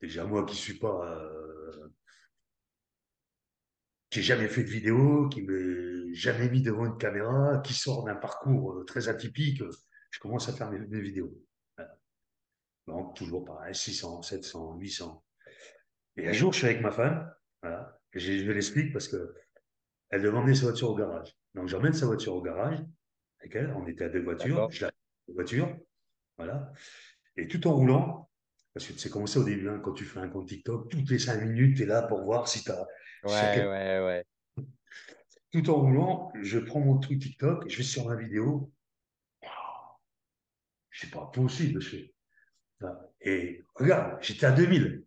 déjà 0.02 0.24
moi 0.26 0.46
qui 0.46 0.56
suis 0.56 0.78
pas. 0.78 1.04
Euh, 1.08 1.90
qui 4.10 4.20
n'ai 4.20 4.24
jamais 4.24 4.48
fait 4.48 4.64
de 4.64 4.70
vidéo, 4.70 5.28
qui 5.30 5.42
m'ai 5.42 6.14
jamais 6.14 6.48
mis 6.48 6.62
devant 6.62 6.86
une 6.86 6.98
caméra, 6.98 7.58
qui 7.66 7.74
sort 7.74 8.04
d'un 8.04 8.16
parcours 8.16 8.74
euh, 8.74 8.84
très 8.86 9.08
atypique, 9.08 9.64
je 10.12 10.20
commence 10.20 10.48
à 10.48 10.54
faire 10.54 10.70
mes, 10.70 11.02
vidéos. 11.02 11.36
Donc, 12.88 13.16
toujours 13.16 13.46
pareil, 13.46 13.74
600, 13.74 14.22
700, 14.22 14.76
800. 14.78 15.24
Et 16.18 16.28
un 16.28 16.34
jour, 16.34 16.52
je 16.54 16.60
suis 16.60 16.68
avec 16.68 16.82
ma 16.82 16.92
femme, 16.92 17.34
voilà, 17.62 18.00
et 18.14 18.20
je, 18.20 18.44
je 18.44 18.52
l'explique 18.52 18.92
parce 18.94 19.08
que 19.08 19.34
elle 20.10 20.22
devait 20.22 20.38
emmener 20.38 20.54
sa 20.54 20.64
voiture 20.64 20.92
au 20.92 20.96
garage. 20.96 21.36
Donc, 21.56 21.68
j'emmène 21.68 21.94
sa 21.94 22.06
voiture 22.06 22.36
au 22.36 22.42
garage 22.42 22.80
avec 23.40 23.56
elle, 23.56 23.74
on 23.76 23.88
était 23.88 24.06
à 24.06 24.10
deux 24.10 24.22
voitures, 24.22 24.70
je 24.72 24.86
la 24.86 24.92
voiture, 25.28 25.76
voilà. 26.38 26.72
Et 27.36 27.48
tout 27.48 27.66
en 27.68 27.74
roulant, 27.74 28.30
parce 28.74 28.88
que 28.88 28.94
tu 28.94 29.00
sais 29.00 29.10
comment 29.10 29.26
c'est 29.26 29.40
au 29.40 29.44
début, 29.44 29.70
hein, 29.70 29.80
quand 29.84 29.94
tu 29.94 30.06
fais 30.06 30.20
un 30.20 30.30
compte 30.30 30.48
TikTok, 30.48 30.90
toutes 30.90 31.10
les 31.10 31.20
cinq 31.20 31.42
minutes, 31.42 31.78
tu 31.78 31.84
es 31.84 31.86
là 31.86 32.04
pour 32.04 32.24
voir 32.24 32.48
si 32.48 32.64
tu 32.64 32.72
as. 32.72 32.86
Ouais, 33.24 33.66
ouais, 33.66 34.06
ouais. 34.06 34.66
Tout 35.52 35.70
en 35.70 35.82
roulant, 35.82 36.32
je 36.42 36.60
prends 36.60 36.80
mon 36.80 36.98
truc 37.00 37.20
TikTok, 37.20 37.70
je 37.70 37.78
vais 37.78 37.84
sur 37.84 38.08
ma 38.08 38.16
vidéo. 38.16 38.72
C'est 40.92 41.12
pas 41.12 41.26
possible, 41.34 41.82
je 41.82 41.90
fais. 41.90 42.13
Et 43.22 43.64
regarde, 43.76 44.18
j'étais 44.22 44.46
à 44.46 44.52
2000. 44.52 45.04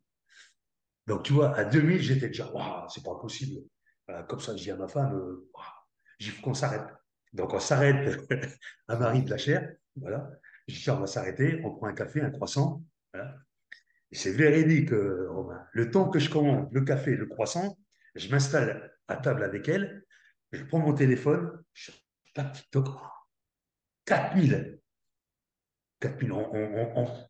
Donc, 1.07 1.23
tu 1.23 1.33
vois, 1.33 1.57
à 1.57 1.65
2000, 1.65 2.01
j'étais 2.01 2.29
déjà, 2.29 2.51
waouh, 2.51 2.89
c'est 2.89 3.05
pas 3.05 3.15
possible. 3.17 3.63
comme 4.29 4.41
ça, 4.41 4.57
je 4.57 4.63
dis 4.63 4.71
à 4.71 4.77
ma 4.77 4.89
femme, 4.89 5.15
euh, 5.15 5.49
il 6.21 6.31
faut 6.31 6.43
qu'on 6.43 6.55
s'arrête. 6.55 6.87
Donc, 7.33 7.53
on 7.53 7.61
s'arrête 7.61 8.19
à 8.89 8.97
Marie 8.97 9.23
de 9.23 9.31
la 9.31 9.39
Chair. 9.39 9.73
Voilà. 9.97 10.31
Je 10.67 10.75
dis, 10.75 10.91
on 10.91 11.01
va 11.01 11.07
s'arrêter, 11.07 11.61
on 11.65 11.75
prend 11.75 11.87
un 11.87 11.95
café, 11.95 12.21
un 12.21 12.31
croissant. 12.31 12.83
Voilà. 13.13 13.37
C'est 14.13 14.33
véridique, 14.33 14.93
euh, 14.93 15.29
Romain. 15.31 15.67
Le 15.73 15.91
temps 15.91 16.09
que 16.09 16.19
je 16.19 16.31
commande 16.31 16.69
le 16.73 16.83
café 16.83 17.15
le 17.15 17.27
croissant, 17.27 17.77
je 18.15 18.29
m'installe 18.31 18.93
à 19.09 19.17
table 19.17 19.43
avec 19.43 19.69
elle, 19.69 20.05
je 20.53 20.65
prends 20.65 20.79
mon 20.79 20.95
téléphone, 20.95 21.63
je 21.75 21.93
tape 22.35 22.53
TikTok. 22.53 22.89
4000. 24.07 24.81
4000. 26.01 26.33
On, 26.33 26.51
on, 26.53 27.29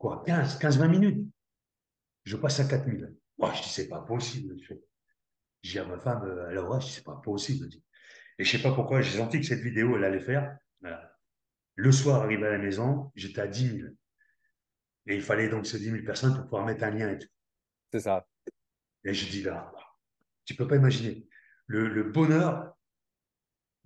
quoi, 0.00 0.24
15, 0.26 0.58
15, 0.58 0.78
20 0.78 0.88
minutes. 0.88 1.28
Je 2.24 2.36
passe 2.36 2.58
à 2.58 2.64
4000. 2.64 3.14
Moi, 3.38 3.52
je 3.54 3.62
dis, 3.62 3.68
c'est 3.68 3.88
pas 3.88 4.00
possible. 4.00 4.56
Je 5.62 5.70
dis 5.70 5.78
à 5.78 5.84
ma 5.84 5.98
femme, 5.98 6.24
euh, 6.24 6.48
alors, 6.48 6.80
je 6.80 6.86
dis, 6.86 6.92
c'est 6.92 7.04
pas 7.04 7.20
possible. 7.22 7.68
Et 8.38 8.44
je 8.44 8.50
sais 8.50 8.62
pas 8.62 8.74
pourquoi, 8.74 9.02
j'ai 9.02 9.18
senti 9.18 9.40
que 9.40 9.46
cette 9.46 9.60
vidéo, 9.60 9.96
elle 9.96 10.04
allait 10.04 10.20
faire. 10.20 10.56
Voilà. 10.80 11.14
Le 11.76 11.92
soir, 11.92 12.22
arrivé 12.22 12.46
à 12.46 12.50
la 12.50 12.58
maison, 12.58 13.12
j'étais 13.14 13.42
à 13.42 13.46
10 13.46 13.78
000. 13.78 13.88
Et 15.06 15.16
il 15.16 15.22
fallait 15.22 15.48
donc 15.48 15.66
ces 15.66 15.78
10 15.78 15.90
000 15.90 16.04
personnes 16.04 16.34
pour 16.34 16.44
pouvoir 16.44 16.64
mettre 16.64 16.84
un 16.84 16.90
lien 16.90 17.10
et 17.10 17.18
tout. 17.18 17.28
C'est 17.92 18.00
ça. 18.00 18.26
Et 19.04 19.12
je 19.12 19.30
dis 19.30 19.42
là, 19.42 19.72
tu 20.44 20.54
peux 20.54 20.66
pas 20.66 20.76
imaginer 20.76 21.26
le, 21.66 22.04
bonheur, 22.04 22.74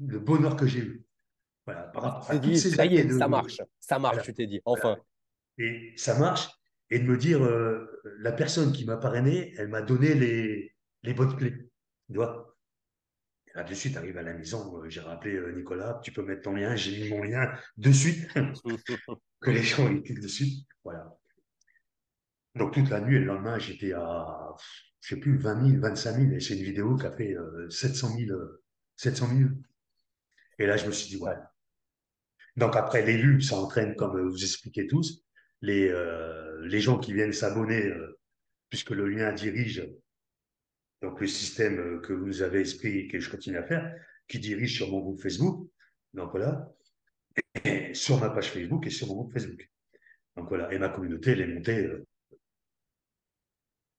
le 0.00 0.18
bonheur 0.18 0.56
que 0.56 0.66
j'ai 0.66 0.80
eu. 0.80 1.04
Voilà, 1.66 1.84
par 1.84 2.02
rapport 2.02 2.30
à 2.30 2.38
toutes 2.38 2.56
ces 2.56 2.70
ça 2.70 2.84
y 2.84 2.96
est, 2.96 3.10
ça 3.10 3.26
marche, 3.26 3.62
ça 3.80 3.98
marche, 3.98 4.22
tu 4.22 4.34
t'es 4.34 4.46
dit, 4.46 4.60
enfin. 4.64 4.98
Et 5.58 5.92
ça 5.96 6.18
marche, 6.18 6.48
et 6.90 6.98
de 6.98 7.04
me 7.04 7.16
dire, 7.16 7.42
euh, 7.42 8.00
la 8.18 8.32
personne 8.32 8.72
qui 8.72 8.84
m'a 8.84 8.96
parrainé, 8.96 9.54
elle 9.56 9.68
m'a 9.68 9.82
donné 9.82 10.14
les, 10.14 10.74
les 11.02 11.14
bonnes 11.14 11.36
clés. 11.36 11.54
Tu 12.08 12.16
vois 12.16 12.56
Là-dessus, 13.54 13.92
tu 13.92 13.98
arrives 13.98 14.18
à 14.18 14.22
la 14.22 14.34
maison, 14.34 14.76
euh, 14.82 14.88
j'ai 14.88 15.00
rappelé 15.00 15.36
euh, 15.36 15.52
Nicolas, 15.52 16.00
tu 16.02 16.12
peux 16.12 16.24
mettre 16.24 16.42
ton 16.42 16.54
lien, 16.54 16.74
j'ai 16.74 17.04
mis 17.04 17.08
mon 17.08 17.22
lien 17.22 17.52
de 17.76 17.92
suite, 17.92 18.28
que 19.40 19.50
les 19.50 19.62
gens 19.62 19.88
ils 19.88 20.02
cliquent 20.02 20.20
dessus. 20.20 20.46
Voilà. 20.82 21.16
Donc 22.56 22.74
toute 22.74 22.90
la 22.90 23.00
nuit 23.00 23.16
et 23.16 23.20
le 23.20 23.26
lendemain, 23.26 23.58
j'étais 23.58 23.92
à, 23.92 24.54
je 25.00 25.14
sais 25.14 25.20
plus, 25.20 25.38
20 25.38 25.70
000, 25.70 25.80
25 25.80 26.16
000, 26.16 26.32
et 26.32 26.40
c'est 26.40 26.56
une 26.56 26.64
vidéo 26.64 26.96
qui 26.96 27.06
a 27.06 27.12
fait 27.12 27.36
700 27.70 28.16
000, 28.16 28.38
700 28.96 29.28
000. 29.36 29.50
Et 30.58 30.66
là, 30.66 30.76
je 30.76 30.86
me 30.86 30.92
suis 30.92 31.08
dit, 31.08 31.22
ouais. 31.22 31.34
Donc 32.56 32.76
après, 32.76 33.02
vues, 33.02 33.40
ça 33.40 33.56
entraîne, 33.56 33.96
comme 33.96 34.20
vous 34.28 34.42
expliquez 34.44 34.86
tous, 34.86 35.24
les, 35.62 35.88
euh, 35.88 36.66
les 36.66 36.80
gens 36.80 36.98
qui 36.98 37.12
viennent 37.12 37.32
s'abonner, 37.32 37.92
puisque 38.68 38.90
le 38.90 39.08
lien 39.08 39.32
dirige 39.32 39.86
donc 41.04 41.20
le 41.20 41.26
système 41.26 41.78
euh, 41.78 42.00
que 42.00 42.12
vous 42.12 42.40
avez 42.42 42.60
expliqué 42.60 43.00
et 43.00 43.08
que 43.08 43.20
je 43.20 43.30
continue 43.30 43.58
à 43.58 43.62
faire, 43.62 43.94
qui 44.26 44.38
dirige 44.38 44.74
sur 44.74 44.90
mon 44.90 45.00
groupe 45.00 45.20
Facebook. 45.20 45.70
Donc 46.14 46.30
voilà, 46.30 46.72
sur 47.92 48.18
ma 48.20 48.30
page 48.30 48.50
Facebook 48.50 48.86
et 48.86 48.90
sur 48.90 49.08
mon 49.08 49.14
groupe 49.14 49.32
Facebook. 49.32 49.70
Donc 50.36 50.48
voilà, 50.48 50.72
et 50.72 50.78
ma 50.78 50.88
communauté, 50.88 51.32
elle 51.32 51.42
est 51.42 51.46
montée 51.46 51.84
euh, 51.84 52.06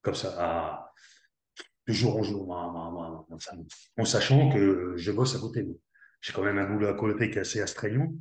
comme 0.01 0.15
ça, 0.15 0.35
à, 0.37 0.93
de 1.87 1.93
jour 1.93 2.17
en 2.17 2.23
jour, 2.23 2.49
en 2.49 4.05
sachant 4.05 4.51
que 4.51 4.93
je 4.97 5.11
bosse 5.11 5.35
à 5.35 5.39
côté. 5.39 5.65
J'ai 6.21 6.33
quand 6.33 6.43
même 6.43 6.57
un 6.57 6.67
boulot 6.67 6.87
à 6.87 6.95
côté 6.95 7.29
qui 7.29 7.37
est 7.37 7.41
assez 7.41 7.61
astreignant, 7.61 8.11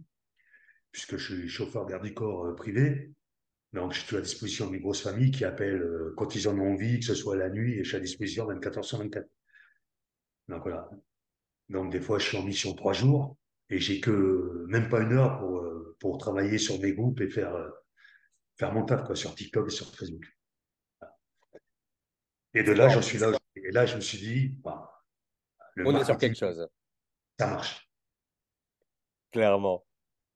puisque 0.92 1.16
je 1.16 1.34
suis 1.34 1.48
chauffeur 1.48 1.86
garde 1.86 2.04
du 2.04 2.12
corps 2.12 2.46
euh, 2.46 2.54
privé. 2.54 3.12
Donc, 3.74 3.92
je 3.92 4.00
suis 4.00 4.16
à 4.16 4.20
disposition 4.20 4.66
de 4.66 4.70
mes 4.70 4.78
grosses 4.78 5.02
familles 5.02 5.32
qui 5.32 5.44
appellent 5.44 5.82
euh, 5.82 6.14
quand 6.16 6.36
ils 6.36 6.48
en 6.48 6.56
ont 6.56 6.74
envie, 6.74 7.00
que 7.00 7.06
ce 7.06 7.14
soit 7.16 7.34
la 7.34 7.50
nuit, 7.50 7.72
et 7.74 7.82
je 7.82 7.88
suis 7.88 7.96
à 7.96 8.00
disposition 8.00 8.46
24 8.46 8.78
heures 8.78 8.84
sur 8.84 8.98
24. 8.98 9.28
Donc, 10.46 10.62
voilà. 10.62 10.88
Donc, 11.68 11.90
des 11.90 12.00
fois, 12.00 12.20
je 12.20 12.28
suis 12.28 12.36
en 12.36 12.44
mission 12.44 12.72
trois 12.74 12.92
jours 12.92 13.36
et 13.70 13.80
j'ai 13.80 14.00
que 14.00 14.64
même 14.68 14.88
pas 14.88 15.00
une 15.00 15.12
heure 15.12 15.40
pour, 15.40 15.58
euh, 15.58 15.96
pour 15.98 16.18
travailler 16.18 16.56
sur 16.56 16.78
mes 16.78 16.92
groupes 16.92 17.20
et 17.20 17.28
faire, 17.28 17.52
euh, 17.52 17.68
faire 18.56 18.72
mon 18.72 18.84
taf 18.84 19.02
quoi, 19.02 19.16
sur 19.16 19.34
TikTok 19.34 19.66
et 19.66 19.74
sur 19.74 19.92
Facebook. 19.92 20.24
Et 22.54 22.62
de 22.62 22.70
là, 22.70 22.88
j'en 22.88 23.02
suis 23.02 23.18
là. 23.18 23.32
Et 23.56 23.72
là, 23.72 23.86
je 23.86 23.96
me 23.96 24.00
suis 24.00 24.18
dit, 24.18 24.48
bah, 24.62 25.02
on 25.78 25.98
est 25.98 26.04
sur 26.04 26.16
quelque 26.16 26.38
chose. 26.38 26.64
Ça 27.40 27.48
marche. 27.48 27.90
Clairement. 29.32 29.84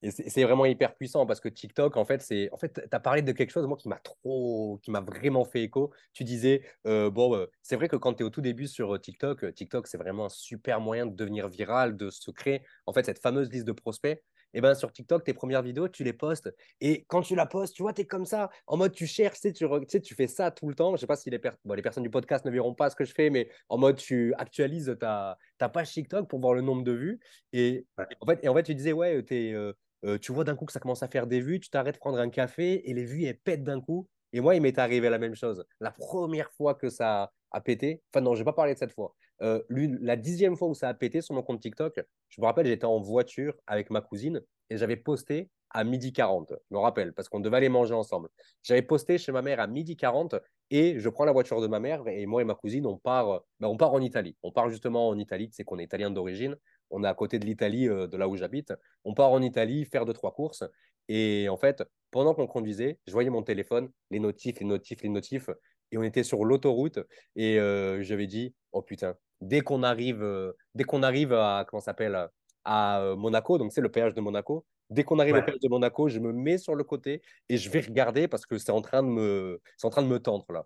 Et 0.02 0.11
c'est 0.11 0.44
vraiment 0.44 0.64
hyper 0.64 0.94
puissant 0.94 1.26
parce 1.26 1.40
que 1.40 1.48
TikTok, 1.48 1.96
en 1.96 2.04
fait, 2.04 2.22
c'est. 2.22 2.48
En 2.52 2.56
fait, 2.56 2.72
tu 2.74 2.80
as 2.90 3.00
parlé 3.00 3.22
de 3.22 3.32
quelque 3.32 3.50
chose, 3.50 3.66
moi, 3.66 3.76
qui 3.76 3.88
m'a 3.88 3.98
trop. 3.98 4.78
qui 4.82 4.90
m'a 4.90 5.00
vraiment 5.00 5.44
fait 5.44 5.62
écho. 5.62 5.92
Tu 6.12 6.24
disais, 6.24 6.62
euh, 6.87 7.11
bon, 7.11 7.34
euh, 7.34 7.46
c'est 7.62 7.76
vrai 7.76 7.88
que 7.88 7.96
quand 7.96 8.14
tu 8.14 8.22
es 8.22 8.26
au 8.26 8.30
tout 8.30 8.40
début 8.40 8.68
sur 8.68 8.94
euh, 8.94 8.98
TikTok, 8.98 9.54
TikTok, 9.54 9.87
c'est 9.88 9.98
vraiment 9.98 10.26
un 10.26 10.28
super 10.28 10.80
moyen 10.80 11.06
de 11.06 11.14
devenir 11.14 11.48
viral, 11.48 11.96
de 11.96 12.11
se 12.11 12.30
créer, 12.30 12.62
en 12.87 12.92
fait, 12.92 13.04
cette 13.06 13.18
fameuse 13.20 13.50
liste 13.50 13.66
de 13.66 13.72
prospects. 13.72 14.22
Et 14.54 14.61
ben 14.61 14.74
sur 14.74 14.92
TikTok, 14.92 15.24
tes 15.24 15.34
premières 15.34 15.62
vidéos, 15.62 15.88
tu 15.88 16.04
les 16.04 16.12
postes. 16.12 16.54
Et 16.80 17.04
quand 17.08 17.20
tu 17.20 17.34
la 17.34 17.46
postes, 17.46 17.74
tu 17.74 17.82
vois, 17.82 17.92
tu 17.92 18.02
es 18.02 18.06
comme 18.06 18.24
ça, 18.24 18.50
en 18.66 18.76
mode 18.76 18.92
tu 18.92 19.06
cherches, 19.06 19.40
tu, 19.40 19.52
sais, 19.88 20.00
tu, 20.00 20.14
fais 20.14 20.26
ça 20.26 20.50
tout 20.50 20.68
le 20.68 20.74
temps. 20.74 20.96
Je 20.96 21.00
sais 21.00 21.06
pas 21.06 21.16
si 21.16 21.28
les, 21.28 21.40
les 21.74 21.82
personnes 21.82 22.02
du 22.02 22.11
podcast 22.11 22.44
ne 22.44 22.50
verront 22.50 22.74
pas 22.74 22.88
ce 22.88 22.96
que 22.96 23.04
je 23.04 23.12
fais, 23.12 23.28
mais 23.30 23.50
en 23.68 23.76
mode 23.76 23.96
tu 23.96 24.32
actualises 24.38 24.96
ta, 24.98 25.37
ta 25.58 25.68
page 25.68 25.92
TikTok 25.92 26.28
pour 26.28 26.40
voir 26.40 26.54
le 26.54 26.62
nombre 26.62 26.82
de 26.82 26.92
vues. 26.92 27.20
Et, 27.52 27.87
en, 28.20 28.26
fait, 28.26 28.40
et 28.42 28.48
en 28.48 28.54
fait, 28.54 28.62
tu 28.62 28.74
disais, 28.74 28.92
ouais, 28.92 29.22
tu 29.22 29.37
es 29.37 29.52
euh, 29.52 29.72
tu 30.20 30.32
vois 30.32 30.44
d'un 30.44 30.56
coup 30.56 30.64
que 30.64 30.72
ça 30.72 30.80
commence 30.80 31.02
à 31.02 31.08
faire 31.08 31.26
des 31.26 31.40
vues, 31.40 31.61
tu 31.61 31.70
t'arrêtes 31.70 31.98
prendre 31.98 32.18
un 32.18 32.30
café 32.30 32.88
et 32.88 32.94
les 32.94 33.04
vues, 33.04 33.24
elles 33.24 33.38
pètent 33.38 33.64
d'un 33.64 33.80
coup. 33.80 34.08
Et 34.32 34.40
moi, 34.40 34.54
il 34.54 34.61
m'est 34.61 34.78
arrivé 34.78 35.08
la 35.08 35.18
même 35.18 35.34
chose. 35.34 35.64
La 35.80 35.90
première 35.90 36.50
fois 36.52 36.74
que 36.74 36.90
ça 36.90 37.32
a 37.50 37.61
pété, 37.61 38.02
enfin 38.12 38.20
non, 38.22 38.34
je 38.34 38.40
vais 38.40 38.44
pas 38.44 38.52
parler 38.52 38.74
de 38.74 38.78
cette 38.78 38.92
fois. 38.92 39.14
La 39.40 40.16
dixième 40.16 40.56
fois 40.56 40.68
où 40.68 40.74
ça 40.74 40.88
a 40.88 40.94
pété 40.94 41.22
sur 41.22 41.34
mon 41.34 41.42
compte 41.42 41.61
TikTok, 41.61 42.00
je 42.28 42.40
me 42.40 42.46
rappelle, 42.46 42.66
j'étais 42.66 42.84
en 42.84 43.00
voiture 43.00 43.54
avec 43.66 43.90
ma 43.90 44.00
cousine 44.00 44.42
et 44.68 44.76
j'avais 44.76 44.96
posté 44.96 45.48
à 45.70 45.84
midi 45.84 46.12
40. 46.12 46.52
Je 46.70 46.74
me 46.74 46.80
rappelle, 46.80 47.12
parce 47.14 47.28
qu'on 47.28 47.40
devait 47.40 47.56
aller 47.56 47.68
manger 47.68 47.94
ensemble. 47.94 48.28
J'avais 48.62 48.82
posté 48.82 49.18
chez 49.18 49.32
ma 49.32 49.42
mère 49.42 49.61
à 49.61 49.66
midi 49.66 49.96
40 49.96 50.37
et 50.70 50.98
je 50.98 51.08
prends 51.08 51.24
la 51.24 51.32
voiture 51.32 51.61
de 51.61 51.66
ma 51.66 51.80
mère 51.80 52.06
et 52.06 52.26
moi 52.26 52.42
et 52.42 52.44
ma 52.44 52.54
cousine, 52.54 52.87
on 52.87 52.98
part, 52.98 53.42
ben, 53.61 53.68
on 53.68 53.76
part 53.76 53.92
en 53.92 54.00
Italie. 54.00 54.37
On 54.42 54.52
part 54.52 54.68
justement 54.68 55.08
en 55.08 55.18
Italie, 55.18 55.48
c'est 55.52 55.64
qu'on 55.64 55.78
est 55.78 55.84
italien 55.84 56.11
d'origine 56.11 56.56
on 56.90 57.05
est 57.05 57.09
à 57.09 57.14
côté 57.14 57.38
de 57.38 57.46
l'Italie, 57.46 57.88
euh, 57.88 58.07
de 58.07 58.16
là 58.16 58.29
où 58.29 58.37
j'habite. 58.37 58.72
On 59.05 59.14
part 59.14 59.31
en 59.31 59.42
Italie 59.42 59.85
faire 59.85 60.05
deux, 60.05 60.12
trois 60.12 60.33
courses. 60.33 60.64
Et 61.09 61.48
en 61.48 61.57
fait, 61.57 61.83
pendant 62.11 62.35
qu'on 62.35 62.46
conduisait, 62.46 62.98
je 63.07 63.12
voyais 63.12 63.31
mon 63.31 63.42
téléphone, 63.42 63.90
les 64.11 64.20
notifs, 64.20 64.61
les 64.61 64.66
notifs, 64.66 65.03
les 65.03 65.09
notifs. 65.09 65.51
Et 65.90 65.98
on 65.98 66.03
était 66.03 66.22
sur 66.22 66.44
l'autoroute. 66.44 66.98
Et 67.37 67.59
euh, 67.59 68.03
j'avais 68.03 68.27
dit, 68.27 68.55
oh 68.72 68.83
putain, 68.83 69.16
dès 69.40 69.61
qu'on 69.61 69.83
arrive, 69.83 70.22
euh, 70.22 70.53
dès 70.74 70.85
qu'on 70.85 71.03
arrive 71.03 71.33
à, 71.33 71.64
comment 71.68 71.81
s'appelle, 71.81 72.29
à 72.64 73.01
euh, 73.01 73.16
Monaco, 73.16 73.59
donc 73.59 73.72
c'est 73.72 73.81
le 73.81 73.90
péage 73.90 74.14
de 74.14 74.20
Monaco. 74.20 74.66
Dès 74.90 75.05
qu'on 75.05 75.18
arrive 75.18 75.37
au 75.37 75.42
péage 75.42 75.61
de 75.61 75.68
Monaco, 75.68 76.09
je 76.09 76.18
me 76.18 76.33
mets 76.33 76.59
sur 76.59 76.74
le 76.74 76.85
côté 76.85 77.22
et 77.48 77.59
je 77.59 77.68
vais 77.70 77.81
regarder 77.81 78.27
parce 78.27 78.46
que 78.46 78.57
c'est 78.59 78.72
en 78.72 78.81
train 78.81 79.03
de 79.03 79.09
me, 79.09 79.61
c'est 79.77 79.87
en 79.87 79.90
train 79.90 80.03
de 80.03 80.09
me 80.09 80.18
tendre 80.18 80.46
là. 80.51 80.64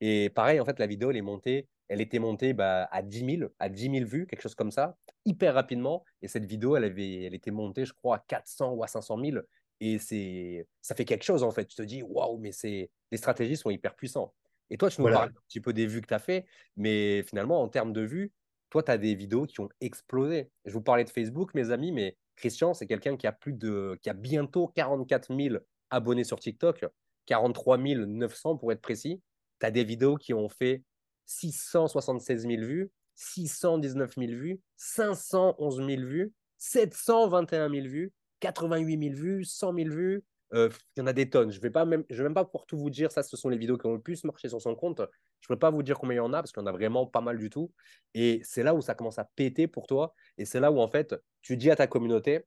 Et 0.00 0.30
pareil, 0.30 0.60
en 0.60 0.64
fait, 0.64 0.78
la 0.78 0.86
vidéo, 0.86 1.10
elle 1.10 1.16
est 1.16 1.22
montée, 1.22 1.68
elle 1.88 2.00
était 2.00 2.18
montée 2.18 2.52
bah, 2.52 2.88
à 2.92 3.02
10 3.02 3.38
000, 3.38 3.50
à 3.58 3.68
10 3.68 3.90
000 3.90 4.04
vues, 4.04 4.26
quelque 4.26 4.42
chose 4.42 4.54
comme 4.54 4.70
ça, 4.70 4.96
hyper 5.26 5.54
rapidement. 5.54 6.04
Et 6.22 6.28
cette 6.28 6.46
vidéo, 6.46 6.76
elle 6.76 6.84
avait, 6.84 7.24
elle 7.24 7.34
était 7.34 7.50
montée, 7.50 7.84
je 7.84 7.92
crois, 7.92 8.16
à 8.16 8.24
400 8.26 8.72
ou 8.72 8.82
à 8.82 8.86
500 8.86 9.18
000. 9.22 9.38
Et 9.80 9.98
c'est, 9.98 10.66
ça 10.80 10.94
fait 10.94 11.04
quelque 11.04 11.24
chose 11.24 11.42
en 11.42 11.50
fait. 11.50 11.66
Tu 11.66 11.76
te 11.76 11.82
dis, 11.82 12.02
waouh, 12.02 12.38
mais 12.38 12.52
c'est, 12.52 12.90
les 13.10 13.18
stratégies 13.18 13.56
sont 13.56 13.70
hyper 13.70 13.94
puissantes. 13.94 14.32
Et 14.70 14.78
toi, 14.78 14.90
tu 14.90 15.00
nous 15.00 15.08
parles 15.08 15.28
un 15.28 15.40
petit 15.48 15.60
peu 15.60 15.72
des 15.72 15.86
vues 15.86 16.00
que 16.00 16.08
tu 16.08 16.14
as 16.14 16.18
fait, 16.18 16.46
mais 16.76 17.22
finalement, 17.22 17.62
en 17.62 17.68
termes 17.68 17.92
de 17.92 18.00
vues, 18.00 18.32
toi, 18.70 18.82
tu 18.82 18.90
as 18.90 18.98
des 18.98 19.14
vidéos 19.14 19.46
qui 19.46 19.60
ont 19.60 19.68
explosé. 19.80 20.50
Je 20.64 20.72
vous 20.72 20.82
parlais 20.82 21.04
de 21.04 21.10
Facebook, 21.10 21.54
mes 21.54 21.70
amis, 21.70 21.92
mais 21.92 22.16
Christian, 22.34 22.74
c'est 22.74 22.86
quelqu'un 22.86 23.16
qui 23.16 23.26
a 23.26 23.32
plus 23.32 23.52
de, 23.52 23.98
qui 24.02 24.10
a 24.10 24.12
bientôt 24.12 24.68
44 24.68 25.34
000 25.34 25.56
abonnés 25.90 26.24
sur 26.24 26.40
TikTok, 26.40 26.84
43 27.26 27.78
900 27.78 28.56
pour 28.56 28.72
être 28.72 28.80
précis. 28.80 29.22
Tu 29.60 29.66
as 29.66 29.70
des 29.70 29.84
vidéos 29.84 30.16
qui 30.16 30.34
ont 30.34 30.48
fait 30.48 30.82
676 31.26 32.42
000 32.42 32.62
vues, 32.62 32.90
619 33.16 34.14
000 34.16 34.32
vues, 34.32 34.60
511 34.76 35.76
000 35.78 36.02
vues, 36.02 36.32
721 36.58 37.70
000 37.70 37.86
vues, 37.88 38.12
88 38.40 39.10
000 39.10 39.14
vues, 39.14 39.44
100 39.44 39.74
000 39.74 39.88
vues, 39.90 40.24
euh, 40.54 40.68
il 40.96 41.00
y 41.00 41.02
en 41.02 41.06
a 41.06 41.12
des 41.12 41.28
tonnes. 41.28 41.50
Je 41.50 41.58
ne 41.58 41.62
vais, 41.62 41.70
pas 41.70 41.84
même, 41.84 42.04
je 42.08 42.16
vais 42.16 42.24
même 42.24 42.34
pas 42.34 42.44
pouvoir 42.44 42.66
tout 42.66 42.78
vous 42.78 42.90
dire. 42.90 43.10
Ça, 43.10 43.22
ce 43.22 43.36
sont 43.36 43.48
les 43.48 43.58
vidéos 43.58 43.78
qui 43.78 43.86
ont 43.86 43.94
le 43.94 44.00
plus 44.00 44.24
marché 44.24 44.48
sur 44.48 44.60
son 44.60 44.74
compte. 44.74 45.00
Je 45.40 45.46
ne 45.50 45.54
peux 45.54 45.58
pas 45.58 45.70
vous 45.70 45.82
dire 45.82 45.98
combien 45.98 46.14
il 46.14 46.18
y 46.18 46.20
en 46.20 46.32
a 46.32 46.38
parce 46.38 46.52
qu'il 46.52 46.60
y 46.60 46.64
en 46.64 46.66
a 46.66 46.72
vraiment 46.72 47.06
pas 47.06 47.20
mal 47.20 47.38
du 47.38 47.50
tout. 47.50 47.72
Et 48.14 48.40
c'est 48.44 48.62
là 48.62 48.74
où 48.74 48.80
ça 48.80 48.94
commence 48.94 49.18
à 49.18 49.24
péter 49.36 49.66
pour 49.66 49.86
toi. 49.86 50.14
Et 50.38 50.44
c'est 50.44 50.60
là 50.60 50.70
où, 50.70 50.78
en 50.80 50.88
fait, 50.88 51.14
tu 51.42 51.56
dis 51.56 51.70
à 51.70 51.76
ta 51.76 51.86
communauté 51.86 52.44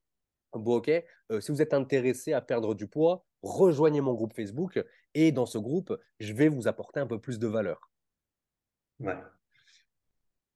Bon, 0.53 0.77
ok, 0.77 0.89
euh, 1.31 1.39
si 1.41 1.51
vous 1.51 1.61
êtes 1.61 1.75
intéressé 1.75 2.33
à 2.33 2.41
perdre 2.41 2.73
du 2.73 2.87
poids, 2.87 3.23
rejoignez 3.43 4.01
mon 4.01 4.13
groupe 4.15 4.33
Facebook. 4.33 4.83
Et 5.13 5.31
dans 5.31 5.45
ce 5.45 5.59
groupe, 5.59 5.95
je 6.19 6.33
vais 6.33 6.47
vous 6.47 6.67
apporter 6.67 6.99
un 6.99 7.05
peu 7.05 7.19
plus 7.19 7.37
de 7.37 7.47
valeur. 7.47 7.91
Ouais. 8.99 9.15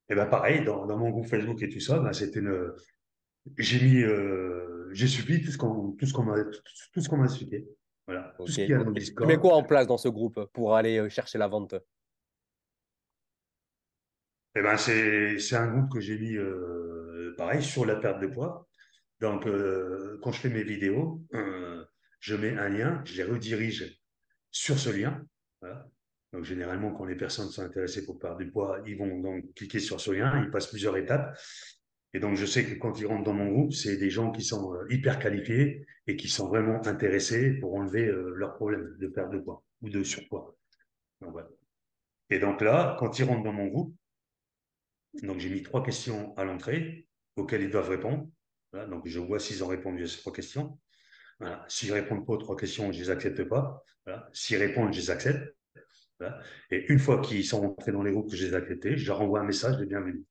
Et 0.08 0.14
bien, 0.14 0.26
pareil, 0.26 0.64
dans, 0.64 0.86
dans, 0.86 0.98
mon 0.98 1.10
groupe 1.10 1.26
Facebook 1.26 1.62
et 1.62 1.68
tout 1.68 1.80
ça, 1.80 1.98
ben, 1.98 2.12
c'était 2.12 2.40
une, 2.40 2.72
j'ai 3.58 3.80
mis, 3.80 4.02
euh, 4.02 4.88
j'ai 4.92 5.06
suivi 5.06 5.42
tout 5.42 5.50
ce 5.50 5.58
qu'on, 5.58 5.92
tout 5.92 6.06
ce 6.06 6.12
qu'on 6.12 6.24
m'a, 6.24 6.36
tout 6.92 7.00
ce 7.00 7.08
qu'on 7.08 7.16
m'a 7.16 7.24
expliqué. 7.24 7.66
Voilà. 8.06 8.34
Tout 8.38 8.46
ce 8.46 8.54
qu'il 8.54 8.70
y 8.70 8.74
a 8.74 8.78
dans 8.78 8.84
le 8.84 8.94
Discord. 8.94 9.28
Tu 9.28 9.34
mets 9.34 9.40
quoi 9.40 9.54
en 9.54 9.62
place 9.62 9.86
dans 9.86 9.98
ce 9.98 10.08
groupe 10.08 10.44
pour 10.52 10.76
aller 10.76 10.98
euh, 10.98 11.08
chercher 11.08 11.38
la 11.38 11.48
vente? 11.48 11.74
Eh 14.56 14.62
ben, 14.62 14.76
c'est, 14.76 15.38
c'est 15.38 15.56
un 15.56 15.70
groupe 15.72 15.92
que 15.92 16.00
j'ai 16.00 16.18
mis, 16.18 16.36
euh, 16.36 17.34
pareil, 17.36 17.62
sur 17.62 17.84
la 17.84 17.96
perte 17.96 18.20
de 18.20 18.28
poids. 18.28 18.68
Donc, 19.20 19.46
euh, 19.46 20.18
quand 20.22 20.32
je 20.32 20.40
fais 20.40 20.50
mes 20.50 20.62
vidéos, 20.62 21.22
je 22.20 22.36
mets 22.36 22.56
un 22.56 22.68
lien, 22.68 23.02
je 23.04 23.16
les 23.16 23.24
redirige 23.24 24.00
sur 24.50 24.78
ce 24.78 24.90
lien. 24.90 25.24
Voilà. 25.60 25.88
Donc, 26.34 26.42
généralement, 26.42 26.90
quand 26.90 27.04
les 27.04 27.14
personnes 27.14 27.48
sont 27.48 27.62
intéressées 27.62 28.04
pour 28.04 28.18
perdre 28.18 28.38
du 28.38 28.50
poids, 28.50 28.82
ils 28.86 28.98
vont 28.98 29.20
donc 29.20 29.54
cliquer 29.54 29.78
sur 29.78 30.00
ce 30.00 30.10
lien, 30.10 30.42
ils 30.42 30.50
passent 30.50 30.66
plusieurs 30.66 30.96
étapes. 30.96 31.38
Et 32.12 32.18
donc, 32.18 32.34
je 32.34 32.44
sais 32.44 32.64
que 32.64 32.74
quand 32.74 32.98
ils 32.98 33.06
rentrent 33.06 33.22
dans 33.22 33.34
mon 33.34 33.48
groupe, 33.52 33.72
c'est 33.72 33.96
des 33.96 34.10
gens 34.10 34.32
qui 34.32 34.42
sont 34.42 34.74
euh, 34.74 34.84
hyper 34.90 35.20
qualifiés 35.20 35.86
et 36.08 36.16
qui 36.16 36.28
sont 36.28 36.48
vraiment 36.48 36.84
intéressés 36.88 37.52
pour 37.60 37.76
enlever 37.76 38.06
euh, 38.06 38.34
leurs 38.34 38.54
problèmes 38.54 38.96
de 38.98 39.06
perte 39.06 39.30
de 39.30 39.38
poids 39.38 39.62
ou 39.80 39.88
de 39.88 40.02
surpoids. 40.02 40.56
Et 42.30 42.40
donc 42.40 42.60
là, 42.62 42.96
quand 42.98 43.16
ils 43.16 43.24
rentrent 43.24 43.44
dans 43.44 43.52
mon 43.52 43.68
groupe, 43.68 43.94
donc 45.22 45.38
j'ai 45.38 45.50
mis 45.50 45.62
trois 45.62 45.84
questions 45.84 46.36
à 46.36 46.44
l'entrée 46.44 47.06
auxquelles 47.36 47.62
ils 47.62 47.70
doivent 47.70 47.90
répondre. 47.90 48.28
donc 48.72 49.06
je 49.06 49.20
vois 49.20 49.38
s'ils 49.38 49.62
ont 49.62 49.68
répondu 49.68 50.02
à 50.02 50.06
ces 50.08 50.18
trois 50.18 50.32
questions. 50.32 50.80
Voilà. 51.38 51.64
S'ils 51.68 51.92
répondent 51.92 52.26
pas 52.26 52.32
aux 52.32 52.38
trois 52.38 52.56
questions, 52.56 52.90
je 52.90 52.98
les 52.98 53.10
accepte 53.10 53.44
pas. 53.44 53.84
S'ils 54.32 54.58
répondent, 54.58 54.92
je 54.92 54.98
les 54.98 55.10
accepte. 55.10 55.53
Et 56.70 56.90
une 56.92 56.98
fois 56.98 57.20
qu'ils 57.20 57.44
sont 57.44 57.60
rentrés 57.60 57.92
dans 57.92 58.02
les 58.02 58.12
groupes 58.12 58.30
que 58.30 58.36
je 58.36 58.46
les 58.46 58.52
ai 58.52 58.56
acceptés, 58.56 58.96
je 58.96 59.06
leur 59.06 59.20
envoie 59.20 59.40
un 59.40 59.44
message 59.44 59.76
de 59.78 59.84
bienvenue. 59.84 60.24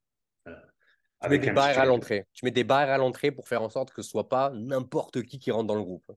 Tu 0.46 1.30
mets 1.30 1.38
des 1.38 1.52
barrières 1.52 1.80
à 1.80 1.86
l'entrée. 1.86 2.26
Tu 2.34 2.44
mets 2.44 2.50
des 2.50 2.64
barrières 2.64 2.94
à 2.94 2.98
l'entrée 2.98 3.30
pour 3.30 3.48
faire 3.48 3.62
en 3.62 3.70
sorte 3.70 3.92
que 3.92 4.02
ce 4.02 4.10
soit 4.10 4.28
pas 4.28 4.50
n'importe 4.50 5.22
qui 5.22 5.38
qui 5.38 5.50
rentre 5.50 5.66
dans 5.66 5.76
le 5.76 5.82
groupe. 5.82 6.10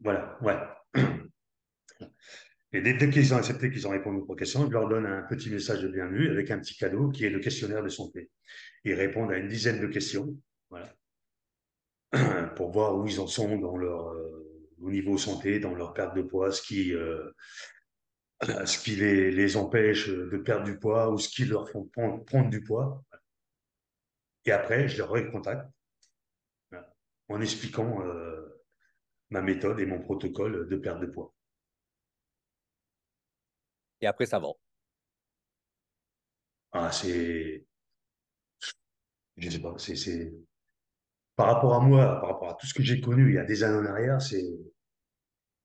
Voilà, 0.00 0.38
ouais. 0.42 0.56
Et 2.72 2.80
dès, 2.80 3.10
qu'ils 3.10 3.32
ont 3.32 3.38
accepté 3.38 3.70
qu'ils 3.70 3.86
ont 3.86 3.90
répondu 3.90 4.20
aux 4.28 4.34
questions, 4.34 4.66
je 4.66 4.70
leur 4.70 4.88
donne 4.88 5.06
un 5.06 5.22
petit 5.22 5.50
message 5.50 5.80
de 5.80 5.88
bienvenue 5.88 6.28
avec 6.30 6.50
un 6.50 6.58
petit 6.58 6.76
cadeau 6.76 7.08
qui 7.08 7.24
est 7.24 7.30
le 7.30 7.38
questionnaire 7.38 7.82
de 7.82 7.88
santé. 7.88 8.30
Ils 8.84 8.94
répondent 8.94 9.32
à 9.32 9.38
une 9.38 9.48
dizaine 9.48 9.80
de 9.80 9.86
questions, 9.86 10.36
voilà, 10.68 10.94
pour 12.56 12.70
voir 12.72 12.96
où 12.96 13.06
ils 13.06 13.18
en 13.18 13.26
sont 13.26 13.56
dans 13.56 13.76
leur 13.76 14.08
euh, 14.08 14.46
au 14.82 14.90
niveau 14.90 15.16
santé, 15.16 15.58
dans 15.58 15.74
leur 15.74 15.94
perte 15.94 16.14
de 16.16 16.22
poids, 16.22 16.52
ce 16.52 16.60
qui 16.60 16.92
euh, 16.92 17.30
ce 18.42 18.78
qui 18.78 18.96
les, 18.96 19.30
les, 19.30 19.56
empêche 19.56 20.08
de 20.08 20.36
perdre 20.36 20.64
du 20.64 20.78
poids 20.78 21.10
ou 21.10 21.18
ce 21.18 21.28
qui 21.28 21.44
leur 21.44 21.68
font 21.70 21.84
prendre, 21.84 22.24
prendre 22.24 22.50
du 22.50 22.62
poids. 22.62 23.02
Et 24.44 24.52
après, 24.52 24.88
je 24.88 24.96
les 24.96 25.02
recontacte 25.02 25.66
en 27.28 27.40
expliquant 27.40 28.02
euh, 28.02 28.62
ma 29.30 29.42
méthode 29.42 29.80
et 29.80 29.86
mon 29.86 30.00
protocole 30.00 30.68
de 30.68 30.76
perte 30.76 31.00
de 31.00 31.06
poids. 31.06 31.34
Et 34.00 34.06
après, 34.06 34.26
ça 34.26 34.38
vend. 34.38 34.56
Ah, 36.72 36.92
c'est. 36.92 37.64
Je 39.36 39.50
sais 39.50 39.60
pas, 39.60 39.74
c'est. 39.78 40.32
Par 41.34 41.46
rapport 41.54 41.74
à 41.74 41.80
moi, 41.80 42.20
par 42.20 42.30
rapport 42.30 42.50
à 42.50 42.54
tout 42.54 42.66
ce 42.66 42.74
que 42.74 42.82
j'ai 42.82 43.00
connu 43.00 43.30
il 43.30 43.34
y 43.34 43.38
a 43.38 43.44
des 43.44 43.62
années 43.62 43.88
en 43.88 43.90
arrière, 43.90 44.20
c'est. 44.20 44.44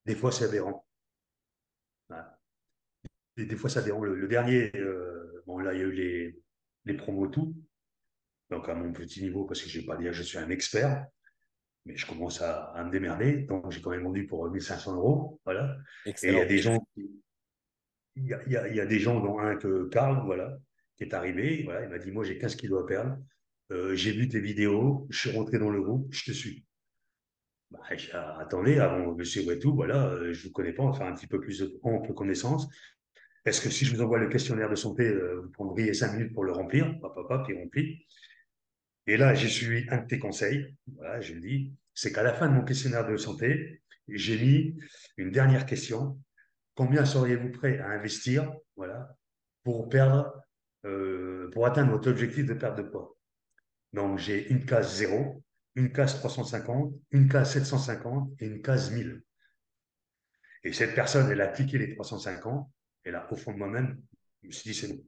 Des 0.06 0.16
fois, 0.16 0.32
c'est 0.32 0.46
aberrant. 0.46 0.86
Des 3.46 3.56
fois, 3.56 3.70
ça 3.70 3.82
dérange. 3.82 4.08
Le, 4.08 4.28
dernier, 4.28 4.72
euh, 4.76 5.44
bon, 5.48 5.60
là, 5.60 5.74
il 5.74 5.80
y 5.80 5.84
a 5.84 5.86
eu 5.86 5.92
les, 5.92 6.40
les 6.86 6.94
promos 6.96 7.28
tout 7.28 7.56
donc 8.52 8.68
à 8.68 8.76
mon 8.76 8.92
petit 8.92 9.24
niveau, 9.24 9.46
parce 9.46 9.62
que 9.62 9.70
je 9.70 9.78
ne 9.78 9.82
vais 9.82 9.88
pas 9.88 9.96
dire 9.96 10.12
que 10.12 10.18
je 10.18 10.24
suis 10.24 10.38
un 10.38 10.50
expert, 10.50 11.08
mais 11.86 11.96
je 11.96 12.06
commence 12.06 12.42
à, 12.42 12.84
me 12.86 12.92
démerder. 12.92 13.44
Donc 13.44 13.72
j'ai 13.72 13.82
quand 13.82 13.92
même 13.92 14.04
vendu 14.04 14.28
pour 14.28 14.48
1500 14.48 14.96
euros. 14.98 15.40
Voilà. 15.46 15.78
Et 16.06 16.14
il 16.22 16.34
y 16.34 16.40
a 16.40 16.46
des 16.46 16.60
gens 16.60 16.86
il 18.18 18.26
y 18.26 18.34
a, 18.34 18.68
y 18.68 18.80
a, 18.80 18.86
des 18.86 19.00
gens, 19.00 19.22
dont 19.22 19.40
un 19.40 19.56
que 19.56 19.88
Karl, 19.88 20.26
voilà, 20.26 20.58
qui 20.98 21.06
est 21.06 21.14
arrivé. 21.14 21.64
Voilà, 21.64 21.84
il 21.84 21.90
m'a 21.90 21.98
dit 21.98 22.12
Moi, 22.12 22.26
j'ai 22.26 22.38
15 22.38 22.56
kilos 22.58 22.84
à 22.84 22.86
perdre. 22.86 23.18
Euh, 23.72 23.96
j'ai 23.96 24.12
vu 24.12 24.28
tes 24.28 24.42
vidéos, 24.42 25.08
je 25.10 25.18
suis 25.18 25.32
rentré 25.32 25.58
dans 25.58 25.70
le 25.70 25.82
groupe, 25.82 26.14
je 26.14 26.26
te 26.26 26.32
suis. 26.32 26.66
Bah, 27.72 27.80
attendez, 28.38 28.80
avant 28.80 29.14
de 29.14 29.24
suivre 29.24 29.54
et 29.54 29.60
tout, 29.60 29.74
voilà, 29.74 30.08
euh, 30.08 30.34
je 30.34 30.40
ne 30.40 30.48
vous 30.48 30.52
connais 30.52 30.74
pas, 30.74 30.84
on 30.84 30.92
va 30.92 30.98
faire 30.98 31.08
un 31.08 31.16
petit 31.16 31.28
peu 31.28 31.40
plus 31.40 31.60
de 31.60 31.80
ample 31.84 32.14
connaissance. 32.14 32.68
Est-ce 33.46 33.62
que 33.62 33.70
si 33.70 33.86
je 33.86 33.96
vous 33.96 34.02
envoie 34.02 34.20
le 34.20 34.30
questionnaire 34.30 34.70
de 34.70 34.76
santé, 34.76 35.08
euh, 35.08 35.42
vous 35.44 35.50
prendriez 35.50 35.94
5 35.94 36.14
minutes 36.14 36.34
pour 36.34 36.44
le 36.44 36.52
remplir 36.52 37.00
Papa, 37.02 37.22
papa, 37.28 37.44
puis 37.46 37.58
rempli. 37.58 38.06
Et 39.08 39.18
là, 39.18 39.34
j'ai 39.34 39.48
suivi 39.48 39.88
un 39.90 39.98
de 39.98 40.08
tes 40.08 40.20
conseils. 40.20 40.76
Voilà, 40.96 41.20
je 41.22 41.34
dis, 41.34 41.74
c'est 41.94 42.12
qu'à 42.12 42.24
la 42.24 42.34
fin 42.34 42.48
de 42.48 42.54
mon 42.54 42.64
questionnaire 42.64 43.08
de 43.08 43.18
santé, 43.18 43.82
j'ai 44.08 44.38
mis 44.38 44.80
une 45.18 45.32
dernière 45.32 45.66
question. 45.66 46.20
Combien 46.76 47.04
seriez-vous 47.04 47.50
prêt 47.52 47.80
à 47.80 47.90
investir, 47.90 48.52
voilà, 48.76 49.16
pour 49.64 49.90
perdre, 49.90 50.32
euh, 50.86 51.50
pour 51.52 51.66
atteindre 51.66 51.92
votre 51.92 52.10
objectif 52.10 52.46
de 52.46 52.54
perte 52.54 52.78
de 52.78 52.84
poids? 52.84 53.18
Donc, 53.94 54.20
j'ai 54.20 54.50
une 54.52 54.66
case 54.66 54.96
0, 54.98 55.44
une 55.76 55.92
case 55.92 56.16
350, 56.20 56.94
une 57.12 57.28
case 57.28 57.54
750 57.54 58.34
et 58.40 58.46
une 58.46 58.62
case 58.62 58.92
1000. 58.92 59.24
Et 60.64 60.74
cette 60.74 60.94
personne, 60.94 61.30
elle 61.32 61.42
a 61.42 61.48
cliqué 61.48 61.80
les 61.80 61.96
350. 61.96 62.70
Et 63.06 63.12
là, 63.12 63.28
au 63.32 63.36
fond 63.36 63.54
de 63.54 63.58
moi-même, 63.58 64.02
je 64.42 64.48
me 64.48 64.52
suis 64.52 64.72
dit, 64.72 64.78
c'est 64.78 64.88
bon. 64.88 65.04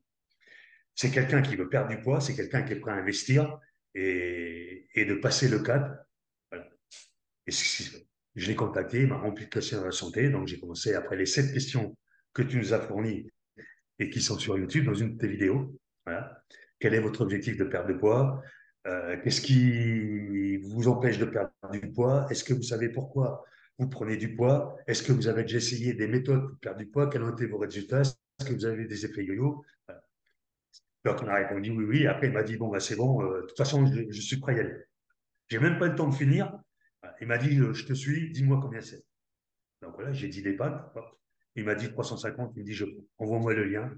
C'est 0.96 1.12
quelqu'un 1.12 1.42
qui 1.42 1.56
veut 1.56 1.70
perdre 1.70 1.90
du 1.90 2.00
poids, 2.02 2.22
c'est 2.22 2.36
quelqu'un 2.36 2.62
qui 2.64 2.74
est 2.74 2.80
prêt 2.80 2.92
à 2.92 2.96
investir, 2.96 3.60
et, 3.96 5.06
de 5.08 5.16
passer 5.16 5.48
le 5.48 5.60
cap. 5.60 6.08
Je 7.48 8.48
l'ai 8.48 8.56
contacté, 8.56 9.02
il 9.02 9.08
m'a 9.08 9.18
rempli 9.18 9.46
de 9.46 9.50
questions 9.50 9.80
de 9.82 9.86
la 9.86 9.92
santé, 9.92 10.30
donc 10.30 10.48
j'ai 10.48 10.60
commencé 10.60 10.94
après 10.96 11.16
les 11.16 11.26
sept 11.26 11.54
questions 11.54 11.96
que 12.34 12.42
tu 12.42 12.58
nous 12.58 12.74
as 12.74 12.80
fournies 12.80 13.30
et 14.00 14.10
qui 14.10 14.22
sont 14.22 14.40
sur 14.40 14.58
YouTube 14.58 14.86
dans 14.86 14.96
une 14.96 15.14
de 15.14 15.18
tes 15.20 15.28
vidéos. 15.28 15.80
Voilà. 16.06 16.44
Quel 16.80 16.96
est 16.96 17.00
votre 17.00 17.22
objectif 17.22 17.58
de 17.58 17.64
perte 17.64 17.88
de 17.88 17.94
poids? 17.94 18.42
Euh, 18.88 19.18
Qu'est-ce 19.24 19.42
qui 19.42 20.58
vous 20.58 20.88
empêche 20.88 21.20
de 21.20 21.26
perdre 21.26 21.52
du 21.72 21.92
poids? 21.92 22.28
Est-ce 22.30 22.44
que 22.44 22.54
vous 22.54 22.64
savez 22.64 22.90
pourquoi 22.90 23.46
vous 23.80 23.90
prenez 23.90 24.18
du 24.18 24.36
poids 24.36 24.78
Est-ce 24.88 25.04
que 25.04 25.12
vous 25.12 25.28
avez 25.28 25.44
déjà 25.44 25.58
essayé 25.58 25.94
des 25.94 26.08
méthodes 26.08 26.48
pour 26.50 26.60
perdre 26.60 26.80
du 26.80 26.88
poids? 26.88 27.10
Quels 27.10 27.24
ont 27.24 27.34
été 27.34 27.46
vos 27.48 27.58
résultats? 27.58 28.02
Est-ce 28.02 28.46
que 28.46 28.54
vous 28.54 28.66
avez 28.66 28.86
des 28.86 29.06
effets 29.06 29.24
yo-yo? 29.24 29.64
Donc, 31.06 31.22
on 31.22 31.28
a 31.28 31.36
répondu 31.36 31.72
oui, 31.72 31.84
oui. 31.84 32.08
Après, 32.08 32.28
il 32.28 32.34
m'a 32.34 32.44
dit, 32.44 32.56
bon, 32.56 32.70
bah, 32.70 32.80
c'est 32.80 32.96
bon, 32.96 33.22
euh, 33.22 33.42
de 33.42 33.48
toute 33.48 33.58
façon, 33.58 33.86
je, 33.86 34.22
suis 34.22 34.38
prêt 34.38 34.54
à 34.54 34.58
y 34.58 34.60
aller. 34.62 34.76
J'ai 35.50 35.60
même 35.60 35.78
pas 35.78 35.88
le 35.88 35.96
temps 35.96 36.08
de 36.08 36.16
finir. 36.16 36.58
Il 37.20 37.28
m'a 37.28 37.38
dit, 37.38 37.60
euh, 37.60 37.74
je 37.74 37.86
te 37.86 37.94
suis, 37.94 38.32
dis-moi 38.32 38.60
combien 38.62 38.82
c'est. 38.82 39.04
Donc 39.82 39.96
voilà, 39.96 40.14
j'ai 40.14 40.30
dit 40.30 40.42
des 40.42 40.54
pattes. 40.54 40.94
Il 41.56 41.66
m'a 41.66 41.76
dit 41.76 41.90
350, 41.90 42.54
il 42.56 42.60
me 42.60 42.66
dit, 42.66 42.74
je 42.74 42.86
envoie-moi 43.18 43.54
le 43.54 43.66
lien. 43.66 43.92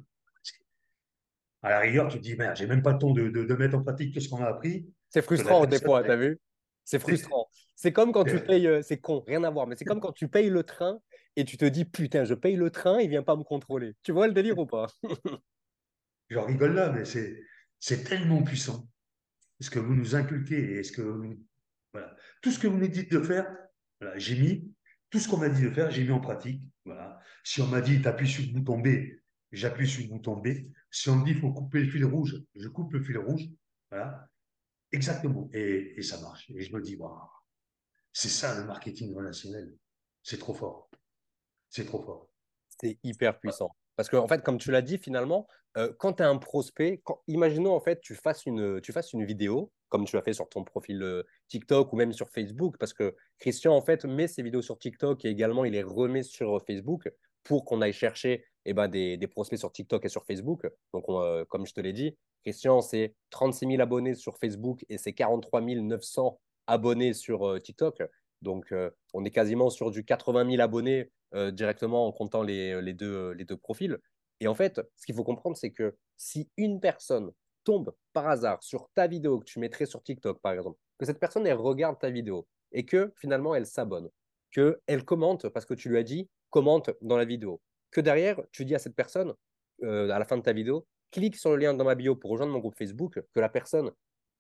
À 1.62 1.70
la 1.70 1.80
rigueur, 1.80 2.08
tu 2.08 2.18
te 2.18 2.24
dis, 2.24 2.36
merde, 2.36 2.56
j'ai 2.56 2.68
même 2.68 2.82
pas 2.82 2.94
le 2.94 3.00
temps 3.00 3.12
de, 3.12 3.30
de, 3.30 3.56
mettre 3.56 3.76
en 3.76 3.84
pratique 3.84 4.14
tout 4.14 4.20
ce 4.20 4.30
qu'on 4.30 4.44
a 4.44 4.48
appris. 4.48 4.88
C'est 5.10 5.22
frustrant 5.22 5.66
des 5.66 5.80
fois, 5.80 6.04
t'as 6.04 6.16
vu? 6.16 6.40
C'est 6.86 7.00
frustrant. 7.00 7.50
C'est 7.76 7.92
comme 7.92 8.12
quand 8.14 8.24
tu 8.24 8.40
payes, 8.40 8.68
euh, 8.68 8.82
c'est 8.82 9.00
con, 9.00 9.24
rien 9.28 9.44
à 9.44 9.50
voir, 9.50 9.68
mais 9.68 9.76
c'est 9.76 9.86
comme 9.86 10.00
quand 10.00 10.14
tu 10.14 10.28
payes 10.28 10.50
le 10.50 10.64
train 10.64 11.00
et 11.36 11.44
tu 11.44 11.58
te 11.58 11.66
dis 11.66 11.84
putain, 11.84 12.24
je 12.24 12.36
paye 12.36 12.56
le 12.56 12.70
train, 12.70 13.02
il 13.02 13.10
vient 13.10 13.24
pas 13.24 13.36
me 13.36 13.44
contrôler. 13.44 13.96
Tu 14.04 14.12
vois 14.12 14.28
le 14.28 14.34
délire 14.34 14.60
ou 14.60 14.66
pas? 14.66 14.88
J'en 16.30 16.46
rigole 16.46 16.76
là, 16.76 16.92
mais 16.92 17.04
c'est, 17.04 17.42
c'est 17.80 18.04
tellement 18.04 18.44
puissant. 18.44 18.88
Ce 19.60 19.70
que 19.70 19.80
vous 19.80 19.96
nous 19.96 20.16
inculquez 20.16 20.78
et 20.78 20.84
ce 20.84 20.92
que 20.92 21.38
voilà. 21.92 22.16
tout 22.42 22.52
ce 22.52 22.60
que 22.60 22.68
vous 22.68 22.78
nous 22.78 22.88
dites 22.88 23.12
de 23.12 23.22
faire, 23.22 23.48
voilà, 24.00 24.18
j'ai 24.18 24.40
mis 24.40 24.72
tout 25.10 25.20
ce 25.20 25.28
qu'on 25.28 25.38
m'a 25.38 25.50
dit 25.50 25.64
de 25.64 25.70
faire, 25.70 25.90
j'ai 25.92 26.04
mis 26.04 26.12
en 26.12 26.20
pratique. 26.20 26.62
Voilà. 26.84 27.20
Si 27.44 27.62
on 27.62 27.68
m'a 27.68 27.82
dit 27.82 28.02
t'appuies 28.02 28.28
sur 28.28 28.44
le 28.46 28.52
bouton 28.52 28.80
B, 28.80 28.88
j'appuie 29.52 29.88
sur 29.88 30.04
le 30.04 30.10
bouton 30.10 30.38
B. 30.38 30.50
Si 30.92 31.10
on 31.10 31.16
me 31.16 31.26
dit 31.26 31.32
il 31.32 31.40
faut 31.40 31.52
couper 31.52 31.84
le 31.84 31.90
fil 31.90 32.06
rouge, 32.06 32.36
je 32.54 32.68
coupe 32.68 32.94
le 32.94 33.04
fil 33.04 33.18
rouge. 33.18 33.44
Voilà. 33.90 34.28
Exactement. 34.96 35.50
Et, 35.54 36.02
ça 36.02 36.20
marche. 36.22 36.50
Et 36.50 36.62
je 36.62 36.74
me 36.74 36.82
dis, 36.82 36.96
waouh, 36.96 37.20
c'est 38.14 38.30
ça 38.30 38.58
le 38.60 38.66
marketing 38.66 39.14
relationnel. 39.14 39.76
C'est 40.24 40.40
trop 40.40 40.54
fort. 40.54 40.90
C'est 41.70 41.86
trop 41.86 42.02
fort. 42.02 42.30
C'est 42.82 42.98
hyper 43.04 43.40
puissant. 43.40 43.76
Parce 43.96 44.10
qu'en 44.10 44.24
en 44.24 44.28
fait, 44.28 44.42
comme 44.42 44.58
tu 44.58 44.72
l'as 44.72 44.82
dit, 44.82 44.98
finalement, 44.98 45.48
euh, 45.78 45.94
quand 46.00 46.14
tu 46.14 46.24
as 46.24 46.30
un 46.30 46.38
prospect, 46.38 47.02
imaginons 47.28 47.74
en 47.74 47.80
fait, 47.80 48.00
tu 48.02 48.16
fasses, 48.16 48.46
une, 48.46 48.82
tu 48.82 48.92
fasses 48.92 49.14
une 49.14 49.26
vidéo, 49.26 49.72
comme 49.90 50.06
tu 50.06 50.16
l'as 50.16 50.22
fait 50.22 50.34
sur 50.34 50.48
ton 50.50 50.64
profil 50.64 51.02
euh, 51.04 51.24
TikTok 51.50 51.92
ou 51.94 51.96
même 51.96 52.14
sur 52.14 52.30
Facebook, 52.30 52.78
parce 52.78 52.94
que 52.94 53.16
Christian, 53.40 53.76
en 53.76 53.82
fait, 53.82 54.06
met 54.06 54.28
ses 54.28 54.44
vidéos 54.44 54.62
sur 54.62 54.78
TikTok 54.78 55.26
et 55.26 55.30
également, 55.30 55.66
il 55.66 55.74
les 55.74 55.84
remet 55.84 56.24
sur 56.24 56.64
Facebook 56.66 57.10
pour 57.46 57.64
qu'on 57.64 57.82
aille 57.82 57.94
chercher 57.94 58.44
eh 58.66 58.74
ben, 58.74 58.90
des, 58.90 59.16
des, 59.16 59.28
prospects 59.28 59.58
sur 59.58 59.72
TikTok 59.72 60.04
et 60.04 60.10
sur 60.10 60.26
Facebook. 60.26 60.68
Donc, 60.94 61.06
euh, 61.08 61.46
comme 61.46 61.66
je 61.66 61.74
te 61.74 61.80
l'ai 61.80 61.94
dit, 61.94 62.18
Christian, 62.44 62.82
c'est 62.82 63.16
36 63.30 63.68
000 63.68 63.82
abonnés 63.82 64.16
sur 64.16 64.38
Facebook 64.38 64.84
et 64.90 64.98
c'est 64.98 65.14
43 65.14 65.62
900 65.62 66.38
abonnés 66.68 67.14
sur 67.14 67.62
TikTok. 67.62 68.04
Donc, 68.42 68.74
on 69.14 69.24
est 69.24 69.32
quasiment 69.32 69.70
sur 69.70 69.92
du 69.92 70.04
80 70.04 70.50
000 70.52 70.62
abonnés 70.62 71.10
euh, 71.36 71.52
directement 71.52 72.08
en 72.08 72.14
comptant 72.14 72.44
les, 72.44 72.82
les, 72.82 72.94
deux, 72.94 73.32
les 73.32 73.44
deux 73.44 73.58
profils. 73.58 73.98
Et 74.40 74.48
en 74.48 74.54
fait, 74.54 74.80
ce 74.96 75.06
qu'il 75.06 75.16
faut 75.16 75.24
comprendre, 75.24 75.58
c'est 75.58 75.72
que 75.72 75.98
si 76.16 76.50
une 76.56 76.80
personne 76.80 77.32
tombe 77.66 77.94
par 78.14 78.28
hasard 78.30 78.64
sur 78.64 78.90
ta 78.94 79.08
vidéo 79.08 79.40
que 79.40 79.46
tu 79.46 79.60
mettrais 79.60 79.86
sur 79.86 80.02
TikTok, 80.02 80.40
par 80.42 80.54
exemple, 80.54 80.80
que 80.98 81.06
cette 81.06 81.20
personne, 81.20 81.46
elle 81.46 81.58
regarde 81.58 82.00
ta 82.00 82.10
vidéo 82.10 82.48
et 82.72 82.86
que 82.86 83.12
finalement, 83.18 83.54
elle 83.54 83.66
s'abonne, 83.66 84.10
qu'elle 84.52 85.04
commente 85.04 85.50
parce 85.50 85.66
que 85.66 85.74
tu 85.74 85.90
lui 85.90 85.98
as 85.98 86.04
dit, 86.04 86.30
commente 86.56 86.90
dans 87.02 87.18
la 87.18 87.26
vidéo, 87.26 87.60
que 87.92 88.00
derrière, 88.00 88.40
tu 88.54 88.64
dis 88.64 88.76
à 88.76 88.80
cette 88.80 88.96
personne, 88.96 89.34
euh, 89.84 90.10
à 90.10 90.20
la 90.20 90.24
fin 90.24 90.38
de 90.38 90.42
ta 90.42 90.54
vidéo, 90.54 90.88
clique 91.12 91.36
sur 91.36 91.50
le 91.52 91.58
lien 91.58 91.74
dans 91.74 91.84
ma 91.84 91.96
bio 91.96 92.16
pour 92.16 92.32
rejoindre 92.32 92.54
mon 92.54 92.60
groupe 92.60 92.78
Facebook, 92.78 93.22
que 93.34 93.40
la 93.42 93.50
personne, 93.50 93.92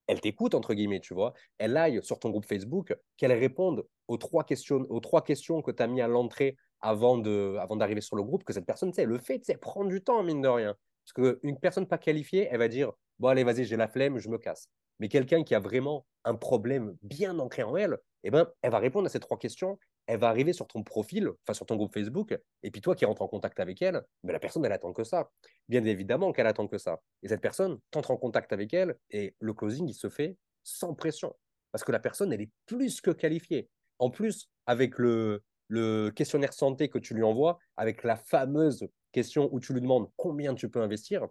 elle 0.07 0.21
t'écoute, 0.21 0.55
entre 0.55 0.73
guillemets, 0.73 1.01
tu 1.01 1.13
vois, 1.13 1.33
elle 1.57 1.75
aille 1.75 2.01
sur 2.03 2.17
ton 2.17 2.29
groupe 2.29 2.45
Facebook, 2.45 2.95
qu'elle 3.17 3.33
réponde 3.33 3.85
aux 4.07 4.15
trois 4.15 4.45
questions, 4.45 4.85
aux 4.89 5.01
trois 5.01 5.23
questions 5.25 5.61
que 5.61 5.71
tu 5.71 5.83
as 5.83 5.87
mis 5.87 5.99
à 5.99 6.07
l'entrée 6.07 6.55
avant 6.79 7.17
de, 7.17 7.57
avant 7.59 7.75
d'arriver 7.75 7.99
sur 7.99 8.15
le 8.15 8.23
groupe, 8.23 8.45
que 8.45 8.53
cette 8.53 8.65
personne, 8.65 8.91
tu 8.91 8.95
sais, 8.95 9.05
le 9.05 9.17
fait, 9.17 9.39
tu 9.39 9.51
sais, 9.51 9.57
prendre 9.57 9.89
du 9.89 10.01
temps, 10.01 10.23
mine 10.23 10.41
de 10.41 10.47
rien. 10.47 10.73
Parce 11.03 11.13
qu'une 11.13 11.59
personne 11.59 11.85
pas 11.85 11.97
qualifiée, 11.97 12.47
elle 12.49 12.59
va 12.59 12.69
dire, 12.69 12.93
bon, 13.19 13.27
allez, 13.27 13.43
vas-y, 13.43 13.65
j'ai 13.65 13.75
la 13.75 13.89
flemme, 13.89 14.19
je 14.19 14.29
me 14.29 14.37
casse. 14.37 14.69
Mais 14.99 15.09
quelqu'un 15.09 15.43
qui 15.43 15.53
a 15.53 15.59
vraiment 15.59 16.05
un 16.23 16.35
problème 16.35 16.95
bien 17.01 17.37
ancré 17.39 17.63
en 17.63 17.75
elle, 17.75 17.97
eh 18.23 18.31
ben, 18.31 18.47
elle 18.61 18.71
va 18.71 18.79
répondre 18.79 19.05
à 19.05 19.09
ces 19.09 19.19
trois 19.19 19.37
questions, 19.37 19.77
elle 20.07 20.19
va 20.19 20.29
arriver 20.29 20.53
sur 20.53 20.67
ton 20.67 20.83
profil, 20.83 21.29
enfin 21.43 21.53
sur 21.53 21.65
ton 21.65 21.75
groupe 21.75 21.93
Facebook, 21.93 22.37
et 22.63 22.71
puis 22.71 22.81
toi 22.81 22.95
qui 22.95 23.05
rentres 23.05 23.21
en 23.21 23.27
contact 23.27 23.59
avec 23.59 23.81
elle, 23.81 24.03
mais 24.23 24.33
la 24.33 24.39
personne, 24.39 24.63
elle 24.65 24.71
attend 24.71 24.93
que 24.93 25.03
ça. 25.03 25.31
Bien 25.67 25.83
évidemment 25.85 26.31
qu'elle 26.31 26.47
attend 26.47 26.67
que 26.67 26.77
ça. 26.77 27.01
Et 27.23 27.27
cette 27.27 27.41
personne, 27.41 27.79
t'entre 27.91 28.11
en 28.11 28.17
contact 28.17 28.53
avec 28.53 28.73
elle, 28.73 28.97
et 29.09 29.35
le 29.39 29.53
closing, 29.53 29.87
il 29.87 29.93
se 29.93 30.09
fait 30.09 30.37
sans 30.63 30.93
pression. 30.93 31.35
Parce 31.71 31.83
que 31.83 31.91
la 31.91 31.99
personne, 31.99 32.31
elle 32.31 32.41
est 32.41 32.51
plus 32.65 33.01
que 33.01 33.11
qualifiée. 33.11 33.69
En 33.99 34.09
plus, 34.09 34.49
avec 34.65 34.97
le, 34.97 35.43
le 35.67 36.09
questionnaire 36.09 36.53
santé 36.53 36.89
que 36.89 36.99
tu 36.99 37.13
lui 37.13 37.23
envoies, 37.23 37.57
avec 37.77 38.03
la 38.03 38.15
fameuse 38.15 38.87
question 39.11 39.49
où 39.51 39.59
tu 39.59 39.73
lui 39.73 39.81
demandes 39.81 40.09
combien 40.17 40.53
tu 40.53 40.69
peux 40.69 40.81
investir, 40.81 41.27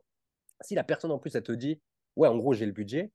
si 0.61 0.75
la 0.75 0.85
personne 0.85 1.11
en 1.11 1.18
plus, 1.18 1.35
elle 1.35 1.43
te 1.43 1.53
dit, 1.53 1.81
ouais, 2.16 2.29
en 2.29 2.37
gros, 2.37 2.55
j'ai 2.55 2.66
le 2.66 2.72
budget, 2.72 3.12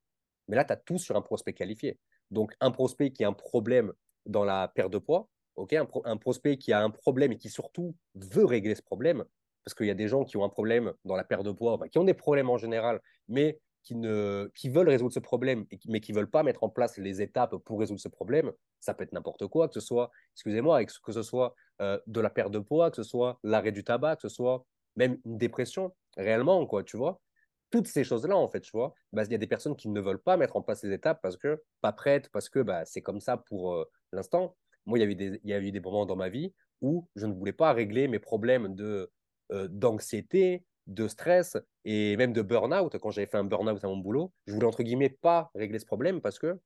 mais 0.47 0.55
là, 0.55 0.65
tu 0.65 0.73
as 0.73 0.77
tout 0.77 0.97
sur 0.97 1.15
un 1.15 1.21
prospect 1.21 1.53
qualifié. 1.53 1.99
Donc, 2.31 2.53
un 2.59 2.71
prospect 2.71 3.11
qui 3.11 3.23
a 3.23 3.27
un 3.27 3.33
problème 3.33 3.93
dans 4.25 4.43
la 4.43 4.67
perte 4.67 4.91
de 4.91 4.97
poids, 4.97 5.29
ok, 5.59 5.73
un, 5.73 6.17
prospect 6.17 6.57
qui 6.57 6.71
a 6.71 6.81
un 6.81 6.89
problème 6.89 7.33
et 7.33 7.37
qui 7.37 7.49
surtout 7.49 7.95
veut 8.15 8.45
régler 8.45 8.75
ce 8.75 8.81
problème, 8.81 9.25
parce 9.65 9.75
qu'il 9.75 9.87
y 9.87 9.91
a 9.91 9.95
des 9.95 10.07
gens 10.07 10.23
qui 10.23 10.37
ont 10.37 10.45
un 10.45 10.49
problème 10.49 10.93
dans 11.03 11.15
la 11.15 11.23
perte 11.23 11.43
de 11.43 11.51
poids, 11.51 11.77
qui 11.91 11.97
ont 11.97 12.05
des 12.05 12.13
problèmes 12.13 12.49
en 12.49 12.57
général, 12.57 13.01
mais 13.27 13.59
qui, 13.83 13.95
ne, 13.95 14.49
qui 14.55 14.69
veulent 14.69 14.89
résoudre 14.89 15.13
ce 15.13 15.19
problème, 15.19 15.65
mais 15.87 15.99
qui 15.99 16.11
ne 16.11 16.17
veulent 16.17 16.29
pas 16.29 16.43
mettre 16.43 16.63
en 16.63 16.69
place 16.69 16.97
les 16.97 17.21
étapes 17.21 17.55
pour 17.57 17.79
résoudre 17.79 17.99
ce 17.99 18.07
problème, 18.07 18.51
ça 18.79 18.93
peut 18.93 19.03
être 19.03 19.13
n'importe 19.13 19.47
quoi, 19.47 19.67
que 19.67 19.73
ce 19.73 19.81
soit, 19.81 20.11
excusez-moi, 20.33 20.83
que 20.85 21.11
ce 21.11 21.23
soit 21.23 21.55
euh, 21.81 21.99
de 22.07 22.21
la 22.21 22.29
perte 22.29 22.51
de 22.51 22.59
poids, 22.59 22.89
que 22.89 22.97
ce 22.97 23.03
soit 23.03 23.39
l'arrêt 23.43 23.71
du 23.71 23.83
tabac, 23.83 24.15
que 24.17 24.23
ce 24.23 24.29
soit 24.29 24.65
même 24.95 25.17
une 25.25 25.37
dépression, 25.37 25.93
réellement, 26.17 26.65
quoi, 26.65 26.83
tu 26.83 26.97
vois. 26.97 27.21
Toutes 27.69 27.87
ces 27.87 28.03
choses-là, 28.03 28.35
en 28.35 28.47
fait, 28.47 28.61
tu 28.61 28.71
vois, 28.71 28.93
bah, 29.13 29.23
il 29.25 29.31
y 29.31 29.35
a 29.35 29.37
des 29.37 29.47
personnes 29.47 29.75
qui 29.75 29.89
ne 29.89 30.01
veulent 30.01 30.21
pas 30.21 30.37
mettre 30.37 30.55
en 30.55 30.61
place 30.61 30.83
les 30.83 30.93
étapes 30.93 31.19
parce 31.21 31.37
que 31.37 31.61
pas 31.81 31.91
prêtes, 31.91 32.29
parce 32.29 32.49
que 32.49 32.59
bah, 32.59 32.85
c'est 32.85 33.01
comme 33.01 33.19
ça 33.19 33.37
pour 33.37 33.73
euh, 33.73 33.85
l'instant. 34.11 34.55
Moi, 34.89 34.99
il 34.99 35.01
y, 35.01 35.53
a 35.53 35.59
eu 35.59 35.71
des, 35.71 35.79
moments 35.79 36.05
dans 36.05 36.15
ma 36.15 36.29
vie 36.29 36.53
où 36.81 37.07
je 37.15 37.25
ne 37.27 37.33
voulais 37.33 37.53
pas 37.53 37.73
régler 37.73 38.07
mes 38.07 38.19
problèmes 38.19 38.75
de, 38.75 39.11
euh, 39.51 39.67
d'anxiété, 39.69 40.65
de 40.87 41.07
stress 41.07 41.57
et 41.85 42.17
même 42.17 42.33
de 42.33 42.41
burn-out. 42.41 42.97
Quand 42.97 43.11
j'avais 43.11 43.27
fait 43.27 43.37
un 43.37 43.43
burn-out 43.43 43.83
à 43.83 43.87
mon 43.87 43.97
boulot, 43.97 44.33
je 44.47 44.53
voulais 44.53 44.65
entre 44.65 44.83
guillemets 44.83 45.09
pas 45.09 45.51
régler 45.55 45.79
ce 45.79 45.85
problème 45.85 46.21
parce 46.21 46.39
que 46.39 46.59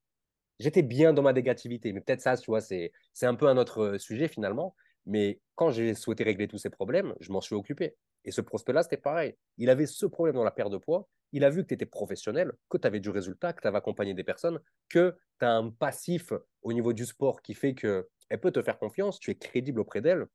j'étais 0.59 0.81
bien 0.81 1.13
dans 1.13 1.21
ma 1.21 1.33
négativité. 1.33 1.91
Mais 1.93 2.01
peut-être 2.01 2.21
ça, 2.21 2.37
tu 2.37 2.49
vois, 2.49 2.61
c'est, 2.61 2.91
un 3.21 3.35
peu 3.35 3.47
un 3.47 3.57
autre 3.57 3.83
euh, 3.83 3.97
sujet 3.97 4.27
finalement. 4.27 4.75
Mais 5.05 5.41
quand 5.55 5.69
j'ai 5.69 5.93
souhaité 5.95 6.23
régler 6.23 6.47
tous 6.47 6.57
ces 6.57 6.69
problèmes, 6.69 7.13
je 7.19 7.31
m'en 7.31 7.41
suis 7.41 7.55
occupé. 7.55 7.95
Et 8.25 8.31
ce 8.31 8.41
prospect-là, 8.41 8.83
c'était 8.83 8.97
pareil. 8.97 9.35
Il 9.57 9.69
avait 9.69 9.85
ce 9.85 10.05
problème 10.05 10.35
dans 10.35 10.45
la 10.45 10.51
perte 10.51 10.71
de 10.71 10.77
poids. 10.77 11.09
Il 11.33 11.43
a 11.43 11.49
vu 11.49 11.63
que 11.63 11.67
tu 11.67 11.73
étais 11.73 11.85
professionnel, 11.85 12.53
que 12.69 12.77
tu 12.77 12.87
avais 12.87 12.99
du 12.99 13.09
résultat, 13.09 13.51
que 13.53 13.61
tu 13.61 13.67
avais 13.67 13.77
accompagné 13.77 14.13
des 14.13 14.23
personnes, 14.23 14.59
que 14.87 15.17
tu 15.39 15.45
as 15.45 15.51
un 15.51 15.71
passif 15.71 16.31
au 16.61 16.71
niveau 16.71 16.93
du 16.93 17.05
sport 17.05 17.41
qui 17.41 17.53
fait 17.53 17.73
qu'elle 18.33 18.39
peut 18.39 18.51
te 18.51 18.63
faire 18.63 18.79
confiance, 18.79 19.19
tu 19.19 19.29
es 19.29 19.35
crédible 19.35 19.79
auprès 19.79 20.01
d'elle. 20.01 20.25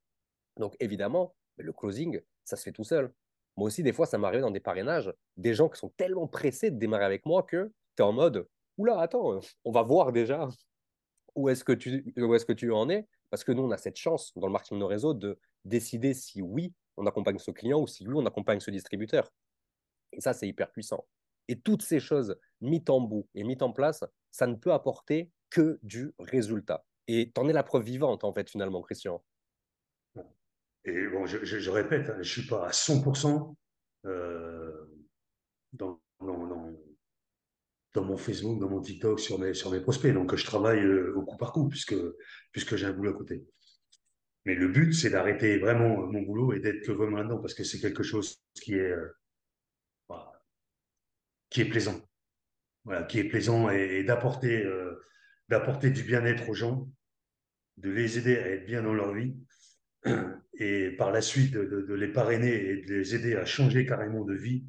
Donc 0.57 0.77
évidemment, 0.79 1.35
le 1.57 1.73
closing, 1.73 2.21
ça 2.45 2.55
se 2.55 2.63
fait 2.63 2.71
tout 2.71 2.85
seul. 2.85 3.13
Moi 3.57 3.67
aussi, 3.67 3.83
des 3.83 3.93
fois, 3.93 4.07
ça 4.07 4.19
m'arrive 4.19 4.43
dans 4.43 4.53
des 4.53 4.61
parrainages, 4.61 5.13
des 5.37 5.53
gens 5.53 5.69
qui 5.69 5.81
sont 5.81 5.89
tellement 5.97 6.29
pressés 6.29 6.71
de 6.71 6.79
démarrer 6.79 7.05
avec 7.05 7.27
moi 7.27 7.43
que 7.43 7.73
tu 7.97 8.03
es 8.03 8.07
en 8.07 8.13
mode 8.13 8.47
Oula, 8.77 9.01
attends, 9.01 9.41
on 9.65 9.73
va 9.73 9.83
voir 9.83 10.13
déjà 10.13 10.49
où 11.35 11.49
est-ce 11.49 11.65
que 11.65 11.73
tu, 11.73 12.15
où 12.17 12.35
est-ce 12.37 12.47
que 12.47 12.53
tu 12.53 12.71
en 12.71 12.89
es. 12.89 13.09
Parce 13.31 13.43
que 13.43 13.51
nous, 13.51 13.65
on 13.65 13.71
a 13.73 13.77
cette 13.77 13.97
chance 13.97 14.33
dans 14.37 14.47
le 14.47 14.53
marketing 14.53 14.77
de 14.77 14.81
nos 14.81 14.87
réseaux 14.87 15.13
de 15.13 15.37
décider 15.65 16.15
si 16.15 16.41
oui, 16.41 16.73
on 16.97 17.05
accompagne 17.05 17.41
ce 17.41 17.51
client 17.51 17.81
ou 17.81 17.89
si 17.89 18.07
oui, 18.07 18.15
on 18.17 18.27
accompagne 18.27 18.61
ce 18.61 18.71
distributeur. 18.71 19.29
Et 20.13 20.21
ça, 20.21 20.35
c'est 20.35 20.47
hyper 20.47 20.71
puissant. 20.71 21.05
Et 21.49 21.59
toutes 21.59 21.83
ces 21.83 21.99
choses 21.99 22.39
mises 22.61 22.89
en 22.89 23.01
bout 23.01 23.29
et 23.35 23.43
mises 23.43 23.61
en 23.63 23.73
place, 23.73 24.05
ça 24.31 24.47
ne 24.47 24.55
peut 24.55 24.73
apporter 24.73 25.33
que 25.51 25.81
du 25.83 26.13
résultat. 26.21 26.85
Et 27.09 27.33
tu 27.35 27.41
en 27.41 27.49
es 27.49 27.53
la 27.55 27.63
preuve 27.63 27.85
vivante, 27.85 28.23
en 28.23 28.33
fait, 28.35 28.51
finalement, 28.51 28.83
Christian. 28.83 29.25
Et 30.85 31.07
bon, 31.09 31.27
je, 31.27 31.71
répète, 31.71 32.11
hein, 32.11 32.15
je 32.15 32.19
ne 32.19 32.23
suis 32.23 32.47
pas 32.47 32.67
à 32.67 32.71
100% 32.71 33.55
euh, 34.07 34.87
dans, 35.73 36.01
dans, 36.21 38.05
mon 38.05 38.17
Facebook, 38.17 38.61
dans 38.61 38.69
mon 38.69 38.81
TikTok, 38.81 39.19
sur 39.19 39.39
mes, 39.39 39.55
sur 39.55 39.71
mes 39.71 39.81
prospects. 39.81 40.13
Donc, 40.13 40.37
je 40.37 40.45
travaille 40.45 40.85
euh, 40.85 41.15
au 41.17 41.23
coup 41.23 41.37
par 41.39 41.53
coup, 41.53 41.69
puisque, 41.69 41.97
puisque 42.53 42.77
j'ai 42.77 42.87
un 42.87 42.93
boulot 42.93 43.11
à 43.11 43.15
côté. 43.15 43.45
Mais 44.45 44.55
le 44.55 44.69
but, 44.69 44.93
c'est 44.93 45.11
d'arrêter 45.11 45.59
vraiment 45.59 46.07
mon 46.07 46.23
boulot 46.23 46.53
et 46.53 46.61
d'être 46.61 46.87
que 46.87 46.93
vraiment 46.93 47.17
là-dedans, 47.17 47.39
parce 47.39 47.55
que 47.55 47.65
c'est 47.65 47.81
quelque 47.81 48.03
chose 48.03 48.43
qui 48.55 48.75
est, 48.75 48.93
euh, 48.93 49.09
qui 51.51 51.63
est 51.63 51.69
plaisant. 51.69 52.01
Voilà, 52.85 53.03
qui 53.03 53.19
est 53.19 53.25
plaisant 53.25 53.69
et, 53.71 54.05
d'apporter 54.05 54.65
d'apporter 55.49 55.91
du 55.91 56.03
bien-être 56.03 56.49
aux 56.49 56.55
gens, 56.55 56.89
de 57.79 57.91
les 57.91 58.19
aider 58.19 58.37
à 58.37 58.49
être 58.49 58.67
bien 58.67 58.83
dans 58.83 58.95
leur 58.95 59.15
vie 59.15 59.37
et 60.55 60.91
par 60.93 61.11
la 61.11 61.21
suite 61.21 61.53
de, 61.53 61.95
les 61.95 62.09
parrainer 62.09 62.55
et 62.55 62.83
de 62.83 62.95
les 62.95 63.15
aider 63.15 63.35
à 63.37 63.45
changer 63.45 63.87
carrément 63.87 64.25
de 64.25 64.35
vie, 64.35 64.65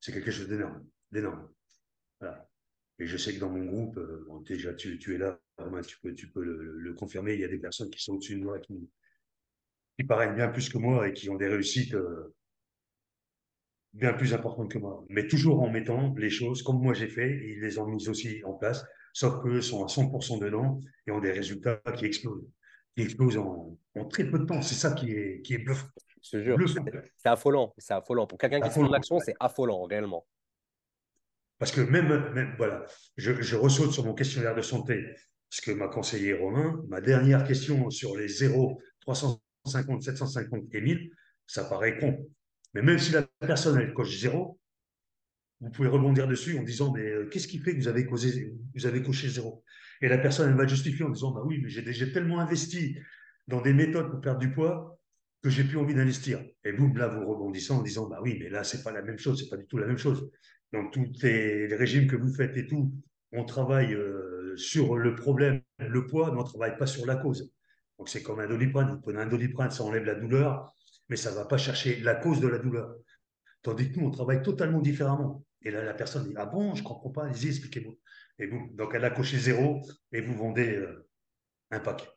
c'est 0.00 0.12
quelque 0.12 0.30
chose 0.30 0.48
d'énorme. 0.48 0.84
d'énorme. 1.10 1.48
Et 2.98 3.06
je 3.06 3.16
sais 3.16 3.34
que 3.34 3.40
dans 3.40 3.50
mon 3.50 3.64
groupe, 3.64 3.96
euh, 3.98 4.24
déjà 4.46 4.74
tu, 4.74 4.98
tu, 4.98 5.14
es 5.14 5.18
là, 5.18 5.40
tu 5.86 5.98
peux, 6.00 6.14
tu 6.14 6.28
peux 6.30 6.44
le, 6.44 6.94
confirmer, 6.94 7.34
il 7.34 7.40
y 7.40 7.44
a 7.44 7.48
des 7.48 7.58
personnes 7.58 7.90
qui 7.90 8.00
sont 8.00 8.14
au-dessus 8.14 8.36
de 8.36 8.44
moi, 8.44 8.60
qui, 8.60 8.88
qui 9.98 10.04
parrainent 10.04 10.36
bien 10.36 10.48
plus 10.48 10.68
que 10.68 10.78
moi 10.78 11.08
et 11.08 11.12
qui 11.12 11.28
ont 11.28 11.36
des 11.36 11.48
réussites 11.48 11.94
euh, 11.94 12.32
bien 13.92 14.12
plus 14.12 14.34
importantes 14.34 14.70
que 14.70 14.78
moi. 14.78 15.04
Mais 15.08 15.26
toujours 15.26 15.62
en 15.62 15.70
mettant 15.70 16.14
les 16.14 16.30
choses 16.30 16.62
comme 16.62 16.80
moi 16.80 16.94
j'ai 16.94 17.08
fait, 17.08 17.40
ils 17.44 17.60
les 17.60 17.78
ont 17.78 17.86
mises 17.86 18.08
aussi 18.08 18.40
en 18.44 18.52
place, 18.52 18.84
sauf 19.12 19.42
qu'eux 19.42 19.60
sont 19.60 19.84
à 19.84 19.86
100% 19.86 20.40
dedans 20.40 20.80
et 21.06 21.10
ont 21.10 21.20
des 21.20 21.32
résultats 21.32 21.80
qui 21.96 22.06
explosent 22.06 22.46
qui 22.96 23.02
explose 23.02 23.38
en, 23.38 23.78
très 24.10 24.24
peu 24.24 24.38
de 24.38 24.44
temps. 24.44 24.62
C'est 24.62 24.74
ça 24.74 24.92
qui 24.92 25.12
est, 25.12 25.42
qui 25.42 25.54
est 25.54 25.58
bluffant. 25.58 25.88
C'est 26.20 27.28
affolant. 27.28 27.74
C'est 27.78 27.94
affolant. 27.94 28.26
Pour 28.26 28.38
quelqu'un 28.38 28.60
qui 28.60 28.70
fait 28.70 28.80
en 28.80 28.92
action, 28.92 29.18
c'est 29.18 29.34
affolant, 29.40 29.84
réellement. 29.84 30.26
Parce 31.58 31.72
que 31.72 31.80
même, 31.80 32.32
même 32.32 32.54
voilà, 32.56 32.84
je, 33.16 33.40
je 33.40 33.56
ressaute 33.56 33.92
sur 33.92 34.04
mon 34.04 34.14
questionnaire 34.14 34.54
de 34.54 34.62
santé. 34.62 35.04
ce 35.48 35.60
que 35.60 35.70
m'a 35.70 35.88
conseillé 35.88 36.32
Romain, 36.32 36.82
ma 36.88 37.00
dernière 37.00 37.44
question 37.44 37.88
sur 37.90 38.16
les 38.16 38.28
0, 38.28 38.80
350, 39.00 40.02
750 40.02 40.74
et 40.74 40.80
1000, 40.80 41.10
ça 41.46 41.64
paraît 41.64 41.98
con. 41.98 42.26
Mais 42.74 42.82
même 42.82 42.98
si 42.98 43.12
la 43.12 43.26
personne, 43.38 43.78
elle 43.78 43.92
coche 43.92 44.18
0, 44.18 44.58
vous 45.62 45.70
pouvez 45.70 45.88
rebondir 45.88 46.26
dessus 46.26 46.58
en 46.58 46.62
disant, 46.62 46.92
mais 46.92 47.08
euh, 47.08 47.28
qu'est-ce 47.30 47.46
qui 47.46 47.58
fait 47.58 47.72
que 47.76 47.80
vous 47.80 47.88
avez, 47.88 48.04
coché 48.04 49.28
0 49.28 49.64
Et 50.00 50.08
la 50.08 50.18
personne, 50.18 50.50
elle 50.50 50.56
va 50.56 50.66
justifier 50.66 51.04
en 51.04 51.10
disant, 51.10 51.30
bah 51.30 51.42
oui, 51.44 51.60
mais 51.62 51.68
j'ai 51.68 52.12
tellement 52.12 52.40
investi 52.40 52.98
dans 53.46 53.60
des 53.60 53.72
méthodes 53.72 54.10
pour 54.10 54.20
perdre 54.20 54.40
du 54.40 54.52
poids 54.52 54.98
que 55.40 55.50
j'ai 55.50 55.62
plus 55.62 55.78
envie 55.78 55.94
d'investir. 55.94 56.44
Et 56.64 56.72
vous, 56.72 56.92
là, 56.94 57.06
vous 57.06 57.24
rebondissez 57.24 57.72
en 57.72 57.80
disant, 57.80 58.08
bah 58.08 58.18
oui, 58.22 58.38
mais 58.40 58.48
là, 58.48 58.64
c'est 58.64 58.82
pas 58.82 58.90
la 58.90 59.02
même 59.02 59.18
chose, 59.18 59.40
c'est 59.40 59.48
pas 59.48 59.56
du 59.56 59.66
tout 59.66 59.78
la 59.78 59.86
même 59.86 59.98
chose. 59.98 60.28
Donc, 60.72 60.92
tous 60.92 61.06
les, 61.22 61.72
régimes 61.76 62.08
que 62.08 62.16
vous 62.16 62.34
faites 62.34 62.56
et 62.56 62.66
tout, 62.66 62.92
on 63.30 63.44
travaille 63.44 63.94
euh, 63.94 64.56
sur 64.56 64.96
le 64.96 65.14
problème, 65.14 65.62
le 65.78 66.06
poids, 66.08 66.32
mais 66.32 66.40
on 66.40 66.44
travaille 66.44 66.76
pas 66.76 66.86
sur 66.86 67.06
la 67.06 67.14
cause. 67.14 67.52
Donc, 67.98 68.08
c'est 68.08 68.22
comme 68.22 68.40
un 68.40 68.48
doliprane. 68.48 68.90
Vous 68.90 69.00
prenez 69.00 69.20
un 69.20 69.26
doliprane, 69.26 69.70
ça 69.70 69.84
enlève 69.84 70.04
la 70.04 70.16
douleur, 70.16 70.74
mais 71.08 71.16
ça 71.16 71.30
va 71.30 71.44
pas 71.44 71.58
chercher 71.58 72.00
la 72.00 72.16
cause 72.16 72.40
de 72.40 72.48
la 72.48 72.58
douleur. 72.58 72.96
Tandis 73.62 73.92
que 73.92 74.00
nous, 74.00 74.06
on 74.06 74.10
travaille 74.10 74.42
totalement 74.42 74.80
différemment. 74.80 75.44
Et 75.64 75.70
là, 75.70 75.82
la 75.82 75.94
personne 75.94 76.28
dit 76.28 76.34
Ah 76.36 76.46
bon, 76.46 76.74
je 76.74 76.82
ne 76.82 76.86
comprends 76.86 77.10
pas, 77.10 77.24
allez-y, 77.24 77.48
expliquez-moi. 77.48 77.94
Et 78.38 78.46
vous, 78.46 78.68
donc 78.72 78.94
elle 78.94 79.04
a 79.04 79.10
coché 79.10 79.38
zéro 79.38 79.82
et 80.10 80.20
vous 80.20 80.34
vendez 80.34 80.76
euh, 80.76 81.08
un 81.70 81.80
pack. 81.80 82.08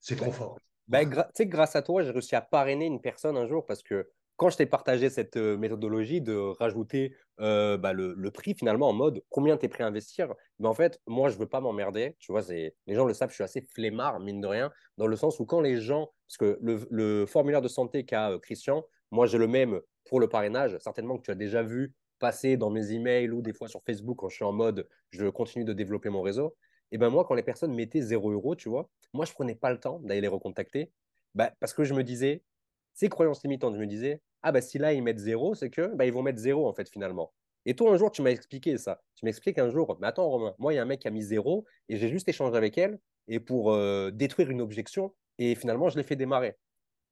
C'est 0.00 0.16
trop 0.16 0.32
fort. 0.32 0.58
Ben, 0.86 1.08
grâce 1.08 1.76
à 1.76 1.82
toi, 1.82 2.02
j'ai 2.02 2.10
réussi 2.10 2.34
à 2.34 2.40
parrainer 2.40 2.86
une 2.86 3.00
personne 3.00 3.36
un 3.36 3.46
jour 3.46 3.66
parce 3.66 3.82
que 3.82 4.08
quand 4.36 4.50
je 4.50 4.56
t'ai 4.56 4.66
partagé 4.66 5.10
cette 5.10 5.36
euh, 5.36 5.58
méthodologie 5.58 6.20
de 6.20 6.34
rajouter 6.60 7.14
euh, 7.40 7.76
bah, 7.76 7.92
le, 7.92 8.30
prix 8.30 8.54
finalement 8.54 8.88
en 8.88 8.92
mode 8.92 9.20
combien 9.30 9.56
tu 9.56 9.66
es 9.66 9.68
prêt 9.68 9.82
à 9.82 9.88
investir, 9.88 10.32
ben, 10.60 10.68
en 10.68 10.74
fait, 10.74 11.00
moi, 11.06 11.28
je 11.28 11.34
ne 11.34 11.40
veux 11.40 11.48
pas 11.48 11.60
m'emmerder. 11.60 12.16
Tu 12.20 12.30
vois, 12.30 12.42
les 12.48 12.72
gens 12.86 13.04
le 13.04 13.14
savent, 13.14 13.30
je 13.30 13.34
suis 13.34 13.44
assez 13.44 13.60
flemmard, 13.60 14.20
mine 14.20 14.40
de 14.40 14.46
rien, 14.46 14.70
dans 14.96 15.08
le 15.08 15.16
sens 15.16 15.40
où 15.40 15.44
quand 15.44 15.60
les 15.60 15.80
gens, 15.80 16.12
parce 16.26 16.38
que 16.38 16.58
le, 16.62 17.26
formulaire 17.26 17.60
de 17.60 17.68
santé 17.68 18.04
qu'a 18.04 18.38
Christian, 18.40 18.84
moi, 19.10 19.26
j'ai 19.26 19.38
le 19.38 19.48
même 19.48 19.80
pour 20.08 20.20
le 20.20 20.28
parrainage. 20.28 20.78
Certainement 20.78 21.18
que 21.18 21.22
tu 21.22 21.30
as 21.32 21.34
déjà 21.34 21.62
vu 21.62 21.92
passer 22.18 22.56
dans 22.56 22.70
mes 22.70 22.92
emails 22.92 23.30
ou 23.30 23.42
des 23.42 23.52
fois 23.52 23.68
sur 23.68 23.82
Facebook 23.84 24.18
quand 24.18 24.28
je 24.28 24.36
suis 24.36 24.44
en 24.44 24.52
mode 24.52 24.88
je 25.10 25.26
continue 25.26 25.64
de 25.64 25.72
développer 25.72 26.10
mon 26.10 26.22
réseau. 26.22 26.56
Et 26.90 26.98
ben 26.98 27.10
moi, 27.10 27.24
quand 27.24 27.34
les 27.34 27.42
personnes 27.42 27.74
mettaient 27.74 28.00
0 28.00 28.30
euros, 28.30 28.56
tu 28.56 28.68
vois, 28.68 28.88
moi, 29.12 29.26
je 29.26 29.32
prenais 29.32 29.54
pas 29.54 29.70
le 29.70 29.78
temps 29.78 29.98
d'aller 30.00 30.22
les 30.22 30.28
recontacter 30.28 30.90
bah, 31.34 31.52
parce 31.60 31.74
que 31.74 31.84
je 31.84 31.94
me 31.94 32.02
disais, 32.02 32.42
ces 32.94 33.08
croyances 33.08 33.42
limitantes, 33.42 33.74
je 33.74 33.80
me 33.80 33.86
disais, 33.86 34.22
ah 34.42 34.52
bah 34.52 34.60
si 34.60 34.78
là 34.78 34.92
ils 34.92 35.02
mettent 35.02 35.18
zéro, 35.18 35.54
c'est 35.54 35.70
que 35.70 35.94
bah, 35.94 36.06
ils 36.06 36.12
vont 36.12 36.22
mettre 36.22 36.38
zéro 36.38 36.68
en 36.68 36.72
fait 36.72 36.88
finalement. 36.88 37.32
Et 37.66 37.74
toi 37.74 37.92
un 37.92 37.96
jour 37.96 38.10
tu 38.10 38.22
m'as 38.22 38.30
expliqué 38.30 38.78
ça. 38.78 39.02
Tu 39.16 39.24
m'expliques 39.24 39.58
un 39.58 39.70
jour, 39.70 39.96
mais 40.00 40.06
attends 40.06 40.28
Romain, 40.28 40.54
moi 40.58 40.72
il 40.72 40.76
y 40.76 40.78
a 40.78 40.82
un 40.82 40.86
mec 40.86 41.00
qui 41.00 41.08
a 41.08 41.10
mis 41.10 41.22
zéro 41.22 41.64
et 41.88 41.96
j'ai 41.96 42.08
juste 42.08 42.28
échangé 42.28 42.56
avec 42.56 42.78
elle 42.78 42.98
et 43.26 43.40
pour 43.40 43.72
euh, 43.72 44.10
détruire 44.10 44.50
une 44.50 44.60
objection 44.60 45.14
et 45.38 45.54
finalement 45.54 45.88
je 45.90 45.96
l'ai 45.96 46.02
fait 46.02 46.16
démarrer. 46.16 46.56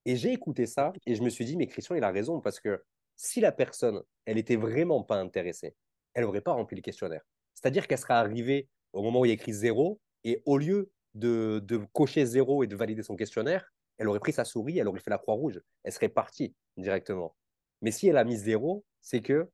Et 0.04 0.16
j'ai 0.16 0.32
écouté 0.32 0.66
ça 0.66 0.92
et 1.04 1.14
je 1.14 1.22
me 1.22 1.30
suis 1.30 1.44
dit 1.44 1.56
mais 1.56 1.66
Christian 1.66 1.96
il 1.96 2.04
a 2.04 2.10
raison 2.10 2.40
parce 2.40 2.60
que 2.60 2.82
si 3.16 3.40
la 3.40 3.52
personne 3.52 4.02
elle 4.24 4.38
était 4.38 4.56
vraiment 4.56 5.02
pas 5.02 5.16
intéressée, 5.16 5.74
elle 6.14 6.24
n'aurait 6.24 6.40
pas 6.40 6.52
rempli 6.52 6.76
le 6.76 6.82
questionnaire. 6.82 7.22
C'est-à-dire 7.54 7.86
qu'elle 7.86 7.98
serait 7.98 8.14
arrivée 8.14 8.68
au 8.92 9.02
moment 9.02 9.20
où 9.20 9.24
il 9.24 9.28
y 9.28 9.30
a 9.30 9.34
écrit 9.34 9.52
zéro 9.52 10.00
et 10.24 10.42
au 10.44 10.58
lieu 10.58 10.90
de, 11.14 11.62
cocher 11.92 12.26
zéro 12.26 12.62
et 12.62 12.66
de 12.66 12.76
valider 12.76 13.02
son 13.02 13.16
questionnaire, 13.16 13.72
elle 13.98 14.08
aurait 14.08 14.20
pris 14.20 14.32
sa 14.32 14.44
souris, 14.44 14.78
elle 14.78 14.88
aurait 14.88 15.00
fait 15.00 15.10
la 15.10 15.18
croix 15.18 15.34
rouge, 15.34 15.60
elle 15.84 15.92
serait 15.92 16.08
partie 16.08 16.54
directement. 16.76 17.34
Mais 17.82 17.90
si 17.90 18.08
elle 18.08 18.16
a 18.16 18.24
mis 18.24 18.36
zéro, 18.36 18.84
c'est 19.00 19.20
que 19.20 19.48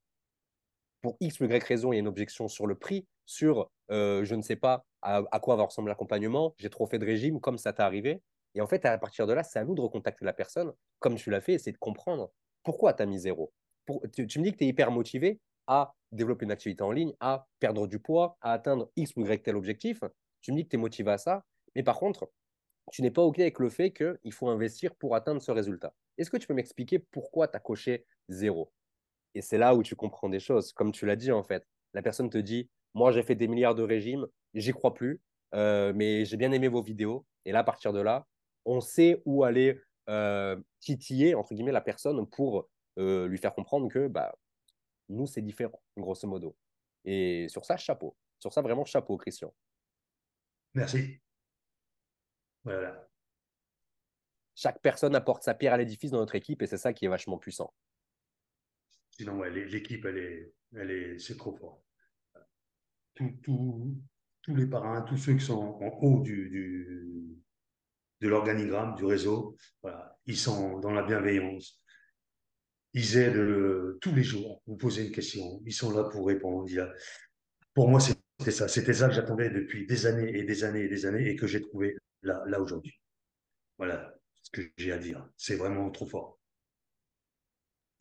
pour 1.01 1.17
X 1.21 1.41
ou 1.41 1.45
Y 1.45 1.63
raison, 1.65 1.93
il 1.93 1.97
y 1.97 1.99
a 1.99 2.01
une 2.01 2.09
objection 2.09 2.49
sur 2.49 2.67
le 2.67 2.75
prix, 2.75 3.07
sur 3.27 3.71
euh, 3.91 4.25
je 4.25 4.35
ne 4.35 4.43
sais 4.43 4.57
pas 4.57 4.85
à, 5.03 5.23
quoi 5.41 5.57
va 5.57 5.65
ressembler 5.65 5.91
l'accompagnement, 5.91 6.55
j'ai 6.59 6.71
trop 6.71 6.87
fait 6.87 6.99
de 6.99 7.05
régime, 7.05 7.41
comme 7.41 7.59
ça 7.59 7.73
t'est 7.73 7.83
arrivé. 7.83 8.23
Et 8.55 8.61
en 8.61 8.67
fait, 8.67 8.85
à 8.85 8.97
partir 8.99 9.27
de 9.27 9.33
là, 9.33 9.43
c'est 9.43 9.59
à 9.59 9.65
nous 9.65 9.75
de 9.75 9.81
recontacter 9.81 10.25
la 10.25 10.33
personne, 10.33 10.73
comme 11.01 11.17
tu 11.17 11.31
l'as 11.31 11.41
fait, 11.41 11.59
c'est 11.59 11.73
de 11.73 11.79
comprendre 11.79 12.31
pourquoi 12.63 12.93
tu 12.95 13.03
as 13.03 13.07
mis 13.07 13.19
zéro? 13.19 13.53
tu, 14.13 14.23
me 14.23 14.45
dis 14.45 14.53
que 14.53 14.59
tu 14.59 14.65
es 14.65 14.69
hyper 14.69 14.91
motivé 14.91 15.41
à 15.67 15.95
développer 16.13 16.45
une 16.45 16.53
activité 16.53 16.83
en 16.83 16.93
ligne, 16.93 17.15
à 17.21 17.47
perdre 17.59 17.87
du 17.87 17.99
poids, 17.99 18.37
à 18.41 18.53
atteindre 18.53 18.91
X 18.97 19.13
ou 19.17 19.25
Y 19.25 19.43
tel 19.43 19.57
objectif. 19.57 20.01
Tu 20.41 20.53
me 20.53 20.57
dis 20.57 20.65
que 20.65 20.71
tu 20.71 20.77
es 20.77 20.79
motivé 20.79 21.11
à 21.11 21.19
ça, 21.19 21.45
mais 21.75 21.83
par 21.83 21.99
contre, 21.99 22.31
tu 22.91 23.03
n'es 23.03 23.11
pas 23.11 23.23
OK 23.23 23.39
avec 23.39 23.59
le 23.59 23.69
fait 23.69 23.93
qu'il 23.93 24.33
faut 24.33 24.49
investir 24.49 24.95
pour 24.97 25.15
atteindre 25.15 25.41
ce 25.41 25.51
résultat. 25.51 25.95
Est-ce 26.19 26.31
que 26.31 26.37
tu 26.37 26.47
peux 26.47 26.55
m'expliquer 26.55 26.99
pourquoi 26.99 27.49
tu 27.49 27.57
as 27.57 27.61
coché 27.61 28.05
zéro? 28.29 28.73
Et 29.35 29.41
c'est 29.41 29.59
là 29.59 29.75
où 29.75 29.83
tu 29.83 29.97
comprends 29.97 30.29
des 30.29 30.41
choses. 30.41 30.73
Comme 30.73 30.93
tu 30.93 31.07
l'as 31.07 31.17
dit, 31.17 31.33
en 31.33 31.43
fait, 31.43 31.67
la 31.95 32.03
personne 32.03 32.29
te 32.29 32.39
dit 32.39 32.69
Moi, 32.95 33.13
j'ai 33.13 33.23
fait 33.23 33.35
des 33.35 33.49
milliards 33.49 33.75
de 33.75 33.83
régimes, 33.83 34.27
j'y 34.55 34.73
crois 34.73 34.93
plus, 34.93 35.23
euh, 35.55 35.93
mais 35.95 36.25
j'ai 36.25 36.37
bien 36.37 36.53
aimé 36.53 36.69
vos 36.69 36.83
vidéos. 36.83 37.25
Et 37.45 37.53
là, 37.53 37.61
à 37.61 37.65
partir 37.65 37.93
de 37.93 38.01
là, 38.01 38.27
on 38.65 38.81
sait 38.81 39.23
où 39.25 39.45
aller 39.45 39.81
titiller, 40.81 41.35
entre 41.35 41.55
guillemets, 41.55 41.73
la 41.73 41.81
personne 41.81 42.27
pour 42.29 42.69
euh, 42.99 43.27
lui 43.27 43.39
faire 43.39 43.55
comprendre 43.55 43.89
que 43.89 44.09
bah, 44.09 44.35
nous, 45.09 45.27
c'est 45.27 45.43
différent, 45.43 45.83
grosso 45.97 46.27
modo. 46.29 46.57
Et 47.05 47.49
sur 47.49 47.65
ça, 47.65 47.77
chapeau. 47.77 48.17
Sur 48.39 48.53
ça, 48.53 48.63
vraiment, 48.63 48.85
chapeau, 48.85 49.17
Christian. 49.17 49.55
Merci. 50.75 51.21
Voilà. 52.65 53.09
Chaque 54.55 54.81
personne 54.81 55.15
apporte 55.15 55.43
sa 55.43 55.55
pierre 55.55 55.73
à 55.73 55.77
l'édifice 55.79 56.11
dans 56.11 56.19
notre 56.19 56.35
équipe 56.35 56.63
et 56.63 56.67
c'est 56.67 56.77
ça 56.77 56.93
qui 56.93 57.07
est 57.07 57.09
vachement 57.09 57.39
puissant. 57.39 57.73
Sinon, 59.11 59.43
l'équipe, 59.43 60.05
elle 60.05 60.19
est, 60.19 60.55
elle 60.75 60.91
est, 60.91 61.19
c'est 61.19 61.37
trop 61.37 61.55
fort. 61.55 61.83
tous 63.15 64.55
les 64.55 64.67
parrains, 64.67 65.03
tous 65.03 65.17
ceux 65.17 65.35
qui 65.35 65.45
sont 65.45 65.79
en 65.81 65.99
haut 66.01 66.23
du, 66.23 66.49
du 66.51 67.43
de 68.23 68.29
l'organigramme, 68.29 68.95
du 68.95 69.05
réseau, 69.05 69.57
voilà, 69.83 70.17
ils 70.27 70.37
sont 70.37 70.79
dans 70.79 70.93
la 70.93 71.03
bienveillance. 71.03 71.83
Ils 72.95 73.19
aident 73.19 73.37
euh, 73.37 73.99
tous 74.01 74.15
les 74.15 74.23
jours. 74.23 74.63
Vous 74.67 74.77
posez 74.77 75.07
une 75.07 75.13
question, 75.13 75.61
ils 75.67 75.73
sont 75.73 75.91
là 75.91 76.05
pour 76.05 76.27
répondre. 76.29 76.69
Pour 77.75 77.89
moi, 77.89 77.99
c'était 78.01 78.53
ça. 78.53 78.69
C'était 78.69 78.95
ça 78.95 79.09
que 79.09 79.15
j'attendais 79.15 79.51
depuis 79.51 79.87
des 79.87 80.07
années 80.07 80.39
et 80.39 80.45
des 80.45 80.63
années 80.63 80.85
et 80.85 80.89
des 80.89 81.05
années 81.05 81.31
et 81.31 81.37
que 81.37 81.47
j'ai 81.47 81.61
trouvé 81.61 81.97
là, 82.23 82.43
là 82.47 82.61
aujourd'hui. 82.61 82.95
Voilà 83.77 84.15
ce 84.43 84.51
que 84.51 84.63
j'ai 84.77 84.93
à 84.93 84.99
dire. 84.99 85.27
C'est 85.37 85.57
vraiment 85.57 85.91
trop 85.91 86.07
fort. 86.07 86.39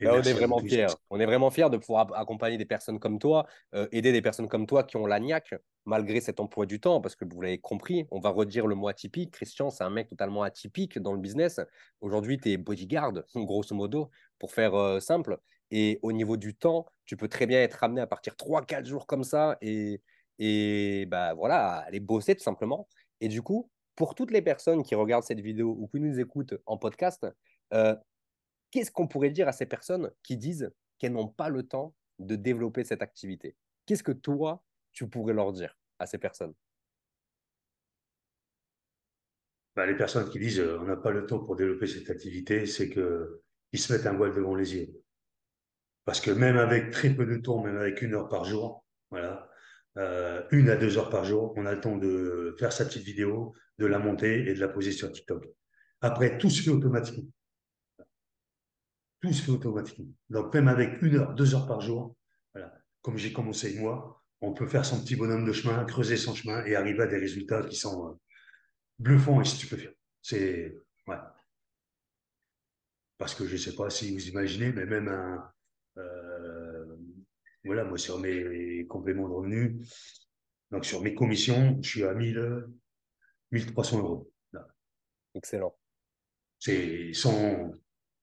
On 0.09 0.21
est 0.21 0.33
vraiment 0.33 0.59
fiers. 0.59 0.87
On 1.09 1.19
est 1.19 1.25
vraiment 1.25 1.49
fiers 1.49 1.69
de 1.69 1.77
pouvoir 1.77 2.13
accompagner 2.15 2.57
des 2.57 2.65
personnes 2.65 2.99
comme 2.99 3.19
toi, 3.19 3.45
euh, 3.75 3.87
aider 3.91 4.11
des 4.11 4.21
personnes 4.21 4.47
comme 4.47 4.65
toi 4.65 4.83
qui 4.83 4.97
ont 4.97 5.05
l'agnac, 5.05 5.53
malgré 5.85 6.21
cet 6.21 6.39
emploi 6.39 6.65
du 6.65 6.79
temps, 6.79 7.01
parce 7.01 7.15
que 7.15 7.25
vous 7.25 7.41
l'avez 7.41 7.59
compris, 7.59 8.05
on 8.11 8.19
va 8.19 8.29
redire 8.29 8.67
le 8.67 8.75
mot 8.75 8.87
atypique. 8.87 9.31
Christian, 9.31 9.69
c'est 9.69 9.83
un 9.83 9.89
mec 9.89 10.09
totalement 10.09 10.43
atypique 10.43 10.99
dans 10.99 11.13
le 11.13 11.19
business. 11.19 11.59
Aujourd'hui, 12.01 12.37
tu 12.37 12.51
es 12.51 12.57
bodyguard, 12.57 13.13
grosso 13.35 13.75
modo, 13.75 14.09
pour 14.39 14.51
faire 14.51 14.75
euh, 14.75 14.99
simple. 14.99 15.37
Et 15.71 15.99
au 16.01 16.11
niveau 16.11 16.37
du 16.37 16.55
temps, 16.55 16.85
tu 17.05 17.15
peux 17.15 17.27
très 17.27 17.45
bien 17.45 17.61
être 17.61 17.83
amené 17.83 18.01
à 18.01 18.07
partir 18.07 18.35
3-4 18.35 18.85
jours 18.85 19.07
comme 19.07 19.23
ça 19.23 19.57
et, 19.61 20.01
et 20.37 21.05
bah, 21.05 21.33
voilà, 21.33 21.77
aller 21.87 21.99
bosser 21.99 22.35
tout 22.35 22.43
simplement. 22.43 22.87
Et 23.21 23.29
du 23.29 23.41
coup, 23.41 23.69
pour 23.95 24.15
toutes 24.15 24.31
les 24.31 24.41
personnes 24.41 24.83
qui 24.83 24.95
regardent 24.95 25.23
cette 25.23 25.39
vidéo 25.39 25.75
ou 25.79 25.87
qui 25.87 25.99
nous 25.99 26.19
écoutent 26.19 26.55
en 26.65 26.77
podcast, 26.77 27.25
euh, 27.73 27.95
qu'est-ce 28.71 28.91
qu'on 28.91 29.07
pourrait 29.07 29.29
dire 29.29 29.47
à 29.47 29.51
ces 29.51 29.65
personnes 29.65 30.11
qui 30.23 30.37
disent 30.37 30.71
qu'elles 30.97 31.13
n'ont 31.13 31.27
pas 31.27 31.49
le 31.49 31.63
temps 31.63 31.93
de 32.19 32.35
développer 32.35 32.83
cette 32.83 33.01
activité? 33.01 33.55
Qu'est-ce 33.85 34.03
que 34.03 34.11
toi, 34.11 34.63
tu 34.91 35.07
pourrais 35.07 35.33
leur 35.33 35.51
dire 35.51 35.77
à 35.99 36.05
ces 36.05 36.17
personnes? 36.17 36.53
Bah, 39.75 39.85
Les 39.85 39.95
personnes 39.95 40.29
qui 40.29 40.39
disent 40.39 40.59
euh, 40.59 40.79
on 40.79 40.85
n'a 40.85 40.97
pas 40.97 41.11
le 41.11 41.25
temps 41.25 41.39
pour 41.39 41.55
développer 41.55 41.87
cette 41.87 42.09
activité, 42.09 42.65
c'est 42.65 42.89
qu'ils 42.89 43.79
se 43.79 43.93
mettent 43.93 44.07
un 44.07 44.13
voile 44.13 44.33
devant 44.33 44.55
les 44.55 44.75
yeux. 44.75 45.01
Parce 46.05 46.19
que 46.19 46.31
même 46.31 46.57
avec 46.57 46.91
très 46.91 47.09
peu 47.09 47.25
de 47.25 47.37
temps, 47.37 47.61
même 47.63 47.77
avec 47.77 48.01
une 48.01 48.15
heure 48.15 48.27
par 48.27 48.43
jour, 48.43 48.85
voilà, 49.11 49.49
euh, 49.97 50.41
une 50.51 50.69
à 50.69 50.75
deux 50.75 50.97
heures 50.97 51.09
par 51.09 51.25
jour, 51.25 51.53
on 51.57 51.65
a 51.65 51.73
le 51.73 51.81
temps 51.81 51.97
de 51.97 52.55
faire 52.59 52.73
sa 52.73 52.85
petite 52.85 53.03
vidéo, 53.03 53.53
de 53.77 53.85
la 53.85 53.99
monter 53.99 54.49
et 54.49 54.53
de 54.53 54.59
la 54.59 54.67
poser 54.67 54.91
sur 54.91 55.11
TikTok. 55.11 55.47
Après, 56.01 56.37
tout 56.37 56.49
se 56.49 56.61
fait 56.61 56.71
automatiquement. 56.71 57.29
Tout 59.21 59.33
se 59.33 59.41
fait 59.43 59.51
automatiquement. 59.51 60.11
Donc, 60.29 60.53
même 60.53 60.67
avec 60.67 61.01
une 61.01 61.15
heure, 61.15 61.33
deux 61.35 61.53
heures 61.53 61.67
par 61.67 61.81
jour, 61.81 62.15
voilà, 62.53 62.73
comme 63.01 63.17
j'ai 63.17 63.31
commencé 63.31 63.77
moi, 63.79 64.23
on 64.41 64.53
peut 64.53 64.67
faire 64.67 64.85
son 64.85 65.01
petit 65.01 65.15
bonhomme 65.15 65.45
de 65.45 65.53
chemin, 65.53 65.85
creuser 65.85 66.17
son 66.17 66.33
chemin 66.33 66.65
et 66.65 66.75
arriver 66.75 67.03
à 67.03 67.07
des 67.07 67.17
résultats 67.17 67.63
qui 67.63 67.75
sont 67.75 68.09
euh, 68.09 68.13
bluffants 68.97 69.39
et 69.41 69.45
stupéfiants. 69.45 69.91
C'est. 70.21 70.75
Ouais. 71.07 71.17
Parce 73.17 73.35
que 73.35 73.45
je 73.45 73.53
ne 73.53 73.57
sais 73.57 73.75
pas 73.75 73.89
si 73.91 74.11
vous 74.11 74.27
imaginez, 74.27 74.71
mais 74.71 74.85
même 74.85 75.07
un. 75.07 75.51
Euh, 75.97 76.97
voilà, 77.63 77.83
moi, 77.83 77.99
sur 77.99 78.17
mes 78.17 78.87
compléments 78.87 79.27
de 79.29 79.33
revenus, 79.33 79.87
donc 80.71 80.85
sur 80.85 81.01
mes 81.01 81.13
commissions, 81.13 81.77
je 81.83 81.89
suis 81.89 82.03
à 82.03 82.15
1000, 82.15 82.65
1300 83.51 83.99
euros. 83.99 84.31
Excellent. 85.35 85.75
C'est 86.59 87.13
sans... 87.13 87.71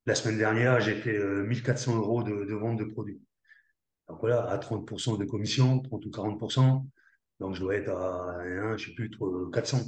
La 0.09 0.15
semaine 0.15 0.39
dernière, 0.39 0.81
j'ai 0.81 0.95
fait 0.95 1.19
1400 1.19 1.93
euh, 1.93 1.97
euros 1.99 2.23
de, 2.23 2.55
vente 2.55 2.79
de 2.79 2.85
produits. 2.85 3.21
Donc 4.09 4.21
voilà, 4.21 4.49
à 4.49 4.57
30% 4.57 5.19
de 5.19 5.27
commission, 5.27 5.81
30 5.81 6.07
ou 6.07 6.09
40%, 6.09 6.87
Donc, 7.41 7.55
je 7.55 7.61
dois 7.61 7.77
être 7.77 7.91
à, 7.91 8.43
je 8.43 8.73
ne 8.73 8.79
sais 8.79 8.95
plus, 8.95 9.11
400, 9.53 9.83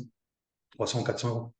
300, 0.72 1.04
400 1.04 1.28
euros. 1.30 1.54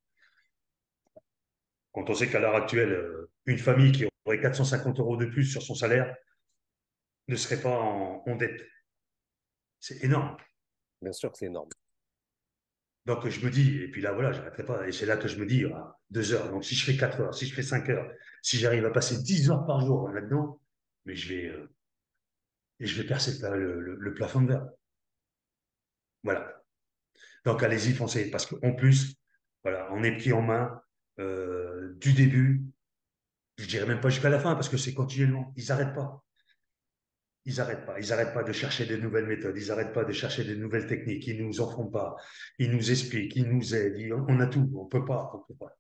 Quand 1.93 2.11
on 2.11 2.15
sait 2.15 2.29
qu'à 2.29 2.39
l'heure 2.39 2.55
actuelle, 2.55 2.93
euh, 2.93 3.31
une 3.47 3.57
famille 3.57 3.93
qui 3.93 4.07
aurait 4.27 4.43
450 4.43 5.01
euros 5.01 5.17
de 5.17 5.25
plus 5.25 5.47
sur 5.47 5.63
son 5.63 5.75
salaire 5.75 6.15
ne 7.29 7.37
serait 7.37 7.63
pas 7.63 7.79
en, 7.79 8.37
dette. 8.37 8.61
C'est 9.79 10.05
énorme. 10.05 10.37
Bien 11.01 11.13
sûr 11.13 11.33
que 11.33 11.39
c'est 11.39 11.47
énorme. 11.47 11.71
Donc 13.11 13.29
je 13.29 13.45
me 13.45 13.51
dis, 13.51 13.77
et 13.83 13.89
puis 13.89 14.01
là 14.01 14.13
voilà, 14.13 14.31
j'arrêterai 14.31 14.65
pas. 14.65 14.87
Et 14.87 14.93
c'est 14.93 15.05
là 15.05 15.17
que 15.17 15.27
je 15.27 15.37
me 15.37 15.45
dis, 15.45 15.65
ah, 15.65 15.99
deux 16.11 16.33
heures. 16.33 16.49
Donc 16.49 16.65
si 16.65 16.77
je 16.77 16.85
fais 16.85 16.97
quatre 16.97 17.21
heures, 17.21 17.35
si 17.35 17.45
je 17.45 17.53
fais 17.53 17.65
cinq 17.65 17.89
heures, 17.89 18.09
si 18.41 18.57
j'arrive 18.57 18.87
à 18.87 18.91
passer 18.91 19.21
dix 19.21 19.51
heures 19.51 19.67
par 19.67 19.81
jour 19.81 20.09
là-dedans, 20.11 20.61
mais 21.07 21.17
je 21.17 21.35
vais, 21.35 21.47
euh, 21.47 21.69
et 22.79 22.87
je 22.87 23.03
vais 23.03 23.09
percer 23.09 23.33
le, 23.43 24.15
plafond 24.15 24.43
de 24.43 24.53
verre. 24.53 24.69
Voilà. 26.23 26.63
Donc 27.45 27.65
allez-y, 27.65 27.95
foncez, 27.95 28.31
parce 28.31 28.47
qu'en 28.47 28.75
plus, 28.75 29.17
voilà, 29.65 29.89
on 29.91 30.05
est 30.05 30.17
pris 30.17 30.33
en 30.33 30.43
main 30.43 30.81
euh, 31.19 31.93
du 31.95 32.13
début, 32.13 32.63
je 33.59 33.67
dirais 33.67 33.87
même 33.87 34.01
pas 34.01 34.11
jusqu'à 34.11 34.31
la 34.31 34.39
fin, 34.39 34.55
parce 34.55 34.69
que 34.69 34.77
c'est 34.77 34.95
continuellement. 34.95 35.53
Ils 35.57 35.67
n'arrêtent 35.67 35.97
pas. 35.97 36.23
Ils 37.47 37.57
n'arrêtent 37.57 37.87
pas. 37.87 37.99
Ils 37.99 38.09
n'arrêtent 38.09 38.35
pas 38.35 38.43
de 38.43 38.53
chercher 38.53 38.87
des 38.87 38.99
nouvelles 38.99 39.27
méthodes. 39.27 39.57
Ils 39.57 39.69
n'arrêtent 39.69 39.95
pas 39.95 40.05
de 40.05 40.13
chercher 40.13 40.45
des 40.45 40.57
nouvelles 40.57 40.87
techniques. 40.87 41.27
Ils 41.27 41.45
nous 41.45 41.61
en 41.61 41.71
font 41.71 41.87
pas. 41.87 42.17
Ils 42.59 42.71
nous 42.71 42.91
expliquent. 42.91 43.37
Ils 43.37 43.49
nous 43.49 43.75
aident. 43.75 44.13
on 44.29 44.41
a 44.41 44.47
tout. 44.47 44.71
On 44.77 44.87
peut 44.87 45.05
pas. 45.05 45.33
peut 45.49 45.55
pas. 45.55 45.77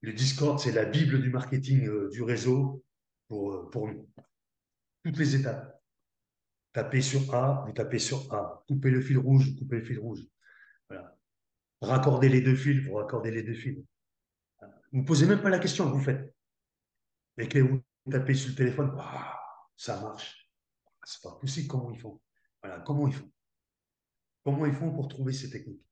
Le 0.00 0.12
Discord, 0.12 0.60
c'est 0.60 0.72
la 0.72 0.84
bible 0.84 1.20
du 1.20 1.30
marketing 1.30 1.88
euh, 1.88 2.08
du 2.10 2.22
réseau 2.22 2.84
pour, 3.26 3.52
euh, 3.52 3.70
pour 3.70 3.88
nous. 3.88 4.08
Toutes 5.04 5.18
les 5.18 5.36
étapes. 5.36 5.80
Tapez 6.72 7.02
sur 7.02 7.34
A, 7.34 7.64
vous 7.66 7.72
tapez 7.72 7.98
sur 7.98 8.32
A. 8.32 8.64
Coupez 8.68 8.90
le 8.90 9.00
fil 9.00 9.18
rouge, 9.18 9.56
coupez 9.58 9.76
le 9.76 9.84
fil 9.84 9.98
rouge. 9.98 10.20
Voilà. 10.88 11.16
Raccordez 11.80 12.28
les 12.28 12.40
deux 12.40 12.54
fils, 12.54 12.80
vous 12.86 12.94
raccordez 12.94 13.30
les 13.30 13.42
deux 13.42 13.54
fils. 13.54 13.78
Vous 14.92 15.00
ne 15.00 15.04
posez 15.04 15.26
même 15.26 15.42
pas 15.42 15.50
la 15.50 15.58
question, 15.58 15.90
vous 15.90 16.00
faites. 16.00 16.32
Et 17.38 17.48
que 17.48 17.58
vous 17.58 17.82
tapez 18.10 18.34
sur 18.34 18.50
le 18.50 18.56
téléphone, 18.56 18.96
ça 19.76 20.00
marche. 20.00 20.47
C'est 21.10 21.22
pas 21.22 21.36
possible, 21.36 21.68
comment 21.68 21.90
ils 21.90 21.98
font? 21.98 22.20
Voilà, 22.62 22.80
comment 22.80 23.08
ils 23.08 23.14
font? 23.14 23.32
Comment 24.44 24.66
ils 24.66 24.74
font 24.74 24.92
pour 24.92 25.08
trouver 25.08 25.32
ces 25.32 25.48
techniques? 25.48 25.82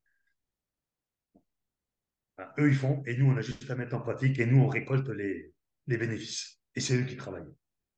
Eux, 2.59 2.69
ils 2.69 2.75
font, 2.75 3.03
et 3.07 3.17
nous, 3.17 3.31
on 3.33 3.37
a 3.39 3.41
juste 3.41 3.71
à 3.71 3.77
mettre 3.77 3.97
en 3.97 4.03
pratique, 4.03 4.39
et 4.39 4.45
nous, 4.45 4.63
on 4.63 4.69
récolte 4.69 5.09
les, 5.09 5.55
les 5.87 5.97
bénéfices. 5.97 6.61
Et 6.75 6.81
c'est 6.81 7.01
eux 7.01 7.07
qui 7.07 7.17
travaillent. 7.17 7.51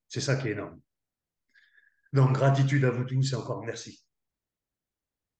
C'est 0.07 0.21
ça 0.21 0.37
qui 0.37 0.47
est 0.47 0.53
énorme. 0.53 0.81
Donc, 2.13 2.35
gratitude 2.35 2.85
à 2.85 2.91
vous 2.91 3.03
tous 3.03 3.33
et 3.33 3.35
encore 3.35 3.65
merci. 3.65 4.07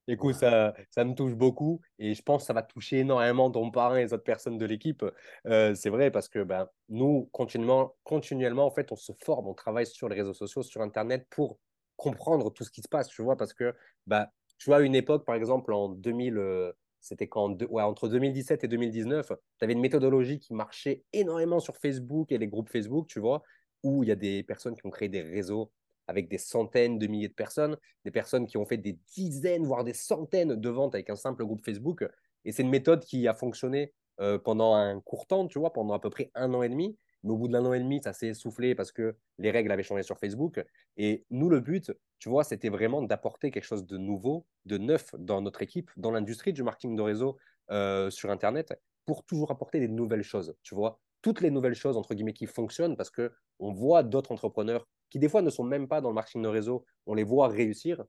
Écoute, 0.09 0.35
ça, 0.35 0.75
ça 0.91 1.05
me 1.05 1.15
touche 1.15 1.35
beaucoup 1.35 1.81
et 1.99 2.15
je 2.15 2.23
pense 2.23 2.43
que 2.43 2.47
ça 2.47 2.55
va 2.55 2.63
toucher 2.63 3.01
énormément 3.01 3.53
ton 3.53 3.71
parrain 3.71 3.99
et 3.99 4.05
les 4.05 4.13
autres 4.13 4.25
personnes 4.25 4.59
de 4.59 4.65
l'équipe. 4.65 5.05
Euh, 5.47 5.75
c'est 5.77 5.91
vrai 5.91 6.11
parce 6.11 6.29
que 6.29 6.43
ben, 6.43 6.67
nous, 6.89 7.29
continuellement, 7.31 7.95
continuellement, 8.03 8.67
en 8.67 8.71
fait, 8.73 8.91
on 8.91 8.97
se 8.97 9.13
forme, 9.23 9.47
on 9.47 9.55
travaille 9.55 9.87
sur 9.87 10.09
les 10.09 10.17
réseaux 10.17 10.35
sociaux, 10.35 10.63
sur 10.63 10.81
Internet 10.81 11.27
pour 11.31 11.61
comprendre 11.99 12.51
tout 12.51 12.65
ce 12.65 12.71
qui 12.71 12.81
se 12.81 12.89
passe, 12.89 13.09
tu 13.09 13.23
vois, 13.23 13.37
parce 13.37 13.53
que, 13.53 13.75
ben, 14.07 14.27
tu 14.57 14.71
vois, 14.71 14.79
à 14.79 14.81
une 14.81 14.95
époque, 14.95 15.27
par 15.27 15.35
exemple, 15.35 15.73
en 15.75 15.91
2000, 15.91 16.39
euh, 16.39 16.73
c'était 17.01 17.29
quand, 17.29 17.63
entre 17.73 18.09
2017 18.09 18.65
et 18.65 18.69
2019, 18.69 19.33
tu 19.59 19.65
avais 19.65 19.75
une 19.75 19.81
méthodologie 19.81 20.39
qui 20.39 20.55
marchait 20.55 21.05
énormément 21.13 21.61
sur 21.61 21.77
Facebook 21.77 22.33
et 22.33 22.39
les 22.39 22.49
groupes 22.49 22.71
Facebook, 22.71 23.09
tu 23.09 23.21
vois, 23.21 23.43
où 23.83 24.05
il 24.05 24.09
y 24.09 24.13
a 24.13 24.17
des 24.17 24.43
personnes 24.45 24.75
qui 24.77 24.87
ont 24.87 24.91
créé 24.91 25.09
des 25.09 25.23
réseaux 25.23 25.71
avec 26.07 26.29
des 26.29 26.39
centaines 26.39 26.99
de 26.99 27.07
milliers 27.07 27.29
de 27.29 27.35
personnes, 27.35 27.77
des 28.05 28.11
personnes 28.11 28.47
qui 28.47 28.57
ont 28.57 28.65
fait 28.65 28.79
des 28.79 28.99
dizaines, 29.15 29.67
voire 29.67 29.85
des 29.85 29.93
centaines 29.93 30.55
de 30.55 30.69
ventes 30.71 30.95
avec 30.95 31.11
un 31.11 31.17
simple 31.17 31.45
groupe 31.45 31.63
Facebook. 31.63 32.03
Et 32.45 32.53
c'est 32.53 32.63
une 32.63 32.71
méthode 32.71 33.05
qui 33.05 33.29
a 33.29 33.35
fonctionné 33.35 33.93
euh, 34.21 34.39
pendant 34.39 34.75
un 34.75 35.01
court 35.01 35.27
temps, 35.27 35.47
tu 35.47 35.59
vois, 35.59 35.73
pendant 35.73 35.93
à 35.93 36.01
peu 36.01 36.09
près 36.09 36.31
un 36.35 36.55
an 36.55 36.63
et 36.63 36.69
demi. 36.71 36.97
Mais 37.25 37.33
au 37.33 37.37
bout 37.37 37.49
d'un 37.49 37.65
an 37.65 37.73
et 37.73 37.81
demi, 37.81 38.01
ça 38.03 38.13
s'est 38.13 38.29
essoufflé 38.29 38.75
parce 38.75 38.93
que 38.93 39.17
les 39.39 39.51
règles 39.51 39.71
avaient 39.73 39.83
changé 39.83 40.03
sur 40.03 40.19
Facebook. 40.19 40.65
Et 40.97 41.25
nous, 41.31 41.49
le 41.49 41.61
but, 41.61 41.93
tu 42.19 42.29
vois, 42.29 42.45
c'était 42.45 42.69
vraiment 42.69 43.03
d'apporter 43.03 43.51
quelque 43.51 43.65
chose 43.65 43.87
de 43.87 43.99
nouveau, 43.99 44.47
de 44.67 44.79
neuf 44.79 45.15
dans 45.19 45.41
notre 45.41 45.63
équipe, 45.63 45.91
dans 45.97 46.11
l'industrie 46.11 46.53
du 46.53 46.63
marketing 46.63 46.97
de 46.97 47.03
réseau 47.03 47.37
euh, 47.71 48.11
sur 48.11 48.31
Internet, 48.31 48.75
pour 49.05 49.25
toujours 49.25 49.51
apporter 49.51 49.81
des 49.81 49.89
nouvelles 49.89 50.23
choses, 50.23 50.55
tu 50.63 50.75
vois 50.75 51.01
toutes 51.23 51.41
les 51.41 51.51
nouvelles 51.51 51.75
choses, 51.75 51.97
entre 51.97 52.15
guillemets, 52.15 52.33
qui 52.33 52.47
fonctionnent 52.47 52.97
parce 52.97 53.11
qu'on 53.11 53.73
voit 53.73 54.03
d'autres 54.03 54.33
entrepreneurs 54.33 54.87
qui, 55.11 55.19
des 55.19 55.29
fois, 55.29 55.43
ne 55.43 55.51
sont 55.51 55.65
même 55.65 55.89
pas 55.89 56.01
dans 56.01 56.11
le 56.11 56.15
marketing 56.15 56.43
de 56.43 56.49
réseau, 56.49 56.85
on 57.07 57.15
les 57.15 57.25
voit 57.25 57.49
réussir. 57.49 58.05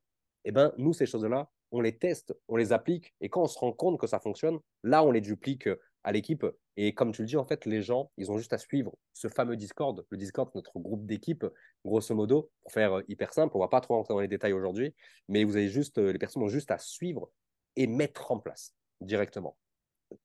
Eh 0.45 0.51
ben, 0.51 0.74
nous, 0.78 0.93
ces 0.93 1.05
choses-là, 1.05 1.49
on 1.72 1.82
les 1.82 1.97
teste, 1.97 2.36
on 2.47 2.55
les 2.55 2.72
applique. 2.72 3.14
Et 3.22 3.30
quand 3.30 3.43
on 3.43 3.47
se 3.47 3.57
rend 3.57 3.72
compte 3.72 3.99
que 3.99 4.07
ça 4.07 4.20
fonctionne, 4.20 4.60
là, 4.84 5.03
on 5.03 5.12
les 5.12 5.22
duplique 5.22 5.70
à 6.04 6.12
l'équipe. 6.12 6.45
Et 6.78 6.93
comme 6.93 7.12
tu 7.12 7.22
le 7.22 7.28
dis, 7.28 7.38
en 7.38 7.45
fait, 7.45 7.66
les 7.66 7.82
gens, 7.82 8.12
ils 8.18 8.32
ont 8.32 8.38
juste 8.38 8.54
à 8.54 8.58
suivre 8.58 8.95
ce 9.14 9.28
fameux 9.28 9.56
Discord. 9.56 10.06
Le 10.10 10.18
Discord, 10.18 10.50
notre 10.56 10.80
groupe 10.80 11.06
d'équipe, 11.06 11.45
grosso 11.84 12.16
modo, 12.16 12.52
pour 12.62 12.72
faire 12.72 13.00
euh, 13.00 13.04
hyper 13.08 13.34
simple. 13.34 13.56
On 13.56 13.60
va 13.60 13.68
pas 13.68 13.82
trop 13.82 13.95
rentrer 13.95 14.14
dans 14.14 14.20
les 14.20 14.28
détails 14.28 14.54
aujourd'hui, 14.54 14.95
mais 15.28 15.43
vous 15.43 15.56
avez 15.56 15.70
juste, 15.70 15.97
euh, 15.97 16.12
les 16.12 16.20
personnes 16.20 16.43
ont 16.43 16.47
juste 16.47 16.72
à 16.72 16.78
suivre 16.78 17.30
et 17.76 17.88
mettre 17.88 18.32
en 18.32 18.39
place 18.39 18.74
directement. 19.02 19.58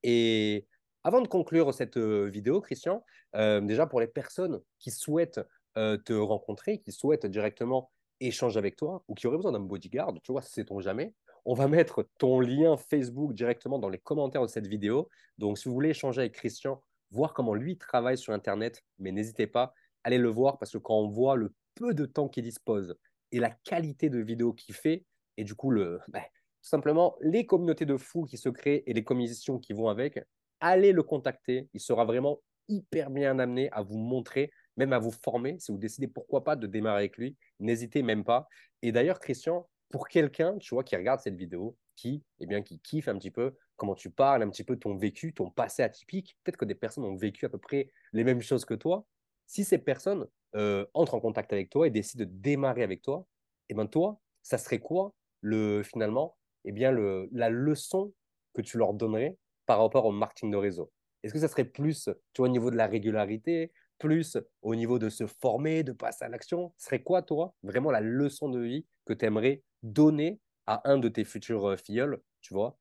Et 0.02 0.66
avant 1.02 1.20
de 1.20 1.28
conclure 1.28 1.74
cette 1.74 1.96
euh, 1.96 2.28
vidéo, 2.28 2.60
Christian, 2.60 3.04
déjà 3.34 3.86
pour 3.86 4.00
les 4.00 4.06
personnes 4.06 4.60
qui 4.78 4.92
souhaitent 4.92 5.40
te 5.74 6.12
rencontrer, 6.12 6.78
qui 6.78 6.92
souhaitent 6.92 7.26
directement 7.26 7.90
échanger 8.20 8.58
avec 8.58 8.76
toi 8.76 9.02
ou 9.08 9.14
qui 9.14 9.26
auraient 9.26 9.36
besoin 9.36 9.50
d'un 9.50 9.58
bodyguard, 9.58 10.14
tu 10.22 10.30
vois, 10.30 10.40
sait-on 10.42 10.78
jamais, 10.78 11.12
on 11.44 11.54
va 11.54 11.68
mettre 11.68 12.08
ton 12.18 12.40
lien 12.40 12.76
Facebook 12.76 13.34
directement 13.34 13.78
dans 13.78 13.88
les 13.88 13.98
commentaires 13.98 14.42
de 14.42 14.46
cette 14.48 14.66
vidéo. 14.66 15.08
Donc, 15.38 15.58
si 15.58 15.68
vous 15.68 15.74
voulez 15.74 15.90
échanger 15.90 16.20
avec 16.20 16.32
Christian, 16.32 16.82
voir 17.10 17.34
comment 17.34 17.54
lui 17.54 17.76
travaille 17.76 18.18
sur 18.18 18.32
Internet, 18.32 18.82
mais 18.98 19.12
n'hésitez 19.12 19.46
pas, 19.46 19.74
allez 20.02 20.18
le 20.18 20.28
voir 20.28 20.58
parce 20.58 20.72
que 20.72 20.78
quand 20.78 20.98
on 20.98 21.08
voit 21.08 21.36
le 21.36 21.54
peu 21.74 21.94
de 21.94 22.06
temps 22.06 22.28
qu'il 22.28 22.44
dispose 22.44 22.96
et 23.32 23.40
la 23.40 23.50
qualité 23.50 24.10
de 24.10 24.18
vidéo 24.18 24.52
qu'il 24.52 24.74
fait, 24.74 25.04
et 25.36 25.44
du 25.44 25.54
coup, 25.54 25.70
le, 25.70 26.00
bah, 26.08 26.20
tout 26.20 26.68
simplement, 26.68 27.16
les 27.20 27.46
communautés 27.46 27.86
de 27.86 27.96
fous 27.96 28.24
qui 28.24 28.38
se 28.38 28.48
créent 28.48 28.84
et 28.86 28.94
les 28.94 29.04
commissions 29.04 29.58
qui 29.58 29.72
vont 29.72 29.88
avec, 29.88 30.20
allez 30.60 30.92
le 30.92 31.02
contacter. 31.02 31.68
Il 31.74 31.80
sera 31.80 32.04
vraiment 32.04 32.40
hyper 32.68 33.10
bien 33.10 33.38
amené 33.38 33.70
à 33.72 33.82
vous 33.82 33.98
montrer, 33.98 34.50
même 34.76 34.92
à 34.92 34.98
vous 34.98 35.10
former. 35.10 35.58
Si 35.58 35.72
vous 35.72 35.78
décidez 35.78 36.08
pourquoi 36.08 36.44
pas 36.44 36.56
de 36.56 36.66
démarrer 36.66 37.00
avec 37.00 37.18
lui, 37.18 37.36
n'hésitez 37.60 38.02
même 38.02 38.24
pas. 38.24 38.48
Et 38.82 38.92
d'ailleurs, 38.92 39.20
Christian, 39.20 39.68
pour 39.94 40.08
quelqu'un, 40.08 40.58
tu 40.58 40.74
vois, 40.74 40.82
qui 40.82 40.96
regarde 40.96 41.20
cette 41.20 41.36
vidéo, 41.36 41.76
qui, 41.94 42.24
eh 42.40 42.46
bien, 42.46 42.62
qui 42.62 42.80
kiffe 42.80 43.06
un 43.06 43.16
petit 43.16 43.30
peu 43.30 43.54
comment 43.76 43.94
tu 43.94 44.10
parles, 44.10 44.42
un 44.42 44.50
petit 44.50 44.64
peu 44.64 44.76
ton 44.76 44.96
vécu, 44.96 45.32
ton 45.32 45.50
passé 45.50 45.84
atypique, 45.84 46.36
peut-être 46.42 46.56
que 46.56 46.64
des 46.64 46.74
personnes 46.74 47.04
ont 47.04 47.14
vécu 47.14 47.46
à 47.46 47.48
peu 47.48 47.58
près 47.58 47.92
les 48.12 48.24
mêmes 48.24 48.42
choses 48.42 48.64
que 48.64 48.74
toi. 48.74 49.06
Si 49.46 49.62
ces 49.62 49.78
personnes 49.78 50.26
euh, 50.56 50.84
entrent 50.94 51.14
en 51.14 51.20
contact 51.20 51.52
avec 51.52 51.70
toi 51.70 51.86
et 51.86 51.90
décident 51.90 52.24
de 52.24 52.28
démarrer 52.28 52.82
avec 52.82 53.02
toi, 53.02 53.28
eh 53.68 53.74
bien, 53.74 53.86
toi, 53.86 54.20
ça 54.42 54.58
serait 54.58 54.80
quoi 54.80 55.14
le, 55.42 55.84
finalement, 55.84 56.36
eh 56.64 56.72
bien, 56.72 56.90
le, 56.90 57.28
la 57.30 57.48
leçon 57.48 58.12
que 58.52 58.62
tu 58.62 58.78
leur 58.78 58.94
donnerais 58.94 59.38
par 59.64 59.78
rapport 59.78 60.06
au 60.06 60.10
marketing 60.10 60.50
de 60.50 60.56
réseau? 60.56 60.90
Est-ce 61.22 61.32
que 61.32 61.38
ça 61.38 61.46
serait 61.46 61.66
plus 61.66 62.08
tu 62.32 62.42
vois, 62.42 62.48
au 62.48 62.50
niveau 62.50 62.72
de 62.72 62.76
la 62.76 62.88
régularité, 62.88 63.70
plus 64.00 64.38
au 64.60 64.74
niveau 64.74 64.98
de 64.98 65.08
se 65.08 65.28
former, 65.28 65.84
de 65.84 65.92
passer 65.92 66.24
à 66.24 66.28
l'action? 66.28 66.74
Serait 66.78 67.04
quoi, 67.04 67.22
toi, 67.22 67.54
vraiment 67.62 67.92
la 67.92 68.00
leçon 68.00 68.48
de 68.48 68.58
vie 68.58 68.86
que 69.06 69.12
tu 69.12 69.24
aimerais 69.24 69.62
donner 69.84 70.40
à 70.66 70.90
un 70.90 70.98
de 70.98 71.08
tes 71.08 71.24
futurs 71.24 71.70
euh, 71.70 71.76
filleuls, 71.76 72.20
tu 72.40 72.54
vois, 72.54 72.76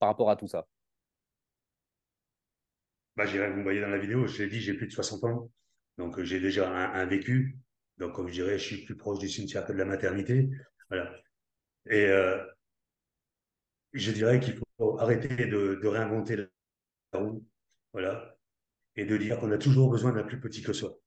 par 0.00 0.08
rapport 0.08 0.30
à 0.30 0.36
tout 0.36 0.48
ça? 0.48 0.66
Bah, 3.16 3.24
Vous 3.26 3.62
voyez 3.62 3.80
dans 3.80 3.88
la 3.88 3.98
vidéo, 3.98 4.26
je 4.26 4.42
l'ai 4.42 4.48
dit, 4.48 4.60
j'ai 4.60 4.74
plus 4.74 4.88
de 4.88 4.92
60 4.92 5.24
ans. 5.24 5.50
Donc, 5.98 6.18
euh, 6.18 6.24
j'ai 6.24 6.40
déjà 6.40 6.68
un, 6.68 7.06
vécu. 7.06 7.58
Donc, 7.98 8.14
comme 8.14 8.28
je 8.28 8.32
dirais, 8.32 8.58
je 8.58 8.64
suis 8.64 8.84
plus 8.84 8.96
proche 8.96 9.18
du 9.18 9.28
cimetière 9.28 9.64
que 9.64 9.72
de 9.72 9.78
la 9.78 9.84
maternité. 9.84 10.50
Voilà. 10.90 11.14
Et 11.88 12.06
euh, 12.06 12.44
je 13.92 14.10
dirais 14.12 14.40
qu'il 14.40 14.58
faut 14.78 14.98
arrêter 14.98 15.46
de, 15.46 15.80
réinventer 15.86 16.36
la 16.36 17.18
roue, 17.18 17.46
voilà, 17.92 18.36
et 18.96 19.04
de 19.06 19.16
dire 19.16 19.38
qu'on 19.38 19.52
a 19.52 19.58
toujours 19.58 19.90
besoin 19.90 20.12
d'un 20.12 20.24
plus 20.24 20.40
petit 20.40 20.62
que 20.62 20.72
soi. 20.72 20.98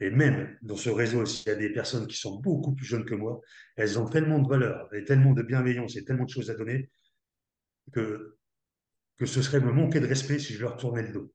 Et 0.00 0.10
même 0.10 0.56
dans 0.62 0.76
ce 0.76 0.90
réseau, 0.90 1.24
s'il 1.24 1.48
y 1.48 1.50
a 1.50 1.54
des 1.54 1.72
personnes 1.72 2.06
qui 2.06 2.16
sont 2.16 2.38
beaucoup 2.40 2.74
plus 2.74 2.84
jeunes 2.84 3.04
que 3.04 3.14
moi, 3.14 3.40
elles 3.76 3.98
ont 3.98 4.08
tellement 4.08 4.38
de 4.38 4.48
valeur, 4.48 4.92
et 4.94 5.04
tellement 5.04 5.32
de 5.32 5.42
bienveillance 5.42 5.96
et 5.96 6.04
tellement 6.04 6.24
de 6.24 6.30
choses 6.30 6.50
à 6.50 6.54
donner 6.54 6.90
que, 7.92 8.36
que 9.16 9.26
ce 9.26 9.42
serait 9.42 9.60
me 9.60 9.72
manquer 9.72 10.00
de 10.00 10.06
respect 10.06 10.38
si 10.38 10.54
je 10.54 10.60
leur 10.60 10.76
tournais 10.76 11.02
le 11.02 11.12
dos. 11.12 11.32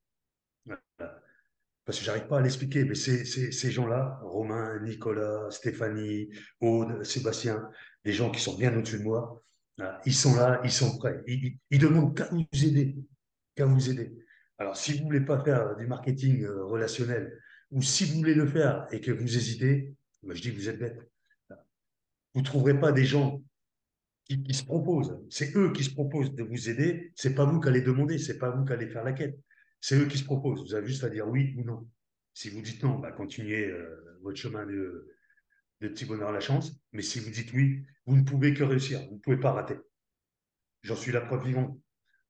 Parce 1.83 1.97
que 1.97 2.05
j'arrive 2.05 2.27
pas 2.27 2.37
à 2.37 2.41
l'expliquer, 2.41 2.83
mais 2.85 2.93
ces, 2.93 3.25
ces 3.25 3.71
gens-là, 3.71 4.19
Romain, 4.21 4.79
Nicolas, 4.81 5.49
Stéphanie, 5.49 6.29
Aude, 6.59 7.03
Sébastien, 7.03 7.67
des 8.05 8.13
gens 8.13 8.29
qui 8.29 8.39
sont 8.39 8.55
bien 8.55 8.77
au-dessus 8.77 8.99
de 8.99 9.03
moi, 9.03 9.43
ils 10.05 10.13
sont 10.13 10.35
là, 10.35 10.61
ils 10.63 10.71
sont 10.71 10.97
prêts. 10.99 11.23
Ils, 11.25 11.57
ils 11.71 11.79
demandent 11.79 12.15
qu'à 12.15 12.29
vous 12.29 12.45
aider, 12.65 12.95
qu'à 13.55 13.65
vous 13.65 13.89
aider. 13.89 14.13
Alors, 14.59 14.77
si 14.77 14.93
vous 14.93 14.99
ne 14.99 15.03
voulez 15.05 15.21
pas 15.21 15.43
faire 15.43 15.75
du 15.75 15.87
marketing 15.87 16.43
euh, 16.43 16.63
relationnel, 16.65 17.35
ou 17.71 17.81
si 17.81 18.05
vous 18.05 18.17
voulez 18.17 18.33
le 18.33 18.45
faire 18.45 18.87
et 18.91 18.99
que 18.99 19.11
vous 19.11 19.37
hésitez, 19.37 19.95
moi, 20.23 20.35
je 20.35 20.41
dis 20.41 20.51
que 20.51 20.57
vous 20.57 20.69
êtes 20.69 20.79
bête. 20.79 20.99
Vous 22.33 22.41
ne 22.41 22.45
trouverez 22.45 22.79
pas 22.79 22.91
des 22.91 23.05
gens 23.05 23.41
qui, 24.25 24.53
se 24.53 24.63
proposent. 24.63 25.19
C'est 25.29 25.55
eux 25.55 25.71
qui 25.73 25.83
se 25.83 25.93
proposent 25.93 26.33
de 26.33 26.43
vous 26.43 26.69
aider. 26.69 27.11
C'est 27.15 27.35
pas 27.35 27.45
vous 27.45 27.59
qui 27.59 27.67
allez 27.67 27.81
demander, 27.81 28.17
c'est 28.17 28.37
pas 28.37 28.49
vous 28.49 28.63
qui 28.63 28.71
allez 28.71 28.87
faire 28.87 29.03
la 29.03 29.13
quête. 29.13 29.37
C'est 29.81 29.97
eux 29.97 30.05
qui 30.05 30.17
se 30.17 30.23
proposent. 30.23 30.61
Vous 30.61 30.75
avez 30.75 30.87
juste 30.87 31.03
à 31.03 31.09
dire 31.09 31.27
oui 31.27 31.55
ou 31.57 31.63
non. 31.63 31.89
Si 32.33 32.49
vous 32.49 32.61
dites 32.61 32.81
non, 32.83 32.99
bah, 32.99 33.11
continuez 33.11 33.65
euh, 33.65 34.17
votre 34.21 34.37
chemin 34.37 34.65
de, 34.65 35.09
de 35.81 35.87
petit 35.89 36.05
bonheur 36.05 36.29
à 36.29 36.31
la 36.31 36.39
chance. 36.39 36.71
Mais 36.93 37.01
si 37.01 37.19
vous 37.19 37.29
dites 37.29 37.51
oui, 37.53 37.83
vous 38.05 38.15
ne 38.15 38.23
pouvez 38.23 38.53
que 38.53 38.63
réussir. 38.63 39.01
Vous 39.09 39.15
ne 39.15 39.19
pouvez 39.19 39.39
pas 39.39 39.51
rater. 39.51 39.77
J'en 40.83 40.95
suis 40.95 41.11
la 41.11 41.21
preuve 41.21 41.45
vivante. 41.45 41.77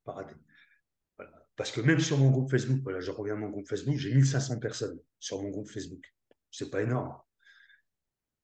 Pas 0.03 0.13
rater. 0.13 0.35
Parce 1.55 1.71
que 1.71 1.81
même 1.81 1.99
sur 1.99 2.17
mon 2.17 2.31
groupe 2.31 2.49
Facebook, 2.49 2.79
voilà, 2.83 2.99
je 2.99 3.11
reviens 3.11 3.33
à 3.33 3.37
mon 3.37 3.49
groupe 3.49 3.67
Facebook, 3.67 3.97
j'ai 3.97 4.13
1500 4.13 4.59
personnes 4.59 4.99
sur 5.19 5.41
mon 5.41 5.49
groupe 5.49 5.69
Facebook. 5.69 6.03
C'est 6.49 6.69
pas 6.69 6.81
énorme. 6.81 7.15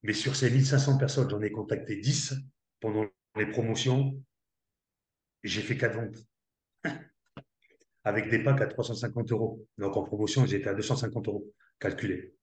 Mais 0.04 0.14
sur 0.14 0.36
ces 0.36 0.50
1500 0.50 0.98
personnes, 0.98 1.30
j'en 1.30 1.42
ai 1.42 1.52
contacté 1.52 1.98
10 1.98 2.36
pendant 2.80 3.06
les 3.36 3.48
promotions. 3.48 4.22
J'ai 5.44 5.62
fait 5.62 5.78
4 5.78 5.96
ventes. 5.96 6.18
Avec 8.04 8.30
des 8.30 8.44
packs 8.44 8.62
à 8.62 8.68
350 8.68 9.32
euros. 9.32 9.68
Donc 9.78 9.98
en 9.98 10.04
promotion, 10.04 10.46
j'étais 10.46 10.70
à 10.70 10.74
250 10.74 11.28
euros 11.28 11.54
calculé. 11.80 12.34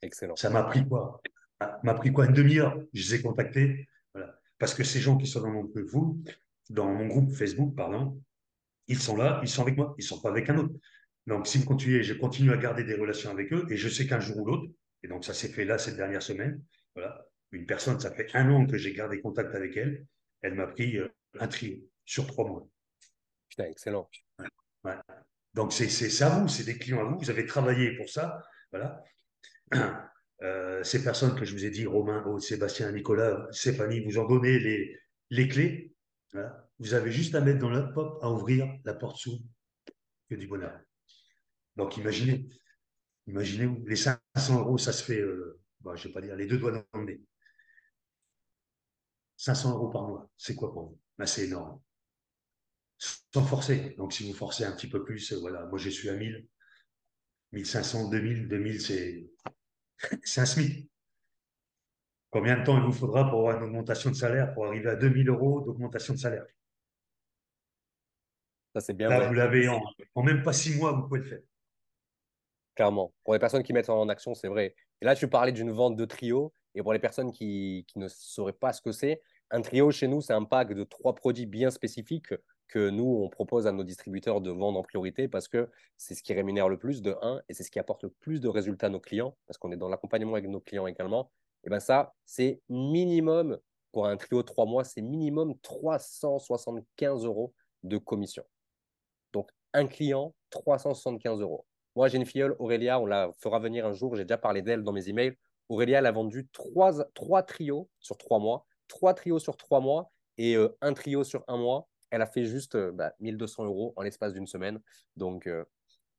Excellent. 0.00 0.36
Ça 0.36 0.50
m'a 0.50 0.62
pris 0.64 0.86
quoi? 0.86 1.20
Ça 1.60 1.80
m'a 1.82 1.94
pris 1.94 2.12
quoi? 2.12 2.26
Une 2.26 2.32
demi-heure 2.32 2.78
Je 2.92 3.02
les 3.02 3.14
ai 3.16 3.22
contactés. 3.22 3.88
Voilà. 4.12 4.38
Parce 4.58 4.74
que 4.74 4.84
ces 4.84 5.00
gens 5.00 5.16
qui 5.16 5.26
sont 5.26 5.40
dans 5.40 5.50
mon 5.50 5.64
groupe, 5.64 6.28
dans 6.70 6.92
mon 6.92 7.06
groupe 7.06 7.32
Facebook, 7.32 7.74
pardon, 7.74 8.20
ils 8.88 8.98
sont 8.98 9.16
là, 9.16 9.40
ils 9.42 9.48
sont 9.48 9.62
avec 9.62 9.76
moi, 9.76 9.94
ils 9.98 10.02
ne 10.02 10.06
sont 10.06 10.20
pas 10.20 10.30
avec 10.30 10.48
un 10.50 10.58
autre. 10.58 10.74
Donc, 11.26 11.46
si 11.46 11.58
vous 11.58 11.64
continuez, 11.64 12.02
je 12.02 12.14
continue 12.14 12.52
à 12.52 12.56
garder 12.56 12.84
des 12.84 12.94
relations 12.94 13.30
avec 13.30 13.52
eux 13.52 13.66
et 13.70 13.76
je 13.76 13.88
sais 13.88 14.06
qu'un 14.06 14.20
jour 14.20 14.38
ou 14.38 14.44
l'autre, 14.44 14.70
et 15.02 15.08
donc 15.08 15.24
ça 15.24 15.34
s'est 15.34 15.48
fait 15.48 15.64
là 15.64 15.78
cette 15.78 15.96
dernière 15.96 16.22
semaine, 16.22 16.62
voilà, 16.94 17.26
une 17.52 17.66
personne, 17.66 17.98
ça 17.98 18.10
fait 18.10 18.28
un 18.34 18.50
an 18.50 18.66
que 18.66 18.76
j'ai 18.76 18.92
gardé 18.92 19.20
contact 19.20 19.54
avec 19.54 19.76
elle, 19.76 20.06
elle 20.42 20.54
m'a 20.54 20.66
pris 20.66 20.98
euh, 20.98 21.08
un 21.40 21.48
trio 21.48 21.78
sur 22.04 22.26
trois 22.26 22.46
mois. 22.46 22.68
Putain, 23.48 23.64
excellent. 23.64 24.08
Donc, 25.54 25.72
c'est 25.72 26.22
à 26.22 26.28
vous, 26.28 26.48
c'est 26.48 26.64
des 26.64 26.76
clients 26.76 27.00
à 27.00 27.04
vous, 27.04 27.18
vous 27.18 27.30
avez 27.30 27.46
travaillé 27.46 27.96
pour 27.96 28.08
ça, 28.08 28.42
voilà. 28.70 29.02
Euh, 30.42 30.82
ces 30.82 31.02
personnes 31.02 31.34
que 31.36 31.44
je 31.44 31.52
vous 31.52 31.64
ai 31.64 31.70
dit, 31.70 31.86
Romain, 31.86 32.22
Sébastien, 32.38 32.92
Nicolas, 32.92 33.46
Stéphanie, 33.50 34.00
vous 34.00 34.18
ont 34.18 34.26
donné 34.26 34.58
les, 34.58 34.98
les 35.30 35.48
clés. 35.48 35.93
Vous 36.78 36.94
avez 36.94 37.12
juste 37.12 37.34
à 37.34 37.40
mettre 37.40 37.60
dans 37.60 37.70
le 37.70 37.92
pop 37.92 38.18
à 38.22 38.30
ouvrir 38.30 38.68
la 38.84 38.94
porte 38.94 39.16
sous 39.16 39.42
que 40.28 40.34
du 40.34 40.46
bonheur. 40.46 40.80
Donc 41.76 41.96
imaginez, 41.96 42.48
imaginez 43.26 43.68
les 43.86 43.96
500 43.96 44.60
euros, 44.60 44.78
ça 44.78 44.92
se 44.92 45.02
fait, 45.02 45.20
euh, 45.20 45.60
bah, 45.80 45.94
je 45.96 46.02
ne 46.02 46.08
vais 46.08 46.14
pas 46.14 46.20
dire 46.20 46.36
les 46.36 46.46
deux 46.46 46.58
doigts 46.58 46.72
dans 46.72 47.00
le 47.00 47.04
nez. 47.04 47.20
500 49.36 49.74
euros 49.74 49.90
par 49.90 50.06
mois, 50.06 50.30
c'est 50.36 50.54
quoi 50.54 50.72
pour 50.72 50.88
vous? 50.88 51.26
C'est 51.26 51.44
énorme. 51.44 51.80
Sans 52.98 53.44
forcer. 53.44 53.94
Donc 53.98 54.12
si 54.12 54.26
vous 54.26 54.36
forcez 54.36 54.64
un 54.64 54.72
petit 54.72 54.88
peu 54.88 55.04
plus, 55.04 55.32
euh, 55.32 55.38
voilà, 55.38 55.66
moi 55.66 55.78
je 55.78 55.90
suis 55.90 56.08
à 56.08 56.14
1000, 56.14 56.46
1500, 57.52 58.08
2000, 58.10 58.48
2000, 58.48 58.80
c'est 58.80 60.40
un 60.40 60.46
SMIC. 60.46 60.90
Combien 62.34 62.58
de 62.58 62.64
temps 62.64 62.76
il 62.76 62.82
vous 62.82 62.92
faudra 62.92 63.30
pour 63.30 63.38
avoir 63.38 63.58
une 63.58 63.62
augmentation 63.62 64.10
de 64.10 64.16
salaire, 64.16 64.52
pour 64.54 64.66
arriver 64.66 64.90
à 64.90 64.96
2000 64.96 65.28
euros 65.28 65.60
d'augmentation 65.60 66.14
de 66.14 66.18
salaire? 66.18 66.44
Ça, 68.74 68.80
c'est 68.80 68.92
bien. 68.92 69.08
Là, 69.08 69.28
vous 69.28 69.34
l'avez 69.34 69.68
en, 69.68 69.80
même 70.24 70.42
pas 70.42 70.52
six 70.52 70.76
mois, 70.76 70.90
vous 70.90 71.04
pouvez 71.04 71.20
le 71.20 71.26
faire. 71.26 71.42
Clairement. 72.74 73.14
Pour 73.22 73.34
les 73.34 73.38
personnes 73.38 73.62
qui 73.62 73.72
mettent 73.72 73.88
en 73.88 74.08
action, 74.08 74.34
c'est 74.34 74.48
vrai. 74.48 74.74
Et 75.00 75.04
là, 75.04 75.14
tu 75.14 75.28
parlais 75.28 75.52
d'une 75.52 75.70
vente 75.70 75.94
de 75.94 76.04
trio. 76.06 76.52
Et 76.74 76.82
pour 76.82 76.92
les 76.92 76.98
personnes 76.98 77.30
qui, 77.30 77.84
qui 77.86 78.00
ne 78.00 78.08
sauraient 78.08 78.52
pas 78.52 78.72
ce 78.72 78.82
que 78.82 78.90
c'est, 78.90 79.22
un 79.52 79.62
trio 79.62 79.92
chez 79.92 80.08
nous, 80.08 80.20
c'est 80.20 80.32
un 80.32 80.42
pack 80.42 80.72
de 80.72 80.82
trois 80.82 81.14
produits 81.14 81.46
bien 81.46 81.70
spécifiques 81.70 82.34
que 82.66 82.90
nous, 82.90 83.22
on 83.22 83.28
propose 83.28 83.68
à 83.68 83.70
nos 83.70 83.84
distributeurs 83.84 84.40
de 84.40 84.50
vendre 84.50 84.80
en 84.80 84.82
priorité 84.82 85.28
parce 85.28 85.46
que 85.46 85.70
c'est 85.96 86.16
ce 86.16 86.22
qui 86.24 86.34
rémunère 86.34 86.68
le 86.68 86.78
plus 86.78 87.00
de 87.00 87.14
1 87.22 87.42
et 87.48 87.54
c'est 87.54 87.62
ce 87.62 87.70
qui 87.70 87.78
apporte 87.78 88.02
le 88.02 88.10
plus 88.10 88.40
de 88.40 88.48
résultats 88.48 88.88
à 88.88 88.90
nos 88.90 88.98
clients 88.98 89.36
parce 89.46 89.56
qu'on 89.56 89.70
est 89.70 89.76
dans 89.76 89.88
l'accompagnement 89.88 90.32
avec 90.32 90.48
nos 90.48 90.58
clients 90.58 90.88
également. 90.88 91.30
Et 91.64 91.70
bien 91.70 91.80
ça, 91.80 92.12
c'est 92.24 92.60
minimum, 92.68 93.58
pour 93.92 94.06
un 94.06 94.16
trio 94.16 94.42
de 94.42 94.46
3 94.46 94.66
mois, 94.66 94.84
c'est 94.84 95.00
minimum 95.00 95.54
375 95.62 97.24
euros 97.24 97.54
de 97.82 97.96
commission. 97.96 98.44
Donc, 99.32 99.50
un 99.72 99.86
client, 99.86 100.34
375 100.50 101.40
euros. 101.40 101.66
Moi, 101.96 102.08
j'ai 102.08 102.18
une 102.18 102.26
filleule, 102.26 102.56
Aurélia, 102.58 103.00
on 103.00 103.06
la 103.06 103.30
fera 103.40 103.58
venir 103.58 103.86
un 103.86 103.92
jour, 103.92 104.14
j'ai 104.16 104.24
déjà 104.24 104.38
parlé 104.38 104.62
d'elle 104.62 104.82
dans 104.82 104.92
mes 104.92 105.08
emails. 105.08 105.36
Aurélia, 105.68 106.00
elle 106.00 106.06
a 106.06 106.12
vendu 106.12 106.48
trois, 106.52 107.04
trois 107.14 107.42
trios 107.42 107.88
sur 108.00 108.18
trois 108.18 108.38
mois, 108.38 108.66
trois 108.88 109.14
trios 109.14 109.38
sur 109.38 109.56
trois 109.56 109.80
mois 109.80 110.10
et 110.36 110.56
euh, 110.56 110.76
un 110.80 110.92
trio 110.92 111.24
sur 111.24 111.44
un 111.48 111.56
mois. 111.56 111.88
Elle 112.10 112.20
a 112.20 112.26
fait 112.26 112.44
juste 112.44 112.76
1200 113.20 113.62
euh, 113.62 113.66
bah, 113.66 113.68
euros 113.68 113.92
en 113.96 114.02
l'espace 114.02 114.34
d'une 114.34 114.46
semaine. 114.46 114.80
Donc, 115.16 115.46
euh, 115.46 115.64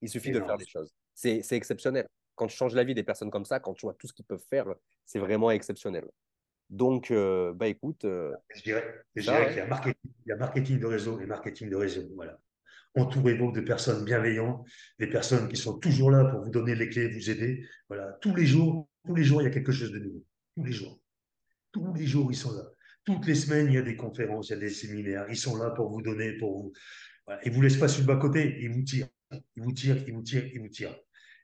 il 0.01 0.09
suffit 0.09 0.31
de 0.31 0.39
faire 0.39 0.57
des 0.57 0.65
choses. 0.65 0.93
C'est 1.13 1.45
exceptionnel 1.51 2.07
quand 2.35 2.47
tu 2.47 2.55
changes 2.55 2.75
la 2.75 2.83
vie 2.83 2.93
des 2.93 3.03
personnes 3.03 3.31
comme 3.31 3.45
ça, 3.45 3.59
quand 3.59 3.73
tu 3.73 3.85
vois 3.85 3.93
tout 3.93 4.07
ce 4.07 4.13
qu'ils 4.13 4.25
peuvent 4.25 4.45
faire, 4.49 4.67
c'est 5.05 5.19
vraiment 5.19 5.51
exceptionnel. 5.51 6.05
Donc, 6.69 7.11
euh, 7.11 7.53
bah 7.53 7.67
écoute. 7.67 8.05
Euh, 8.05 8.33
je 8.55 8.63
dirais, 8.63 9.03
qu'il 9.13 9.23
y, 9.23 9.29
a 9.29 9.67
marketing, 9.67 10.11
il 10.25 10.29
y 10.29 10.31
a 10.31 10.37
marketing 10.37 10.79
de 10.79 10.85
réseau 10.85 11.19
et 11.19 11.25
marketing 11.25 11.69
de 11.69 11.75
réseau. 11.75 12.09
Voilà. 12.15 12.39
Entourez-vous 12.95 13.51
de 13.51 13.61
personnes 13.61 14.05
bienveillantes, 14.05 14.65
des 14.99 15.07
personnes 15.07 15.47
qui 15.49 15.57
sont 15.57 15.77
toujours 15.79 16.11
là 16.11 16.25
pour 16.25 16.41
vous 16.41 16.49
donner 16.49 16.75
les 16.75 16.89
clés, 16.89 17.09
vous 17.09 17.29
aider. 17.29 17.67
Voilà. 17.87 18.13
Tous 18.21 18.33
les 18.33 18.45
jours, 18.45 18.89
tous 19.05 19.15
les 19.15 19.23
jours, 19.23 19.41
il 19.41 19.45
y 19.45 19.47
a 19.47 19.51
quelque 19.51 19.71
chose 19.71 19.91
de 19.91 19.99
nouveau. 19.99 20.23
Tous 20.55 20.63
les 20.63 20.71
jours. 20.71 20.99
Tous 21.71 21.93
les 21.93 22.07
jours, 22.07 22.31
ils 22.31 22.37
sont 22.37 22.53
là. 22.53 22.63
Toutes 23.03 23.27
les 23.27 23.35
semaines, 23.35 23.67
il 23.67 23.73
y 23.73 23.77
a 23.77 23.83
des 23.83 23.95
conférences, 23.95 24.49
il 24.49 24.53
y 24.53 24.55
a 24.55 24.59
des 24.59 24.69
séminaires. 24.69 25.25
Ils 25.29 25.37
sont 25.37 25.57
là 25.57 25.69
pour 25.71 25.89
vous 25.89 26.01
donner, 26.01 26.33
pour 26.37 26.57
vous. 26.57 26.73
Voilà. 27.27 27.41
Ils 27.43 27.51
ne 27.51 27.55
vous 27.55 27.61
laissent 27.61 27.77
pas 27.77 27.87
sur 27.87 28.01
le 28.01 28.07
bas-côté. 28.07 28.57
Ils 28.61 28.71
vous 28.71 28.81
tirent. 28.81 29.07
Ils 29.55 29.63
vous 29.63 29.73
tirent, 29.73 29.97
ils 30.07 30.13
vous 30.13 30.23
tirent, 30.23 30.47
ils 30.53 30.61
vous 30.61 30.69
tirent. 30.69 30.95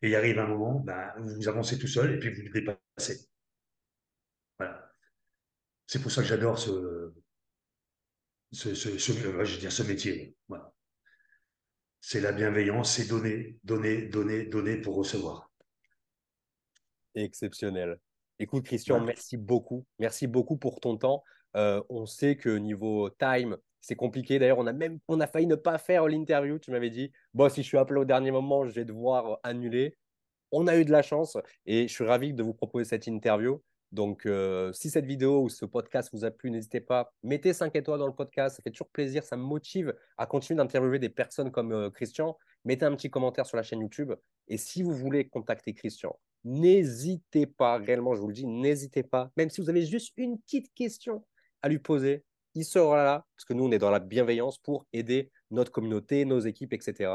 Et 0.02 0.10
il 0.10 0.16
arrive 0.16 0.40
un 0.40 0.48
moment, 0.48 0.80
ben, 0.80 1.14
vous 1.18 1.48
avancez 1.48 1.78
tout 1.78 1.88
seul 1.88 2.16
et 2.16 2.20
puis 2.20 2.34
vous 2.34 2.42
le 2.42 2.50
dépassez. 2.50 3.28
Voilà. 4.58 4.92
C'est 5.86 6.02
pour 6.02 6.12
ça 6.12 6.22
que 6.22 6.28
j'adore 6.28 6.58
ce, 6.58 7.14
ce, 8.52 8.74
ce, 8.74 8.92
je 8.98 9.60
dire, 9.60 9.72
ce 9.72 9.84
métier. 9.84 10.36
Voilà. 10.48 10.74
C'est 12.00 12.20
la 12.20 12.32
bienveillance, 12.32 12.96
c'est 12.96 13.08
donner, 13.08 13.60
donner, 13.64 14.08
donner, 14.08 14.46
donner 14.46 14.78
pour 14.78 14.96
recevoir. 14.96 15.52
Exceptionnel. 17.14 18.00
Écoute, 18.40 18.66
Christian, 18.66 19.00
merci 19.02 19.38
beaucoup. 19.38 19.86
Merci 20.00 20.26
beaucoup 20.26 20.58
pour 20.58 20.80
ton 20.80 20.98
temps. 20.98 21.24
Euh, 21.56 21.84
on 21.90 22.08
sait 22.08 22.38
que 22.38 22.50
niveau 22.50 23.10
time, 23.12 23.56
c'est 23.82 23.96
compliqué. 23.96 24.40
D'ailleurs, 24.40 24.60
on 24.60 24.68
a 24.68 24.74
même 24.74 25.00
on 25.08 25.20
a 25.20 25.28
failli 25.28 25.48
ne 25.48 25.56
pas 25.56 25.78
faire 25.78 26.08
l'interview. 26.08 26.60
Tu 26.60 26.72
m'avais 26.72 26.90
dit, 26.90 27.12
bon, 27.34 27.50
si 27.50 27.64
je 27.64 27.68
suis 27.68 27.78
appelé 27.78 28.00
au 28.00 28.06
dernier 28.06 28.32
moment, 28.32 28.66
je 28.66 28.72
vais 28.72 28.86
devoir 28.86 29.40
annuler. 29.44 29.98
On 30.52 30.68
a 30.68 30.78
eu 30.78 30.86
de 30.86 30.92
la 30.92 31.02
chance 31.02 31.38
et 31.66 31.88
je 31.88 31.94
suis 31.94 32.06
ravi 32.06 32.34
de 32.34 32.44
vous 32.44 32.54
proposer 32.54 32.86
cette 32.86 33.08
interview. 33.08 33.62
Donc, 33.92 34.26
euh, 34.26 34.72
si 34.72 34.90
cette 34.90 35.06
vidéo 35.06 35.42
ou 35.44 35.50
ce 35.50 35.66
podcast 35.66 36.10
vous 36.14 36.24
a 36.24 36.32
plu, 36.32 36.50
n'hésitez 36.50 36.80
pas, 36.80 37.14
mettez 37.24 37.52
5 37.52 37.76
étoiles 37.76 38.00
dans 38.00 38.08
le 38.08 38.16
podcast. 38.16 38.56
Ça 38.56 38.64
fait 38.64 38.72
toujours 38.72 38.90
plaisir. 38.90 39.24
Ça 39.24 39.36
me 39.36 39.44
motive 39.44 39.94
à 40.18 40.26
continuer 40.26 40.58
d'interviewer 40.58 41.00
des 41.00 41.10
personnes 41.10 41.52
comme 41.52 41.74
euh, 41.74 41.90
Christian. 41.90 42.38
Mettez 42.64 42.86
un 42.86 42.96
petit 42.96 43.10
commentaire 43.10 43.46
sur 43.46 43.58
la 43.58 43.64
chaîne 43.64 43.82
YouTube. 43.82 44.14
Et 44.48 44.58
si 44.58 44.82
vous 44.82 44.94
voulez 44.94 45.28
contacter 45.28 45.74
Christian, 45.74 46.18
n'hésitez 46.44 47.46
pas, 47.48 47.78
réellement, 47.78 48.16
je 48.16 48.22
vous 48.22 48.28
le 48.28 48.34
dis, 48.34 48.46
n'hésitez 48.46 49.04
pas. 49.04 49.32
Même 49.36 49.50
si 49.50 49.60
vous 49.60 49.70
avez 49.70 49.86
juste 49.86 50.14
une 50.18 50.40
petite 50.40 50.74
question 50.74 51.26
à 51.62 51.68
lui 51.68 51.80
poser, 51.80 52.24
il 52.54 52.66
sera 52.66 53.04
là, 53.04 53.26
parce 53.36 53.46
que 53.46 53.54
nous, 53.54 53.66
on 53.66 53.72
est 53.72 53.78
dans 53.78 53.92
la 53.92 54.00
bienveillance 54.00 54.58
pour 54.58 54.86
aider 54.94 55.32
notre 55.52 55.72
communauté, 55.72 56.26
nos 56.26 56.40
équipes, 56.40 56.74
etc. 56.74 57.12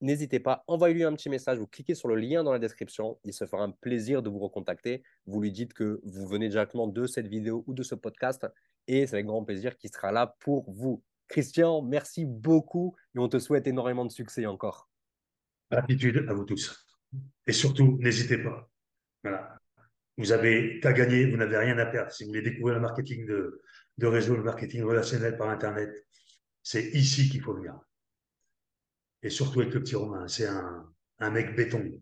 N'hésitez 0.00 0.40
pas, 0.40 0.64
envoyez-lui 0.66 1.04
un 1.04 1.14
petit 1.14 1.30
message, 1.30 1.58
vous 1.58 1.66
cliquez 1.66 1.94
sur 1.94 2.08
le 2.08 2.16
lien 2.16 2.42
dans 2.42 2.52
la 2.52 2.58
description, 2.58 3.18
il 3.24 3.32
se 3.32 3.46
fera 3.46 3.62
un 3.62 3.70
plaisir 3.70 4.22
de 4.22 4.28
vous 4.28 4.38
recontacter. 4.38 5.02
Vous 5.26 5.40
lui 5.40 5.52
dites 5.52 5.72
que 5.72 6.00
vous 6.04 6.26
venez 6.26 6.48
directement 6.48 6.86
de 6.88 7.06
cette 7.06 7.28
vidéo 7.28 7.64
ou 7.66 7.74
de 7.74 7.82
ce 7.82 7.94
podcast 7.94 8.46
et 8.86 9.06
c'est 9.06 9.14
avec 9.14 9.26
grand 9.26 9.44
plaisir 9.44 9.76
qu'il 9.78 9.90
sera 9.90 10.12
là 10.12 10.36
pour 10.40 10.70
vous. 10.70 11.02
Christian, 11.28 11.80
merci 11.80 12.26
beaucoup 12.26 12.94
et 13.14 13.18
on 13.18 13.28
te 13.28 13.38
souhaite 13.38 13.66
énormément 13.66 14.04
de 14.04 14.10
succès 14.10 14.44
encore. 14.46 14.90
Gratitude 15.70 16.26
à 16.28 16.34
vous 16.34 16.44
tous. 16.44 16.86
Et 17.46 17.52
surtout, 17.52 17.96
n'hésitez 18.00 18.38
pas. 18.38 18.70
Voilà. 19.22 19.58
Vous 20.18 20.32
avez 20.32 20.80
qu'à 20.80 20.92
gagner, 20.92 21.30
vous 21.30 21.36
n'avez 21.36 21.56
rien 21.56 21.78
à 21.78 21.86
perdre. 21.86 22.12
Si 22.12 22.24
vous 22.24 22.28
voulez 22.28 22.42
découvrir 22.42 22.74
le 22.74 22.82
marketing 22.82 23.26
de, 23.26 23.62
de 23.98 24.06
réseau, 24.06 24.36
le 24.36 24.42
marketing 24.42 24.82
relationnel 24.82 25.36
par 25.36 25.50
Internet, 25.50 25.90
c'est 26.62 26.84
ici 26.92 27.28
qu'il 27.28 27.42
faut 27.42 27.54
venir. 27.54 27.78
Et 29.22 29.30
surtout 29.30 29.60
avec 29.60 29.74
le 29.74 29.82
petit 29.82 29.96
Romain, 29.96 30.28
c'est 30.28 30.46
un, 30.46 30.92
un 31.18 31.30
mec 31.30 31.54
béton. 31.56 32.00